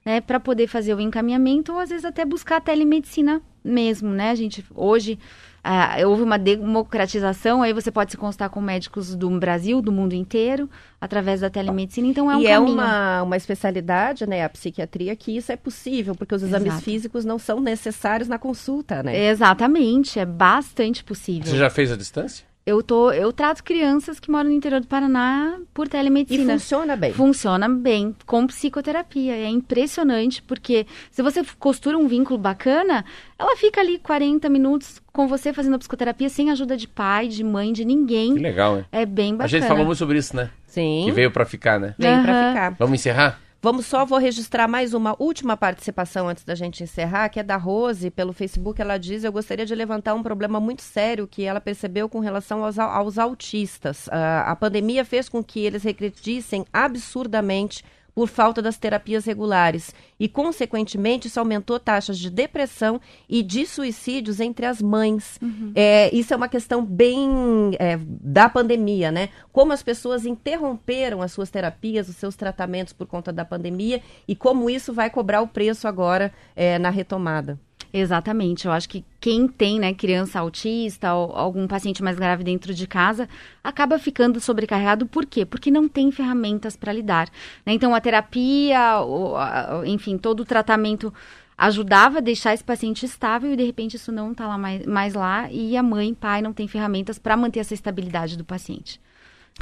né, 0.06 0.20
para 0.20 0.38
poder 0.38 0.68
fazer 0.68 0.94
o 0.94 1.00
encaminhamento 1.00 1.72
ou 1.72 1.80
às 1.80 1.90
vezes 1.90 2.04
até 2.04 2.26
buscar 2.26 2.58
a 2.58 2.62
telemedicina 2.62 3.42
mesmo, 3.64 4.10
né? 4.10 4.32
A 4.32 4.36
gente 4.36 4.66
hoje 4.76 5.18
ah, 5.64 5.96
houve 6.06 6.22
uma 6.22 6.38
democratização, 6.38 7.62
aí 7.62 7.72
você 7.72 7.90
pode 7.90 8.12
se 8.12 8.18
constar 8.18 8.50
com 8.50 8.60
médicos 8.60 9.16
do 9.16 9.30
Brasil, 9.40 9.82
do 9.82 9.94
mundo 9.94 10.14
inteiro, 10.14 10.70
através 11.00 11.40
da 11.40 11.50
telemedicina, 11.50 12.08
então 12.08 12.30
é 12.30 12.36
um 12.36 12.42
e 12.42 12.48
é 12.48 12.56
caminho. 12.56 12.74
uma, 12.74 13.24
uma 13.24 13.38
especialidade, 13.38 14.28
né, 14.28 14.44
a 14.44 14.50
psiquiatria, 14.50 15.16
que 15.16 15.38
isso 15.38 15.54
é 15.54 15.56
possível, 15.56 16.16
porque 16.16 16.36
os 16.36 16.44
exames 16.44 16.68
Exato. 16.68 16.84
físicos 16.84 17.24
não 17.24 17.40
são 17.40 17.62
necessários 17.62 18.28
na 18.28 18.38
consulta, 18.38 19.02
né? 19.02 19.28
Exatamente, 19.28 20.20
é 20.20 20.26
bastante 20.26 21.02
possível. 21.02 21.50
Você 21.50 21.58
já 21.58 21.70
fez 21.70 21.92
a 21.92 21.96
distância? 21.96 22.46
Eu 22.66 22.82
tô, 22.82 23.12
eu 23.12 23.34
trato 23.34 23.62
crianças 23.62 24.22
que 24.22 24.32
moram 24.32 24.50
no 24.50 24.56
interior 24.56 24.80
do 24.80 24.88
Paraná 24.88 25.60
por 25.74 25.86
E 25.86 25.90
telemedicina. 25.90 26.54
funciona 26.54 26.96
bem. 26.96 27.12
Funciona 27.12 27.68
bem 27.68 28.16
com 28.26 28.48
psicoterapia. 28.48 29.36
É 29.36 29.50
impressionante, 29.50 30.42
porque 30.42 30.88
se 31.12 31.22
você 31.22 31.44
costura 31.60 31.98
um 31.98 32.08
vínculo 32.08 32.40
bacana, 32.40 33.04
ela 33.38 33.58
fica 33.58 33.82
ali 33.82 34.00
40 34.00 34.48
minutos 34.48 35.02
com 35.12 35.28
você 35.28 35.52
fazendo 35.52 35.76
a 35.76 35.80
psicoterapia 35.80 36.30
sem 36.30 36.52
ajuda 36.52 36.78
de 36.78 36.88
pai, 36.88 37.28
de 37.28 37.44
mãe, 37.44 37.74
de 37.74 37.82
Que 37.82 37.86
ninguém. 37.88 38.34
legal, 38.36 38.78
hein? 38.78 38.86
É 38.94 39.06
bem 39.06 39.34
bacana. 39.34 39.44
A 39.44 39.48
gente 39.48 39.68
falou 39.68 39.86
muito 39.86 39.98
sobre 39.98 40.18
isso, 40.18 40.34
né? 40.34 40.50
Sim, 40.66 41.02
Que 41.04 41.12
veio 41.12 41.32
pra 41.32 41.46
ficar, 41.46 41.78
né? 41.80 41.94
veio 42.00 42.22
pra 42.22 42.32
Aham. 42.32 42.48
ficar. 42.54 42.76
Vamos 42.80 42.96
encerrar? 42.96 43.40
Vamos 43.64 43.86
só, 43.86 44.04
vou 44.04 44.18
registrar 44.18 44.68
mais 44.68 44.94
uma 44.94 45.16
última 45.18 45.56
participação 45.56 46.28
antes 46.28 46.44
da 46.44 46.54
gente 46.54 46.84
encerrar, 46.84 47.30
que 47.30 47.40
é 47.40 47.44
da 47.44 47.56
Rose, 47.56 48.12
pelo 48.12 48.34
Facebook. 48.34 48.82
Ela 48.82 48.98
diz: 48.98 49.24
Eu 49.24 49.32
gostaria 49.32 49.66
de 49.66 49.74
levantar 49.74 50.14
um 50.16 50.22
problema 50.22 50.60
muito 50.60 50.82
sério 50.82 51.26
que 51.26 51.44
ela 51.44 51.62
percebeu 51.62 52.10
com 52.10 52.20
relação 52.20 52.66
aos, 52.66 52.78
aos 52.78 53.18
autistas. 53.18 54.10
Ah, 54.12 54.52
a 54.52 54.56
pandemia 54.58 55.06
fez 55.06 55.30
com 55.30 55.42
que 55.42 55.62
eles 55.62 55.82
regredissem 55.82 56.66
absurdamente 56.74 57.86
por 58.14 58.28
falta 58.28 58.62
das 58.62 58.78
terapias 58.78 59.26
regulares. 59.26 59.94
E, 60.20 60.30
consequentemente, 60.30 61.28
isso 61.28 61.40
aumentou 61.40 61.80
taxas 61.80 62.18
de 62.18 62.30
depressão 62.30 63.02
e 63.28 63.42
de 63.42 63.66
suicídios 63.66 64.40
entre 64.40 64.66
as 64.66 64.82
mães. 64.82 65.40
É, 65.76 66.14
isso 66.16 66.34
é 66.34 66.38
uma 66.38 66.48
questão 66.48 66.86
bem 66.86 67.28
é, 67.80 67.98
da 68.00 68.48
pandemia, 68.48 69.12
né? 69.12 69.30
Como 69.52 69.74
as 69.74 69.82
pessoas 69.82 70.26
interromperam 70.26 71.22
as 71.22 71.32
suas 71.32 71.50
terapias, 71.50 72.08
os 72.08 72.16
seus 72.16 72.36
tratamentos 72.36 72.94
por 72.94 73.08
conta 73.08 73.32
da 73.32 73.44
pandemia 73.44 74.02
e 74.28 74.36
como 74.36 74.70
isso 74.70 74.94
vai 74.94 75.10
cobrar 75.10 75.42
o 75.42 75.48
preço 75.48 75.88
agora 75.88 76.32
é, 76.56 76.78
na 76.78 76.90
retomada. 76.90 77.60
Exatamente. 77.96 78.66
Eu 78.66 78.72
acho 78.72 78.90
que 78.90 79.06
quem 79.22 79.48
tem, 79.48 79.80
né, 79.80 79.94
criança 79.94 80.40
autista 80.40 81.14
ou 81.14 81.32
algum 81.36 81.68
paciente 81.68 82.02
mais 82.04 82.18
grave 82.18 82.44
dentro 82.44 82.74
de 82.74 82.88
casa, 82.88 83.30
acaba 83.64 84.00
ficando 84.00 84.40
sobrecarregado. 84.40 85.06
Por 85.06 85.28
quê? 85.28 85.46
Porque 85.46 85.70
não 85.70 85.88
tem 85.88 86.12
ferramentas 86.12 86.76
para 86.76 86.92
lidar. 86.92 87.30
né? 87.66 87.72
Então, 87.74 87.94
a 87.94 88.02
terapia, 88.02 89.00
o- 89.02 89.36
a- 89.38 89.84
enfim, 89.86 90.18
todo 90.18 90.40
o 90.40 90.46
tratamento 90.46 91.14
ajudava 91.56 92.18
a 92.18 92.22
deixar 92.22 92.54
esse 92.56 92.64
paciente 92.64 93.06
estável 93.06 93.54
e, 93.54 93.56
de 93.56 93.64
repente, 93.64 93.96
isso 93.96 94.12
não 94.12 94.32
está 94.32 94.48
lá 94.48 94.58
mais, 94.58 94.86
mais 94.88 95.14
lá 95.14 95.52
e 95.52 95.78
a 95.78 95.84
mãe, 95.84 96.14
pai 96.16 96.42
não 96.42 96.52
tem 96.52 96.68
ferramentas 96.68 97.20
para 97.20 97.38
manter 97.38 97.60
essa 97.60 97.76
estabilidade 97.76 98.36
do 98.38 98.44
paciente. 98.44 99.00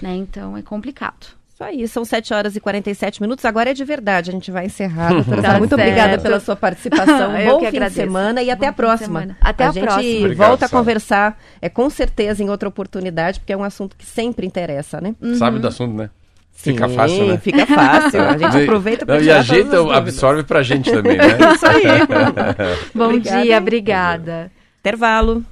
Né? 0.02 0.16
Então, 0.16 0.56
é 0.56 0.62
complicado. 0.62 1.36
Isso 1.62 1.64
aí, 1.64 1.88
são 1.88 2.04
7 2.04 2.34
horas 2.34 2.56
e 2.56 2.60
47 2.60 3.22
minutos. 3.22 3.46
Agora 3.46 3.70
é 3.70 3.74
de 3.74 3.84
verdade, 3.84 4.32
a 4.32 4.34
gente 4.34 4.50
vai 4.50 4.66
encerrar. 4.66 5.14
doutora 5.14 5.42
Tá. 5.42 5.58
Muito 5.60 5.76
certo. 5.76 5.82
obrigada 5.82 6.18
pela 6.20 6.40
sua 6.40 6.56
participação. 6.56 7.34
Bom 7.46 7.60
fim 7.60 7.62
de 7.62 7.68
agradeço. 7.68 7.96
semana 7.96 8.42
e 8.42 8.50
até 8.50 8.66
Bom 8.66 8.70
a 8.70 8.72
fim 8.72 8.76
de 8.76 8.76
próxima. 8.78 9.38
Até 9.40 9.66
a 9.66 9.72
gente 9.72 9.84
próxima. 9.84 10.20
Obrigado, 10.20 10.48
volta 10.48 10.66
a 10.66 10.70
conversar, 10.70 11.40
é, 11.62 11.70
com 11.70 11.90
certeza, 11.90 12.44
em 12.44 12.50
outra 12.50 12.68
oportunidade, 12.68 13.40
porque 13.40 13.54
é 13.54 13.58
um 13.58 13.64
assunto 13.64 13.96
que 13.96 14.06
sempre 14.06 14.46
interessa, 14.48 15.00
né? 15.00 15.16
Sabe 15.38 15.60
do 15.60 15.68
assunto, 15.68 15.96
né? 15.96 16.10
Fica 16.52 16.88
Sim, 16.88 16.96
fácil, 16.96 17.28
né? 17.28 17.38
Fica 17.38 17.66
fácil. 17.66 18.22
A 18.22 18.38
gente 18.38 18.58
aproveita 18.64 19.06
para 19.06 19.22
E 19.22 19.32
a 19.32 19.42
gente 19.42 19.76
absorve 19.94 20.44
pra 20.44 20.62
gente 20.62 20.92
também, 20.92 21.18
né? 21.18 21.38
Isso 21.56 21.66
aí. 21.66 21.84
Bom 22.94 23.06
Obrigada. 23.06 23.44
dia, 23.44 23.58
obrigada. 23.58 24.52
Intervalo. 24.80 25.44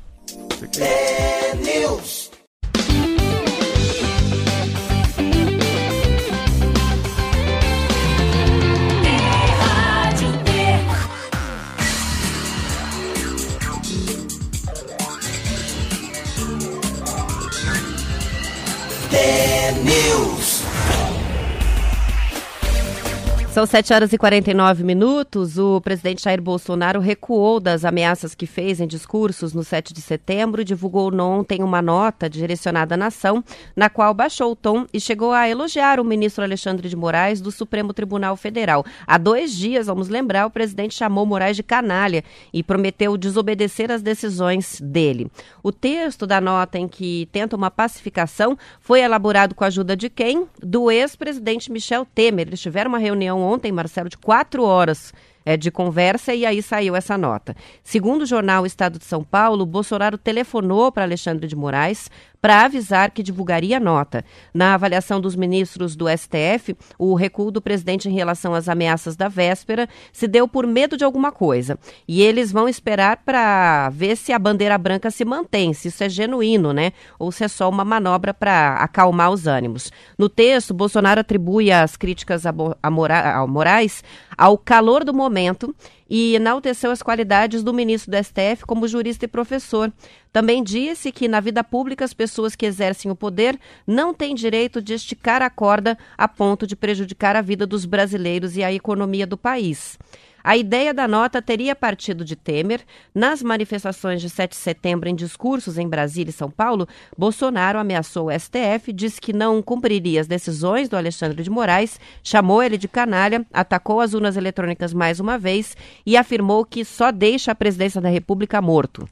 São 23.59 23.65
7 23.65 23.93
horas 23.93 24.13
e 24.13 24.17
49 24.17 24.85
minutos. 24.85 25.57
O 25.57 25.81
presidente 25.81 26.23
Jair 26.23 26.41
Bolsonaro 26.41 27.01
recuou 27.01 27.59
das 27.59 27.83
ameaças 27.83 28.33
que 28.33 28.45
fez 28.45 28.79
em 28.79 28.87
discursos 28.87 29.53
no 29.53 29.65
7 29.65 29.93
de 29.93 29.99
setembro 29.99 30.61
e 30.61 30.63
divulgou 30.63 31.13
ontem 31.13 31.61
uma 31.61 31.81
nota 31.81 32.29
direcionada 32.29 32.95
à 32.95 32.97
nação, 32.97 33.43
na 33.75 33.89
qual 33.89 34.13
baixou 34.13 34.53
o 34.53 34.55
tom 34.55 34.85
e 34.93 34.99
chegou 35.01 35.33
a 35.33 35.49
elogiar 35.49 35.99
o 35.99 36.05
ministro 36.05 36.41
Alexandre 36.41 36.87
de 36.87 36.95
Moraes 36.95 37.41
do 37.41 37.51
Supremo 37.51 37.93
Tribunal 37.93 38.37
Federal. 38.37 38.85
Há 39.05 39.17
dois 39.17 39.53
dias, 39.53 39.87
vamos 39.87 40.07
lembrar, 40.07 40.45
o 40.45 40.49
presidente 40.49 40.95
chamou 40.95 41.25
Moraes 41.25 41.57
de 41.57 41.63
canalha 41.63 42.23
e 42.53 42.63
prometeu 42.63 43.17
desobedecer 43.17 43.91
às 43.91 44.01
decisões 44.01 44.79
dele. 44.79 45.29
O 45.61 45.73
texto 45.73 46.25
da 46.25 46.39
nota 46.39 46.79
em 46.79 46.87
que 46.87 47.27
tenta 47.29 47.57
uma 47.57 47.69
pacificação 47.69 48.57
foi 48.79 49.01
elaborado 49.01 49.53
com 49.53 49.65
a 49.65 49.67
ajuda 49.67 49.97
de 49.97 50.09
quem? 50.09 50.47
Do 50.63 50.89
ex-presidente 50.89 51.69
Michel 51.69 52.05
Temer. 52.15 52.47
Eles 52.47 52.61
tiveram 52.61 52.87
uma 52.87 52.97
reunião 52.97 53.48
ontem, 53.49 53.71
Marcelo, 53.71 54.09
de 54.09 54.17
quatro 54.17 54.63
horas 54.63 55.13
é, 55.45 55.57
de 55.57 55.71
conversa 55.71 56.33
e 56.33 56.45
aí 56.45 56.61
saiu 56.61 56.95
essa 56.95 57.17
nota. 57.17 57.55
Segundo 57.83 58.21
o 58.21 58.25
jornal 58.25 58.65
Estado 58.65 58.99
de 58.99 59.05
São 59.05 59.23
Paulo, 59.23 59.65
Bolsonaro 59.65 60.17
telefonou 60.17 60.91
para 60.91 61.03
Alexandre 61.03 61.47
de 61.47 61.55
Moraes 61.55 62.09
para 62.41 62.63
avisar 62.63 63.11
que 63.11 63.23
divulgaria 63.23 63.79
nota. 63.79 64.23
Na 64.53 64.73
avaliação 64.73 65.19
dos 65.19 65.35
ministros 65.35 65.95
do 65.95 66.05
STF, 66.09 66.75
o 66.97 67.13
recuo 67.15 67.51
do 67.51 67.61
presidente 67.61 68.07
em 68.07 68.13
relação 68.13 68.53
às 68.53 68.69
ameaças 68.69 69.15
da 69.15 69.27
véspera 69.27 69.87
se 70.11 70.27
deu 70.27 70.47
por 70.47 70.65
medo 70.65 70.95
de 70.97 71.03
alguma 71.03 71.31
coisa. 71.31 71.77
E 72.07 72.21
eles 72.21 72.51
vão 72.51 72.67
esperar 72.67 73.17
para 73.25 73.89
ver 73.89 74.15
se 74.15 74.31
a 74.31 74.39
bandeira 74.39 74.77
branca 74.77 75.11
se 75.11 75.25
mantém, 75.25 75.73
se 75.73 75.89
isso 75.89 76.03
é 76.03 76.09
genuíno, 76.09 76.71
né? 76.73 76.93
Ou 77.17 77.31
se 77.31 77.43
é 77.43 77.47
só 77.47 77.69
uma 77.69 77.83
manobra 77.83 78.33
para 78.33 78.75
acalmar 78.75 79.31
os 79.31 79.47
ânimos. 79.47 79.91
No 80.17 80.29
texto, 80.29 80.73
Bolsonaro 80.73 81.21
atribui 81.21 81.71
as 81.71 81.97
críticas 81.97 82.45
a, 82.45 82.53
a 82.81 82.89
Mora- 82.89 83.35
ao 83.35 83.47
Moraes 83.47 84.03
ao 84.37 84.57
calor 84.57 85.03
do 85.03 85.13
momento 85.13 85.75
e 86.09 86.35
enalteceu 86.35 86.89
as 86.91 87.03
qualidades 87.03 87.61
do 87.61 87.73
ministro 87.73 88.11
do 88.11 88.17
STF 88.23 88.65
como 88.65 88.87
jurista 88.87 89.25
e 89.25 89.27
professor. 89.27 89.91
Também 90.31 90.63
disse 90.63 91.11
que 91.11 91.27
na 91.27 91.39
vida 91.39 91.63
pública 91.63 92.05
as 92.05 92.13
pessoas 92.13 92.55
que 92.55 92.65
exercem 92.65 93.09
o 93.09 93.15
poder 93.15 93.59
não 93.85 94.13
têm 94.13 94.35
direito 94.35 94.81
de 94.81 94.93
esticar 94.93 95.41
a 95.41 95.49
corda 95.49 95.97
a 96.17 96.27
ponto 96.27 96.67
de 96.67 96.75
prejudicar 96.75 97.35
a 97.35 97.41
vida 97.41 97.65
dos 97.65 97.85
brasileiros 97.85 98.55
e 98.55 98.63
a 98.63 98.71
economia 98.71 99.25
do 99.25 99.37
país. 99.37 99.97
A 100.43 100.55
ideia 100.55 100.93
da 100.93 101.07
nota 101.07 101.41
teria 101.41 101.75
partido 101.75 102.23
de 102.23 102.35
Temer. 102.35 102.81
Nas 103.13 103.43
manifestações 103.43 104.21
de 104.21 104.29
7 104.29 104.51
de 104.51 104.55
setembro, 104.55 105.09
em 105.09 105.15
discursos 105.15 105.77
em 105.77 105.87
Brasília 105.87 106.29
e 106.29 106.33
São 106.33 106.49
Paulo, 106.49 106.87
Bolsonaro 107.17 107.77
ameaçou 107.77 108.27
o 108.27 108.31
STF, 108.31 108.93
disse 108.93 109.19
que 109.19 109.33
não 109.33 109.61
cumpriria 109.61 110.21
as 110.21 110.27
decisões 110.27 110.87
do 110.87 110.95
Alexandre 110.95 111.43
de 111.43 111.49
Moraes, 111.49 111.99
chamou 112.23 112.63
ele 112.63 112.77
de 112.77 112.87
canalha, 112.87 113.45
atacou 113.51 113.99
as 113.99 114.13
urnas 114.13 114.37
eletrônicas 114.37 114.93
mais 114.93 115.19
uma 115.19 115.37
vez 115.37 115.75
e 116.05 116.15
afirmou 116.15 116.63
que 116.63 116.85
só 116.85 117.11
deixa 117.11 117.51
a 117.51 117.55
presidência 117.55 117.99
da 117.99 118.09
República 118.09 118.61
morto. 118.61 119.07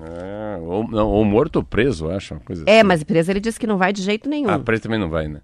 Ah, 0.00 0.58
ou, 0.60 0.88
não, 0.88 1.08
ou 1.08 1.24
morto 1.24 1.56
ou 1.56 1.62
preso, 1.64 2.06
eu 2.06 2.16
acho. 2.16 2.34
Uma 2.34 2.40
coisa 2.40 2.64
É, 2.66 2.78
assim. 2.78 2.86
mas 2.88 3.02
preso 3.04 3.30
ele 3.30 3.40
disse 3.40 3.58
que 3.60 3.66
não 3.66 3.76
vai 3.78 3.92
de 3.92 4.02
jeito 4.02 4.28
nenhum. 4.28 4.48
Ah, 4.50 4.58
preso 4.58 4.82
também 4.82 4.98
não 4.98 5.08
vai, 5.10 5.28
né? 5.28 5.40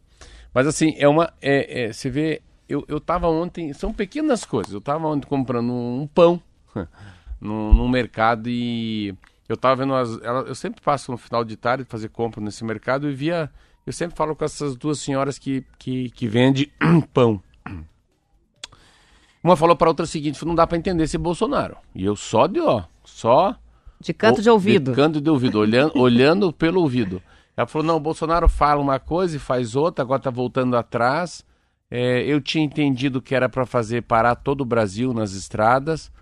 Mas 0.54 0.66
assim, 0.66 0.94
é 0.96 1.06
uma. 1.08 1.32
É, 1.42 1.84
é, 1.84 1.92
você 1.92 2.08
vê, 2.08 2.40
eu, 2.68 2.84
eu 2.88 3.00
tava 3.00 3.28
ontem. 3.28 3.72
São 3.72 3.92
pequenas 3.92 4.44
coisas. 4.44 4.72
Eu 4.72 4.80
tava 4.80 5.06
ontem 5.06 5.26
comprando 5.26 5.72
um 5.72 6.06
pão 6.06 6.40
no, 7.40 7.72
no 7.74 7.88
mercado 7.88 8.48
e 8.48 9.14
eu 9.48 9.56
tava 9.56 9.76
vendo 9.76 9.94
as, 9.94 10.20
ela- 10.22 10.42
eu 10.42 10.54
sempre 10.54 10.80
passo 10.80 11.10
no 11.12 11.18
final 11.18 11.44
de 11.44 11.56
tarde 11.56 11.84
fazer 11.84 12.08
compra 12.08 12.40
nesse 12.40 12.64
mercado 12.64 13.08
e 13.10 13.14
via 13.14 13.50
eu 13.86 13.92
sempre 13.92 14.14
falo 14.16 14.36
com 14.36 14.44
essas 14.44 14.76
duas 14.76 14.98
senhoras 14.98 15.38
que 15.38 15.64
que, 15.78 16.10
que 16.10 16.28
vende 16.28 16.70
pão 17.14 17.40
uma 19.42 19.56
falou 19.56 19.74
para 19.76 19.88
outra 19.88 20.04
o 20.04 20.06
seguinte 20.06 20.44
não 20.44 20.54
dá 20.54 20.66
para 20.66 20.76
entender 20.76 21.04
esse 21.04 21.16
Bolsonaro 21.16 21.76
e 21.94 22.04
eu 22.04 22.14
só 22.14 22.46
de 22.46 22.60
ó 22.60 22.82
só 23.04 23.56
De 24.00 24.12
canto 24.12 24.40
de 24.40 24.48
ouvido. 24.48 24.92
De 24.92 24.96
canto 24.96 25.20
de 25.20 25.28
ouvido, 25.30 25.58
olhando, 25.58 25.92
olhando 25.98 26.52
pelo 26.52 26.80
ouvido. 26.80 27.22
Ela 27.56 27.66
falou: 27.66 27.86
não, 27.86 27.96
o 27.96 28.00
Bolsonaro 28.00 28.48
fala 28.48 28.80
uma 28.80 29.00
coisa 29.00 29.36
e 29.36 29.40
faz 29.40 29.74
outra, 29.74 30.04
agora 30.04 30.22
tá 30.22 30.30
voltando 30.30 30.76
atrás. 30.76 31.44
É, 31.90 32.22
eu 32.22 32.40
tinha 32.40 32.64
entendido 32.64 33.20
que 33.20 33.34
era 33.34 33.48
para 33.48 33.66
fazer 33.66 34.02
parar 34.02 34.36
todo 34.36 34.60
o 34.60 34.64
Brasil 34.64 35.12
nas 35.12 35.32
estradas, 35.32 36.12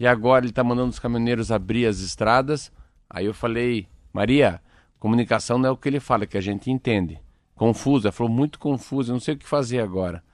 e 0.00 0.06
agora 0.06 0.44
ele 0.44 0.52
tá 0.52 0.64
mandando 0.64 0.90
os 0.90 0.98
caminhoneiros 0.98 1.52
abrir 1.52 1.86
as 1.86 2.00
estradas. 2.00 2.72
Aí 3.08 3.26
eu 3.26 3.34
falei: 3.34 3.86
Maria, 4.12 4.60
comunicação 4.98 5.58
não 5.58 5.68
é 5.68 5.72
o 5.72 5.76
que 5.76 5.88
ele 5.88 6.00
fala, 6.00 6.26
que 6.26 6.36
a 6.36 6.40
gente 6.40 6.70
entende. 6.70 7.20
Confuso, 7.54 8.08
ela 8.08 8.12
falou: 8.12 8.32
muito 8.32 8.58
confuso, 8.58 9.10
eu 9.10 9.14
não 9.14 9.20
sei 9.20 9.34
o 9.34 9.38
que 9.38 9.46
fazer 9.46 9.80
agora. 9.80 10.24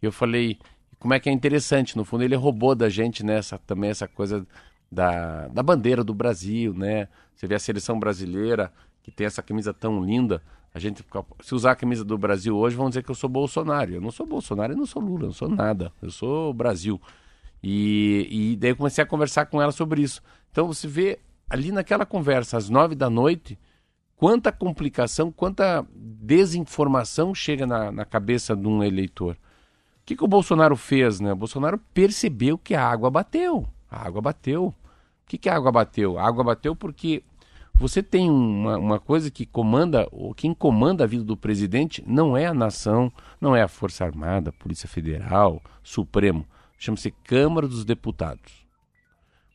Eu 0.00 0.10
falei: 0.10 0.58
como 0.98 1.14
é 1.14 1.20
que 1.20 1.28
é 1.28 1.32
interessante, 1.32 1.96
no 1.96 2.04
fundo 2.04 2.24
ele 2.24 2.34
roubou 2.34 2.74
da 2.74 2.88
gente 2.88 3.24
nessa 3.24 3.58
também 3.58 3.90
essa 3.90 4.08
coisa 4.08 4.46
da, 4.92 5.48
da 5.48 5.62
bandeira 5.62 6.04
do 6.04 6.12
Brasil, 6.12 6.74
né? 6.74 7.08
Você 7.34 7.46
vê 7.46 7.54
a 7.54 7.58
seleção 7.58 7.98
brasileira 7.98 8.70
que 9.02 9.10
tem 9.10 9.26
essa 9.26 9.42
camisa 9.42 9.72
tão 9.72 10.04
linda. 10.04 10.42
A 10.74 10.78
gente, 10.78 11.04
se 11.40 11.54
usar 11.54 11.72
a 11.72 11.76
camisa 11.76 12.04
do 12.04 12.16
Brasil 12.18 12.54
hoje, 12.54 12.76
vão 12.76 12.90
dizer 12.90 13.02
que 13.02 13.10
eu 13.10 13.14
sou 13.14 13.28
Bolsonaro. 13.28 13.94
Eu 13.94 14.00
não 14.00 14.10
sou 14.10 14.26
Bolsonaro, 14.26 14.74
eu 14.74 14.76
não 14.76 14.84
sou 14.84 15.00
Lula, 15.00 15.22
eu 15.22 15.26
não 15.28 15.32
sou 15.32 15.48
nada. 15.48 15.90
Eu 16.02 16.10
sou 16.10 16.52
Brasil. 16.52 17.00
E, 17.62 18.28
e 18.30 18.56
daí 18.56 18.70
eu 18.70 18.76
comecei 18.76 19.02
a 19.02 19.06
conversar 19.06 19.46
com 19.46 19.62
ela 19.62 19.72
sobre 19.72 20.02
isso. 20.02 20.20
Então 20.50 20.66
você 20.66 20.86
vê 20.86 21.18
ali 21.48 21.72
naquela 21.72 22.04
conversa, 22.04 22.58
às 22.58 22.68
nove 22.68 22.94
da 22.94 23.08
noite, 23.08 23.58
quanta 24.14 24.52
complicação, 24.52 25.32
quanta 25.32 25.86
desinformação 25.94 27.34
chega 27.34 27.66
na, 27.66 27.90
na 27.90 28.04
cabeça 28.04 28.54
de 28.54 28.68
um 28.68 28.82
eleitor. 28.82 29.34
O 30.02 30.04
que, 30.04 30.16
que 30.16 30.24
o 30.24 30.28
Bolsonaro 30.28 30.76
fez, 30.76 31.18
né? 31.18 31.32
O 31.32 31.36
Bolsonaro 31.36 31.78
percebeu 31.94 32.58
que 32.58 32.74
a 32.74 32.86
água 32.86 33.10
bateu. 33.10 33.66
A 33.90 34.06
água 34.06 34.20
bateu. 34.20 34.74
O 35.24 35.28
que, 35.28 35.38
que 35.38 35.48
a 35.48 35.56
água 35.56 35.72
bateu? 35.72 36.18
A 36.18 36.26
água 36.26 36.44
bateu 36.44 36.76
porque 36.76 37.22
você 37.74 38.02
tem 38.02 38.30
uma, 38.30 38.76
uma 38.78 39.00
coisa 39.00 39.30
que 39.30 39.44
comanda, 39.44 40.06
ou 40.12 40.34
quem 40.34 40.54
comanda 40.54 41.04
a 41.04 41.06
vida 41.06 41.24
do 41.24 41.36
presidente 41.36 42.02
não 42.06 42.36
é 42.36 42.46
a 42.46 42.54
nação, 42.54 43.12
não 43.40 43.56
é 43.56 43.62
a 43.62 43.68
Força 43.68 44.04
Armada, 44.04 44.52
Polícia 44.52 44.88
Federal, 44.88 45.60
Supremo. 45.82 46.46
Chama-se 46.78 47.10
Câmara 47.24 47.66
dos 47.66 47.84
Deputados. 47.84 48.66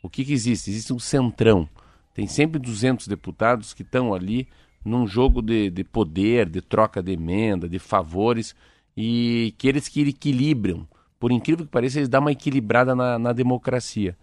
O 0.02 0.10
que, 0.10 0.26
que 0.26 0.34
existe? 0.34 0.70
Existe 0.70 0.94
um 0.94 1.00
centrão. 1.00 1.70
Tem 2.14 2.28
sempre 2.28 2.60
200 2.60 3.08
deputados 3.08 3.74
que 3.74 3.82
estão 3.82 4.14
ali 4.14 4.48
num 4.84 5.06
jogo 5.06 5.42
de, 5.42 5.70
de 5.70 5.84
poder, 5.84 6.50
de 6.50 6.62
troca 6.62 7.02
de 7.02 7.12
emenda, 7.12 7.68
de 7.68 7.80
favores, 7.80 8.56
e 8.96 9.54
que 9.58 9.68
eles 9.68 9.88
que 9.88 10.02
equilibram. 10.02 10.88
Por 11.20 11.32
incrível 11.32 11.66
que 11.66 11.72
pareça, 11.72 12.00
eles 12.00 12.10
dão 12.10 12.22
uma 12.22 12.32
equilibrada 12.32 12.96
na, 12.96 13.20
na 13.20 13.34
democracia. 13.34 14.18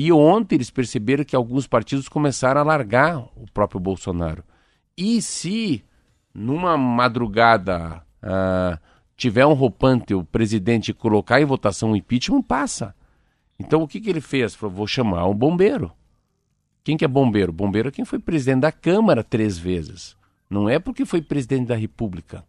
E 0.00 0.12
ontem 0.12 0.54
eles 0.54 0.70
perceberam 0.70 1.24
que 1.24 1.34
alguns 1.34 1.66
partidos 1.66 2.08
começaram 2.08 2.60
a 2.60 2.64
largar 2.64 3.18
o 3.34 3.50
próprio 3.52 3.80
Bolsonaro. 3.80 4.44
E 4.96 5.20
se 5.20 5.84
numa 6.32 6.76
madrugada 6.78 8.00
ah, 8.22 8.78
tiver 9.16 9.44
um 9.44 9.54
roupante 9.54 10.14
o 10.14 10.22
presidente 10.22 10.94
colocar 10.94 11.40
em 11.40 11.44
votação 11.44 11.90
o 11.90 11.96
impeachment, 11.96 12.42
passa. 12.42 12.94
Então 13.58 13.82
o 13.82 13.88
que, 13.88 14.00
que 14.00 14.08
ele 14.08 14.20
fez? 14.20 14.54
Falou, 14.54 14.76
vou 14.76 14.86
chamar 14.86 15.26
um 15.26 15.34
bombeiro. 15.34 15.90
Quem 16.84 16.96
que 16.96 17.04
é 17.04 17.08
bombeiro? 17.08 17.52
Bombeiro 17.52 17.88
é 17.88 17.90
quem 17.90 18.04
foi 18.04 18.20
presidente 18.20 18.60
da 18.60 18.70
Câmara 18.70 19.24
três 19.24 19.58
vezes. 19.58 20.16
Não 20.48 20.68
é 20.68 20.78
porque 20.78 21.04
foi 21.04 21.20
presidente 21.20 21.66
da 21.66 21.74
República. 21.74 22.44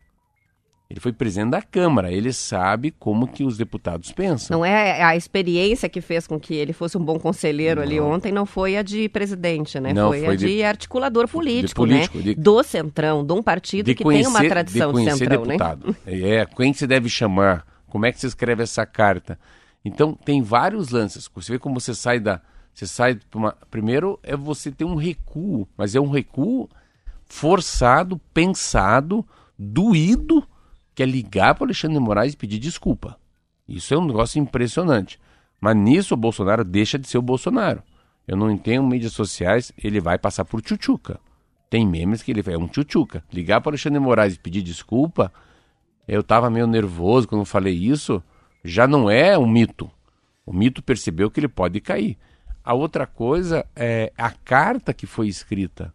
Ele 0.89 0.99
foi 0.99 1.13
presidente 1.13 1.51
da 1.51 1.61
Câmara. 1.61 2.11
Ele 2.11 2.33
sabe 2.33 2.89
como 2.89 3.27
que 3.27 3.43
os 3.43 3.55
deputados 3.57 4.11
pensam. 4.11 4.57
Não 4.57 4.65
é 4.65 5.03
a 5.03 5.15
experiência 5.15 5.87
que 5.87 6.01
fez 6.01 6.25
com 6.25 6.39
que 6.39 6.55
ele 6.55 6.73
fosse 6.73 6.97
um 6.97 7.03
bom 7.05 7.19
conselheiro 7.19 7.79
ali 7.79 7.99
ontem, 7.99 8.31
não 8.31 8.43
foi 8.43 8.75
a 8.75 8.81
de 8.81 9.07
presidente, 9.07 9.79
né? 9.79 9.93
Não, 9.93 10.07
foi, 10.09 10.21
foi 10.21 10.33
a 10.33 10.35
de, 10.35 10.47
de- 10.47 10.63
articulador 10.63 11.27
político, 11.27 11.81
político, 11.81 12.17
né? 12.17 12.23
de- 12.23 12.35
Do 12.35 12.63
Centrão, 12.63 13.23
de 13.23 13.31
um 13.33 13.43
partido 13.43 13.93
que 13.93 14.03
tem 14.03 14.25
uma 14.25 14.43
tradição 14.43 14.91
de 14.91 14.97
de, 14.97 15.03
conhecer 15.05 15.17
Centrão, 15.25 15.45
né? 15.45 15.57
deputado. 15.57 15.95
É, 16.07 16.45
quem 16.47 16.73
se 16.73 16.87
deve 16.87 17.07
chamar? 17.07 17.67
Como 17.87 18.07
é 18.07 18.11
que 18.11 18.19
se 18.19 18.25
escreve 18.25 18.63
essa 18.63 18.83
carta? 18.83 19.37
Então, 19.85 20.13
tem 20.13 20.41
vários 20.41 20.89
lances. 20.89 21.29
Você 21.35 21.51
vê 21.51 21.59
como 21.59 21.79
você 21.79 21.93
sai 21.93 22.19
da... 22.19 22.41
Você 22.73 22.87
sai 22.87 23.19
uma... 23.35 23.55
Primeiro 23.69 24.19
é 24.23 24.35
você 24.35 24.71
ter 24.71 24.85
um 24.85 24.95
recuo, 24.95 25.67
mas 25.77 25.93
é 25.93 25.99
um 25.99 26.09
recuo 26.09 26.67
forçado, 27.25 28.19
pensado, 28.33 29.25
doído, 29.57 30.43
que 30.99 31.03
é 31.03 31.05
ligar 31.05 31.55
para 31.55 31.63
Alexandre 31.63 31.97
de 31.97 32.03
Moraes 32.03 32.33
e 32.33 32.37
pedir 32.37 32.59
desculpa. 32.59 33.17
Isso 33.65 33.93
é 33.93 33.97
um 33.97 34.05
negócio 34.05 34.37
impressionante. 34.37 35.17
Mas 35.61 35.73
nisso 35.73 36.13
o 36.13 36.17
Bolsonaro 36.17 36.65
deixa 36.65 36.99
de 36.99 37.07
ser 37.07 37.17
o 37.17 37.21
Bolsonaro. 37.21 37.81
Eu 38.27 38.35
não 38.35 38.51
entendo 38.51 38.85
mídias 38.85 39.13
sociais, 39.13 39.71
ele 39.81 40.01
vai 40.01 40.17
passar 40.17 40.43
por 40.43 40.61
tchutchuca. 40.61 41.17
Tem 41.69 41.87
memes 41.87 42.21
que 42.21 42.31
ele 42.31 42.43
é 42.45 42.57
um 42.57 42.67
tchutchuca. 42.67 43.23
Ligar 43.31 43.61
para 43.61 43.69
Alexandre 43.69 43.97
de 43.97 44.05
Moraes 44.05 44.35
e 44.35 44.39
pedir 44.39 44.61
desculpa, 44.61 45.31
eu 46.05 46.21
tava 46.21 46.49
meio 46.49 46.67
nervoso 46.67 47.29
quando 47.29 47.43
eu 47.43 47.45
falei 47.45 47.75
isso, 47.75 48.21
já 48.61 48.85
não 48.85 49.09
é 49.09 49.37
um 49.37 49.47
mito. 49.47 49.89
O 50.45 50.51
mito 50.51 50.83
percebeu 50.83 51.31
que 51.31 51.39
ele 51.39 51.47
pode 51.47 51.79
cair. 51.79 52.17
A 52.61 52.73
outra 52.73 53.07
coisa 53.07 53.65
é 53.73 54.11
a 54.17 54.31
carta 54.31 54.93
que 54.93 55.07
foi 55.07 55.29
escrita 55.29 55.93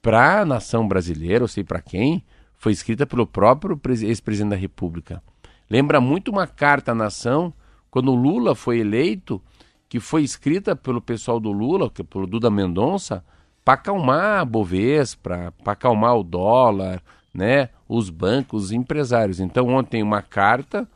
para 0.00 0.40
a 0.40 0.46
nação 0.46 0.88
brasileira, 0.88 1.44
ou 1.44 1.48
sei 1.48 1.62
para 1.62 1.82
quem, 1.82 2.24
foi 2.60 2.72
escrita 2.72 3.06
pelo 3.06 3.26
próprio 3.26 3.74
pres- 3.74 4.02
ex-presidente 4.02 4.50
da 4.50 4.56
República. 4.56 5.22
Lembra 5.68 5.98
muito 5.98 6.30
uma 6.30 6.46
carta 6.46 6.92
à 6.92 6.94
nação 6.94 7.54
quando 7.90 8.14
Lula 8.14 8.54
foi 8.54 8.80
eleito, 8.80 9.42
que 9.88 9.98
foi 9.98 10.22
escrita 10.22 10.76
pelo 10.76 11.00
pessoal 11.00 11.40
do 11.40 11.50
Lula, 11.50 11.88
que- 11.88 12.04
pelo 12.04 12.26
Duda 12.26 12.50
Mendonça, 12.50 13.24
para 13.64 13.74
acalmar 13.74 14.40
a 14.40 14.44
Bovespa, 14.44 15.54
para 15.64 15.72
acalmar 15.72 16.16
o 16.18 16.22
dólar, 16.22 17.02
né, 17.32 17.70
os 17.88 18.10
bancos, 18.10 18.64
os 18.64 18.72
empresários. 18.72 19.40
Então 19.40 19.68
ontem 19.68 20.02
uma 20.02 20.20
carta, 20.20 20.86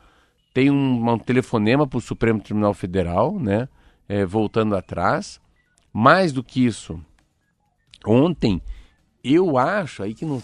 tem 0.52 0.70
um, 0.70 1.10
um 1.10 1.18
telefonema 1.18 1.86
para 1.86 1.96
o 1.96 2.02
Supremo 2.02 2.40
Tribunal 2.40 2.74
Federal, 2.74 3.40
né, 3.40 3.70
eh, 4.06 4.26
voltando 4.26 4.76
atrás. 4.76 5.40
Mais 5.90 6.30
do 6.30 6.44
que 6.44 6.66
isso, 6.66 7.00
ontem 8.06 8.60
eu 9.22 9.56
acho 9.56 10.02
aí 10.02 10.12
que 10.12 10.26
não 10.26 10.38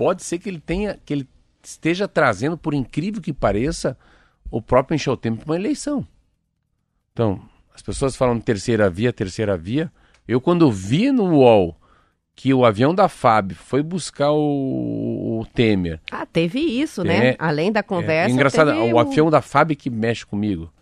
pode 0.00 0.22
ser 0.22 0.38
que 0.38 0.48
ele 0.48 0.58
tenha 0.58 0.98
que 1.04 1.12
ele 1.12 1.28
esteja 1.62 2.08
trazendo 2.08 2.56
por 2.56 2.72
incrível 2.72 3.20
que 3.20 3.34
pareça 3.34 3.94
o 4.50 4.62
próprio 4.62 4.94
encher 4.94 5.10
o 5.10 5.16
tempo 5.16 5.44
para 5.44 5.52
uma 5.52 5.60
eleição 5.60 6.06
então 7.12 7.38
as 7.74 7.82
pessoas 7.82 8.16
falam 8.16 8.40
terceira 8.40 8.88
via 8.88 9.12
terceira 9.12 9.58
via 9.58 9.92
eu 10.26 10.40
quando 10.40 10.72
vi 10.72 11.12
no 11.12 11.24
UOL 11.34 11.76
que 12.34 12.54
o 12.54 12.64
avião 12.64 12.94
da 12.94 13.10
FAB 13.10 13.52
foi 13.52 13.82
buscar 13.82 14.32
o, 14.32 15.40
o 15.40 15.46
Temer 15.52 16.00
Ah, 16.10 16.24
teve 16.24 16.58
isso, 16.58 17.04
né? 17.04 17.32
É, 17.32 17.36
Além 17.38 17.70
da 17.70 17.82
conversa. 17.82 18.30
é, 18.30 18.34
engraçado 18.34 18.72
teve 18.72 18.94
o 18.94 18.98
avião 18.98 19.28
da 19.28 19.42
FAB 19.42 19.72
que 19.76 19.90
mexe 19.90 20.24
comigo 20.24 20.72
o 20.74 20.79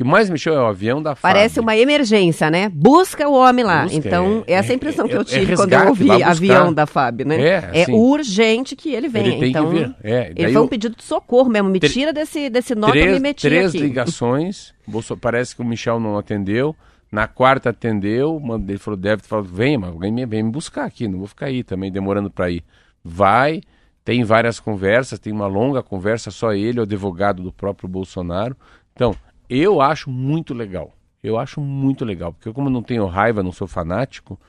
que 0.00 0.04
mais 0.04 0.30
mexeu 0.30 0.54
é 0.54 0.58
o 0.58 0.64
avião 0.64 1.02
da 1.02 1.14
FAB 1.14 1.30
Parece 1.30 1.60
uma 1.60 1.76
emergência, 1.76 2.50
né? 2.50 2.70
Busca 2.70 3.28
o 3.28 3.34
homem 3.34 3.62
lá. 3.62 3.82
Busca, 3.82 3.98
então, 3.98 4.42
é- 4.46 4.54
essa 4.54 4.72
é- 4.72 4.74
impressão 4.74 5.06
que 5.06 5.12
é- 5.12 5.16
eu 5.18 5.20
é 5.20 5.24
tive 5.24 5.54
quando 5.54 5.68
resgate, 5.68 5.84
eu 5.84 5.88
ouvi 5.90 6.22
avião 6.22 6.72
da 6.72 6.86
FAB, 6.86 7.26
né? 7.26 7.38
É, 7.38 7.82
assim. 7.82 7.92
urgente 7.92 8.74
que 8.74 8.94
ele 8.94 9.10
venha. 9.10 9.26
ele 9.28 9.38
tem 9.38 9.50
então, 9.50 9.68
que 9.68 9.76
vir 9.76 9.94
é, 10.02 10.32
ele 10.34 10.52
foi 10.54 10.62
um 10.62 10.68
pedido 10.68 10.96
de 10.96 11.04
socorro 11.04 11.50
mesmo. 11.50 11.68
Me 11.68 11.78
tira 11.78 12.14
desse, 12.14 12.48
desse 12.48 12.74
nó 12.74 12.90
que 12.90 12.96
eu 12.98 13.12
me 13.12 13.20
meti 13.20 13.42
três 13.42 13.74
aqui. 13.74 13.78
ligações. 13.78 14.72
Bolso- 14.86 15.18
parece 15.18 15.54
que 15.54 15.60
o 15.60 15.66
Michel 15.66 16.00
não 16.00 16.16
atendeu. 16.16 16.74
Na 17.12 17.28
quarta 17.28 17.68
atendeu, 17.68 18.40
ele 18.66 18.78
falou, 18.78 18.98
deve 18.98 19.20
falou, 19.22 19.44
vem, 19.44 19.76
mas 19.76 19.90
alguém 19.90 20.10
me, 20.10 20.24
vem 20.24 20.42
me 20.44 20.50
buscar 20.50 20.86
aqui, 20.86 21.06
não 21.06 21.18
vou 21.18 21.28
ficar 21.28 21.46
aí 21.46 21.62
também 21.62 21.92
demorando 21.92 22.30
para 22.30 22.50
ir. 22.50 22.64
Vai, 23.04 23.60
tem 24.02 24.24
várias 24.24 24.58
conversas, 24.58 25.18
tem 25.18 25.30
uma 25.30 25.46
longa 25.46 25.82
conversa, 25.82 26.30
só 26.30 26.54
ele, 26.54 26.80
o 26.80 26.84
advogado 26.84 27.42
do 27.42 27.52
próprio 27.52 27.86
Bolsonaro. 27.86 28.56
Então, 28.94 29.14
eu 29.58 29.80
acho 29.80 30.10
muito 30.10 30.54
legal. 30.54 30.92
Eu 31.22 31.38
acho 31.38 31.60
muito 31.60 32.04
legal, 32.04 32.32
porque 32.32 32.48
eu, 32.48 32.54
como 32.54 32.70
não 32.70 32.82
tenho 32.82 33.06
raiva, 33.06 33.42
não 33.42 33.52
sou 33.52 33.66
fanático, 33.66 34.40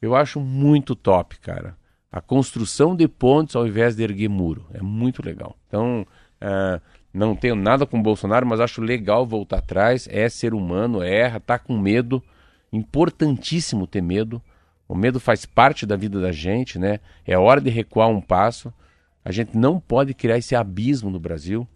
eu 0.00 0.14
acho 0.14 0.40
muito 0.40 0.94
top, 0.94 1.38
cara. 1.38 1.76
A 2.10 2.20
construção 2.20 2.94
de 2.94 3.08
pontes 3.08 3.56
ao 3.56 3.66
invés 3.66 3.96
de 3.96 4.02
erguer 4.02 4.28
muro. 4.28 4.64
É 4.72 4.80
muito 4.80 5.24
legal. 5.24 5.56
Então, 5.66 6.06
ah, 6.40 6.80
não 7.12 7.34
tenho 7.34 7.54
nada 7.54 7.86
com 7.86 7.98
o 7.98 8.02
Bolsonaro, 8.02 8.46
mas 8.46 8.60
acho 8.60 8.80
legal 8.80 9.26
voltar 9.26 9.58
atrás. 9.58 10.08
É 10.10 10.28
ser 10.28 10.54
humano, 10.54 11.02
erra, 11.02 11.40
tá 11.40 11.58
com 11.58 11.78
medo. 11.78 12.22
Importantíssimo 12.72 13.86
ter 13.86 14.02
medo. 14.02 14.42
O 14.88 14.94
medo 14.94 15.18
faz 15.18 15.46
parte 15.46 15.86
da 15.86 15.96
vida 15.96 16.20
da 16.20 16.32
gente, 16.32 16.78
né? 16.78 17.00
É 17.26 17.38
hora 17.38 17.60
de 17.60 17.70
recuar 17.70 18.08
um 18.08 18.20
passo. 18.20 18.72
A 19.24 19.32
gente 19.32 19.56
não 19.56 19.80
pode 19.80 20.12
criar 20.12 20.38
esse 20.38 20.54
abismo 20.54 21.08
no 21.08 21.18
Brasil 21.18 21.66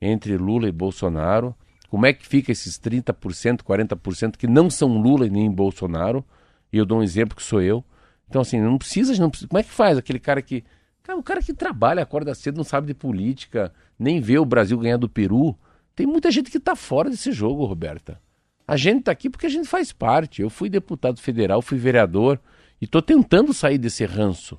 entre 0.00 0.36
Lula 0.36 0.68
e 0.68 0.72
Bolsonaro. 0.72 1.54
Como 1.94 2.06
é 2.06 2.12
que 2.12 2.26
fica 2.26 2.50
esses 2.50 2.76
30%, 2.76 3.58
40% 3.62 4.36
que 4.36 4.48
não 4.48 4.68
são 4.68 4.98
Lula 4.98 5.28
e 5.28 5.30
nem 5.30 5.48
Bolsonaro. 5.48 6.24
E 6.72 6.76
eu 6.76 6.84
dou 6.84 6.98
um 6.98 7.04
exemplo 7.04 7.36
que 7.36 7.42
sou 7.44 7.62
eu. 7.62 7.84
Então, 8.28 8.42
assim, 8.42 8.60
não 8.60 8.76
precisa, 8.76 9.16
não 9.22 9.30
precisa. 9.30 9.46
Como 9.48 9.60
é 9.60 9.62
que 9.62 9.70
faz 9.70 9.96
aquele 9.96 10.18
cara 10.18 10.42
que. 10.42 10.64
Cara, 11.04 11.16
o 11.16 11.22
cara 11.22 11.40
que 11.40 11.54
trabalha, 11.54 12.02
acorda 12.02 12.34
cedo, 12.34 12.56
não 12.56 12.64
sabe 12.64 12.88
de 12.88 12.94
política, 12.94 13.72
nem 13.96 14.20
vê 14.20 14.36
o 14.40 14.44
Brasil 14.44 14.76
ganhar 14.76 14.96
do 14.96 15.08
Peru. 15.08 15.56
Tem 15.94 16.04
muita 16.04 16.32
gente 16.32 16.50
que 16.50 16.58
está 16.58 16.74
fora 16.74 17.08
desse 17.08 17.30
jogo, 17.30 17.64
Roberta. 17.64 18.20
A 18.66 18.76
gente 18.76 18.98
está 18.98 19.12
aqui 19.12 19.30
porque 19.30 19.46
a 19.46 19.50
gente 19.50 19.68
faz 19.68 19.92
parte. 19.92 20.42
Eu 20.42 20.50
fui 20.50 20.68
deputado 20.68 21.20
federal, 21.20 21.62
fui 21.62 21.78
vereador 21.78 22.40
e 22.80 22.86
estou 22.86 23.02
tentando 23.02 23.54
sair 23.54 23.78
desse 23.78 24.04
ranço. 24.04 24.58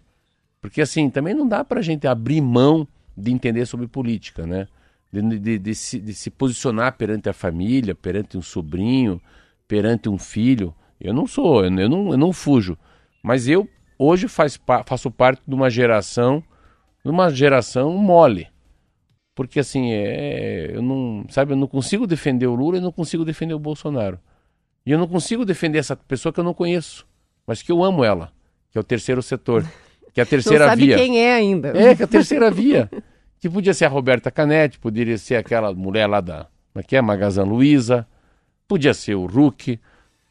Porque, 0.62 0.80
assim, 0.80 1.10
também 1.10 1.34
não 1.34 1.46
dá 1.46 1.66
para 1.66 1.82
a 1.82 1.84
gente 1.84 2.08
abrir 2.08 2.40
mão 2.40 2.88
de 3.18 3.30
entender 3.34 3.66
sobre 3.66 3.90
política, 3.90 4.48
né? 4.48 4.70
De, 5.22 5.40
de, 5.40 5.60
de, 5.60 5.76
se, 5.76 6.00
de 6.00 6.14
se 6.14 6.30
posicionar 6.30 6.98
perante 6.98 7.30
a 7.30 7.34
família, 7.34 7.96
perante 7.96 8.38
um 8.38 8.42
sobrinho, 8.42 9.22
perante 9.68 10.10
um 10.10 10.18
filho. 10.18 10.76
Eu 11.00 11.14
não 11.14 11.26
sou, 11.26 11.64
eu 11.64 11.72
não, 11.72 12.12
eu 12.12 12.18
não 12.18 12.34
fujo. 12.34 12.78
Mas 13.24 13.48
eu 13.48 13.68
hoje 13.98 14.28
faz, 14.28 14.60
faço 14.86 15.10
parte 15.10 15.42
de 15.48 15.56
uma 15.56 15.70
geração, 15.70 16.44
de 17.04 17.10
uma 17.10 17.30
geração 17.30 17.92
mole. 17.98 18.48
Porque 19.34 19.60
assim, 19.60 19.92
é, 19.92 20.72
eu 20.74 20.82
não, 20.82 21.26
sabe, 21.30 21.54
eu 21.54 21.58
não 21.58 21.68
consigo 21.68 22.08
defender 22.08 22.48
o 22.48 22.56
Lula 22.56 22.78
e 22.78 22.82
não 22.82 22.92
consigo 22.92 23.26
defender 23.26 23.54
o 23.54 23.60
Bolsonaro. 23.60 24.20
E 24.86 24.92
eu 24.92 25.00
não 25.00 25.08
consigo 25.08 25.44
defender 25.44 25.80
essa 25.80 25.96
pessoa 25.96 26.32
que 26.32 26.40
eu 26.40 26.44
não 26.44 26.54
conheço, 26.54 27.06
mas 27.46 27.62
que 27.62 27.72
eu 27.72 27.84
amo 27.84 28.04
ela, 28.04 28.32
que 28.72 28.78
é 28.78 28.82
o 28.82 28.84
terceiro 28.84 29.22
setor, 29.22 29.66
que 30.14 30.20
é 30.20 30.24
a 30.24 30.26
terceira 30.28 30.66
não 30.66 30.72
sabe 30.72 30.86
via. 30.86 30.98
quem 30.98 31.20
é 31.20 31.34
ainda. 31.34 31.70
É, 31.70 31.96
que 31.96 32.02
é 32.02 32.06
a 32.06 32.08
terceira 32.08 32.52
via. 32.52 32.90
Que 33.46 33.50
podia 33.52 33.76
ser 33.76 33.86
a 33.86 33.90
Roberta 33.90 34.32
Canetti, 34.32 34.80
poderia 34.80 35.20
ser 35.20 35.36
aquela 35.36 35.72
mulher 35.72 36.08
lá 36.08 36.20
da, 36.20 36.48
como 36.74 36.82
é 36.82 36.82
que 36.82 36.96
é, 36.96 37.02
Magazine 37.04 37.48
Luiza, 37.48 38.08
podia 38.68 38.92
ser 38.92 39.14
o 39.14 39.28
Ruck, 39.28 39.80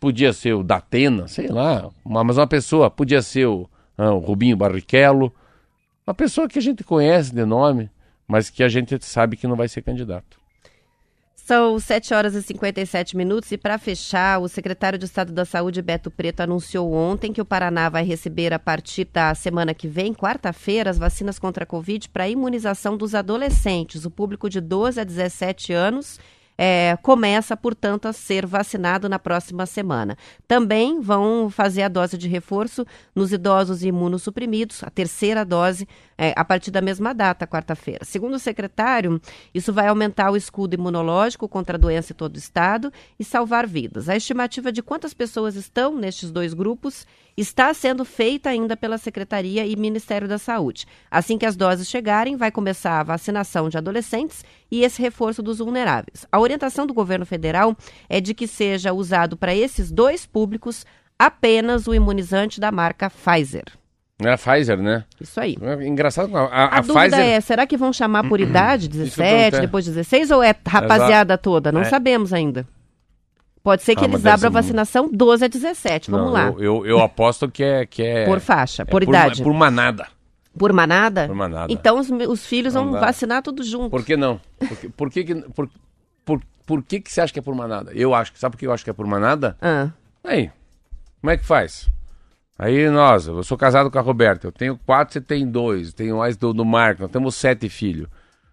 podia 0.00 0.32
ser 0.32 0.54
o 0.54 0.64
Datena, 0.64 1.28
sei 1.28 1.46
lá, 1.46 1.92
uma, 2.04 2.24
mas 2.24 2.38
uma 2.38 2.46
pessoa, 2.48 2.90
podia 2.90 3.22
ser 3.22 3.46
o, 3.46 3.70
ah, 3.96 4.12
o 4.12 4.18
Rubinho 4.18 4.56
Barrichello, 4.56 5.32
uma 6.04 6.12
pessoa 6.12 6.48
que 6.48 6.58
a 6.58 6.60
gente 6.60 6.82
conhece 6.82 7.32
de 7.32 7.44
nome, 7.44 7.88
mas 8.26 8.50
que 8.50 8.64
a 8.64 8.68
gente 8.68 8.98
sabe 9.04 9.36
que 9.36 9.46
não 9.46 9.54
vai 9.54 9.68
ser 9.68 9.82
candidato. 9.82 10.40
São 11.44 11.78
7 11.78 12.14
horas 12.14 12.34
e 12.34 12.40
57 12.40 13.14
minutos 13.14 13.52
e 13.52 13.58
para 13.58 13.76
fechar, 13.76 14.40
o 14.40 14.48
secretário 14.48 14.98
de 14.98 15.04
Estado 15.04 15.30
da 15.30 15.44
Saúde, 15.44 15.82
Beto 15.82 16.10
Preto, 16.10 16.40
anunciou 16.40 16.90
ontem 16.90 17.34
que 17.34 17.40
o 17.42 17.44
Paraná 17.44 17.90
vai 17.90 18.02
receber 18.02 18.54
a 18.54 18.58
partir 18.58 19.06
da 19.12 19.34
semana 19.34 19.74
que 19.74 19.86
vem, 19.86 20.14
quarta-feira, 20.14 20.88
as 20.88 20.96
vacinas 20.96 21.38
contra 21.38 21.64
a 21.64 21.66
Covid 21.66 22.08
para 22.08 22.30
imunização 22.30 22.96
dos 22.96 23.14
adolescentes, 23.14 24.06
o 24.06 24.10
público 24.10 24.48
de 24.48 24.58
12 24.58 24.98
a 24.98 25.04
17 25.04 25.74
anos 25.74 26.18
é, 26.56 26.96
começa, 27.02 27.56
portanto, 27.56 28.06
a 28.06 28.12
ser 28.12 28.46
vacinado 28.46 29.08
na 29.08 29.18
próxima 29.18 29.66
semana. 29.66 30.16
Também 30.46 31.00
vão 31.00 31.50
fazer 31.50 31.82
a 31.82 31.88
dose 31.88 32.16
de 32.16 32.28
reforço 32.28 32.86
nos 33.14 33.32
idosos 33.32 33.82
imunossuprimidos, 33.82 34.82
a 34.82 34.90
terceira 34.90 35.44
dose, 35.44 35.88
é, 36.16 36.32
a 36.36 36.44
partir 36.44 36.70
da 36.70 36.80
mesma 36.80 37.12
data, 37.12 37.46
quarta-feira. 37.46 38.04
Segundo 38.04 38.34
o 38.34 38.38
secretário, 38.38 39.20
isso 39.52 39.72
vai 39.72 39.88
aumentar 39.88 40.30
o 40.30 40.36
escudo 40.36 40.74
imunológico 40.74 41.48
contra 41.48 41.76
a 41.76 41.80
doença 41.80 42.12
em 42.12 42.16
todo 42.16 42.36
o 42.36 42.38
estado 42.38 42.92
e 43.18 43.24
salvar 43.24 43.66
vidas. 43.66 44.08
A 44.08 44.16
estimativa 44.16 44.70
de 44.70 44.82
quantas 44.82 45.12
pessoas 45.12 45.56
estão 45.56 45.96
nestes 45.96 46.30
dois 46.30 46.54
grupos 46.54 47.06
está 47.36 47.72
sendo 47.74 48.04
feita 48.04 48.48
ainda 48.50 48.76
pela 48.76 48.96
Secretaria 48.98 49.66
e 49.66 49.74
Ministério 49.76 50.28
da 50.28 50.38
Saúde. 50.38 50.86
Assim 51.10 51.36
que 51.36 51.46
as 51.46 51.56
doses 51.56 51.88
chegarem, 51.88 52.36
vai 52.36 52.50
começar 52.50 53.00
a 53.00 53.02
vacinação 53.02 53.68
de 53.68 53.76
adolescentes 53.78 54.44
e 54.70 54.82
esse 54.82 55.00
reforço 55.02 55.42
dos 55.42 55.58
vulneráveis. 55.58 56.26
A 56.30 56.38
orientação 56.40 56.86
do 56.86 56.94
governo 56.94 57.26
federal 57.26 57.76
é 58.08 58.20
de 58.20 58.34
que 58.34 58.46
seja 58.46 58.92
usado 58.92 59.36
para 59.36 59.54
esses 59.54 59.90
dois 59.90 60.24
públicos 60.26 60.84
apenas 61.18 61.86
o 61.86 61.94
imunizante 61.94 62.60
da 62.60 62.70
marca 62.72 63.08
Pfizer. 63.10 63.64
É 64.22 64.30
a 64.32 64.38
Pfizer, 64.38 64.80
né? 64.80 65.04
Isso 65.20 65.40
aí. 65.40 65.56
É 65.60 65.86
engraçado, 65.88 66.36
a, 66.36 66.42
a, 66.44 66.64
A, 66.66 66.78
a 66.78 66.80
dúvida 66.80 67.00
Pfizer... 67.16 67.20
é, 67.20 67.40
será 67.40 67.66
que 67.66 67.76
vão 67.76 67.92
chamar 67.92 68.28
por 68.28 68.38
idade, 68.40 68.84
Isso 68.86 68.92
que 68.92 68.96
eu 69.00 69.06
17, 69.06 69.18
perguntei. 69.26 69.60
depois 69.60 69.84
16, 69.86 70.30
ou 70.30 70.40
é 70.42 70.54
rapaziada 70.66 71.36
toda? 71.36 71.72
Não 71.72 71.80
É. 71.80 71.84
sabemos 71.84 72.32
ainda. 72.32 72.64
Pode 73.64 73.82
ser 73.82 73.96
que 73.96 74.02
Ah, 74.04 74.08
eles 74.08 74.20
deve 74.22 74.34
abram 74.34 74.48
a 74.48 74.52
ser 74.52 74.66
vacinação 74.68 75.08
12 75.10 75.44
a 75.46 75.48
17, 75.48 76.10
vamos 76.10 76.26
Não, 76.26 76.32
lá. 76.34 76.46
Eu, 76.48 76.60
eu, 76.60 76.86
eu 76.86 77.00
aposto 77.00 77.50
que 77.50 77.64
é... 77.64 77.86
Que 77.86 78.02
é 78.02 78.24
Por 78.26 78.38
faixa, 78.38 78.82
é 78.82 78.84
por 78.84 79.02
ma- 79.04 79.08
idade. 79.08 79.42
Por 79.42 79.54
manada. 79.54 80.06
Por 80.56 80.70
manada? 80.72 81.26
Por 81.26 81.34
manada. 81.34 81.72
Então 81.72 81.98
os, 81.98 82.10
os 82.10 82.44
filhos 82.46 82.74
Não 82.74 82.84
vão 82.84 82.92
dá. 82.92 83.00
vacinar 83.00 83.42
tudo 83.42 83.64
junto. 83.64 83.88
Por 83.90 84.04
que 84.04 84.16
não? 84.18 84.38
Por 84.58 84.76
que, 84.76 84.88
por 84.90 85.10
que, 85.10 85.24
que- 85.24 85.34
por, 85.50 85.70
por, 86.26 86.40
por 86.66 86.82
que, 86.82 87.00
que 87.00 87.10
você 87.10 87.22
acha 87.22 87.32
que 87.32 87.38
é 87.38 87.42
por 87.42 87.54
manada? 87.54 87.90
Eu 87.94 88.14
acho 88.14 88.32
que... 88.34 88.38
Sabe 88.38 88.52
por 88.54 88.58
que 88.58 88.66
eu 88.66 88.72
acho 88.72 88.84
que 88.84 88.90
é 88.90 88.92
por 88.92 89.06
manada? 89.06 89.56
Ah, 89.62 89.88
Aí, 90.22 90.50
como 91.22 91.30
é 91.30 91.36
que 91.38 91.44
faz? 91.46 91.88
Aí 92.58 92.88
nós, 92.90 93.26
eu 93.26 93.42
sou 93.42 93.56
casado 93.58 93.90
com 93.90 93.98
a 93.98 94.02
Roberta, 94.02 94.46
eu 94.46 94.52
tenho 94.52 94.78
quatro, 94.86 95.14
você 95.14 95.20
tem 95.22 95.44
dois, 95.46 95.92
tenho 95.94 96.18
mais 96.18 96.36
do, 96.36 96.52
do 96.52 96.64
Marco, 96.66 97.00
nós 97.02 97.10
temos 97.10 97.34
sete 97.34 97.68
filhos. 97.70 98.08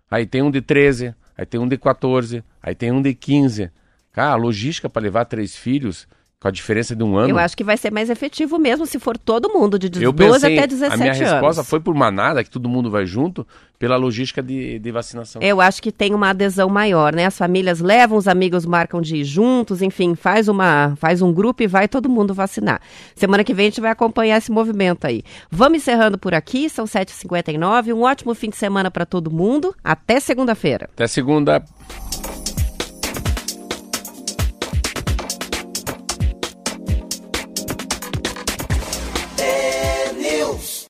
Aí 0.09 0.25
tem 0.25 0.41
um 0.41 0.49
de 0.49 0.59
13, 0.61 1.13
aí 1.37 1.45
tem 1.45 1.59
um 1.59 1.67
de 1.67 1.77
14, 1.77 2.43
aí 2.63 2.73
tem 2.73 2.91
um 2.91 3.01
de 3.01 3.13
15. 3.13 3.69
Cara, 4.11 4.31
a 4.31 4.35
logística 4.35 4.89
para 4.89 5.01
levar 5.01 5.25
três 5.25 5.55
filhos, 5.55 6.07
com 6.41 6.47
a 6.47 6.51
diferença 6.51 6.95
de 6.95 7.03
um 7.03 7.15
ano. 7.15 7.29
eu 7.29 7.37
acho 7.37 7.55
que 7.55 7.63
vai 7.63 7.77
ser 7.77 7.91
mais 7.91 8.09
efetivo 8.09 8.57
mesmo 8.57 8.87
se 8.87 8.97
for 8.97 9.15
todo 9.15 9.47
mundo, 9.47 9.77
de 9.77 9.87
12 9.87 10.03
eu 10.03 10.11
pensei, 10.11 10.57
até 10.57 10.65
17 10.65 10.93
a 10.93 10.97
minha 10.97 11.13
anos. 11.13 11.31
resposta 11.31 11.63
foi 11.63 11.79
por 11.79 11.93
manada, 11.93 12.43
que 12.43 12.49
todo 12.49 12.67
mundo 12.67 12.89
vai 12.89 13.05
junto, 13.05 13.45
pela 13.77 13.95
logística 13.95 14.41
de, 14.41 14.79
de 14.79 14.91
vacinação. 14.91 15.39
Eu 15.39 15.61
acho 15.61 15.79
que 15.83 15.91
tem 15.91 16.15
uma 16.15 16.31
adesão 16.31 16.67
maior, 16.67 17.13
né? 17.13 17.27
As 17.27 17.37
famílias 17.37 17.79
levam, 17.79 18.17
os 18.17 18.27
amigos 18.27 18.65
marcam 18.65 18.99
de 19.01 19.17
ir 19.17 19.23
juntos, 19.23 19.83
enfim, 19.83 20.15
faz 20.15 20.47
uma, 20.47 20.95
faz 20.97 21.21
um 21.21 21.31
grupo 21.31 21.61
e 21.61 21.67
vai 21.67 21.87
todo 21.87 22.09
mundo 22.09 22.33
vacinar. 22.33 22.81
Semana 23.15 23.43
que 23.43 23.53
vem 23.53 23.67
a 23.67 23.69
gente 23.69 23.81
vai 23.81 23.91
acompanhar 23.91 24.37
esse 24.37 24.51
movimento 24.51 25.05
aí. 25.05 25.21
Vamos 25.51 25.77
encerrando 25.77 26.17
por 26.17 26.33
aqui, 26.33 26.67
são 26.69 26.85
7h59. 26.85 27.93
Um 27.93 28.01
ótimo 28.01 28.33
fim 28.33 28.49
de 28.49 28.57
semana 28.57 28.89
para 28.89 29.05
todo 29.05 29.29
mundo. 29.29 29.75
Até 29.83 30.19
segunda-feira. 30.19 30.89
Até 30.91 31.05
segunda. 31.05 31.63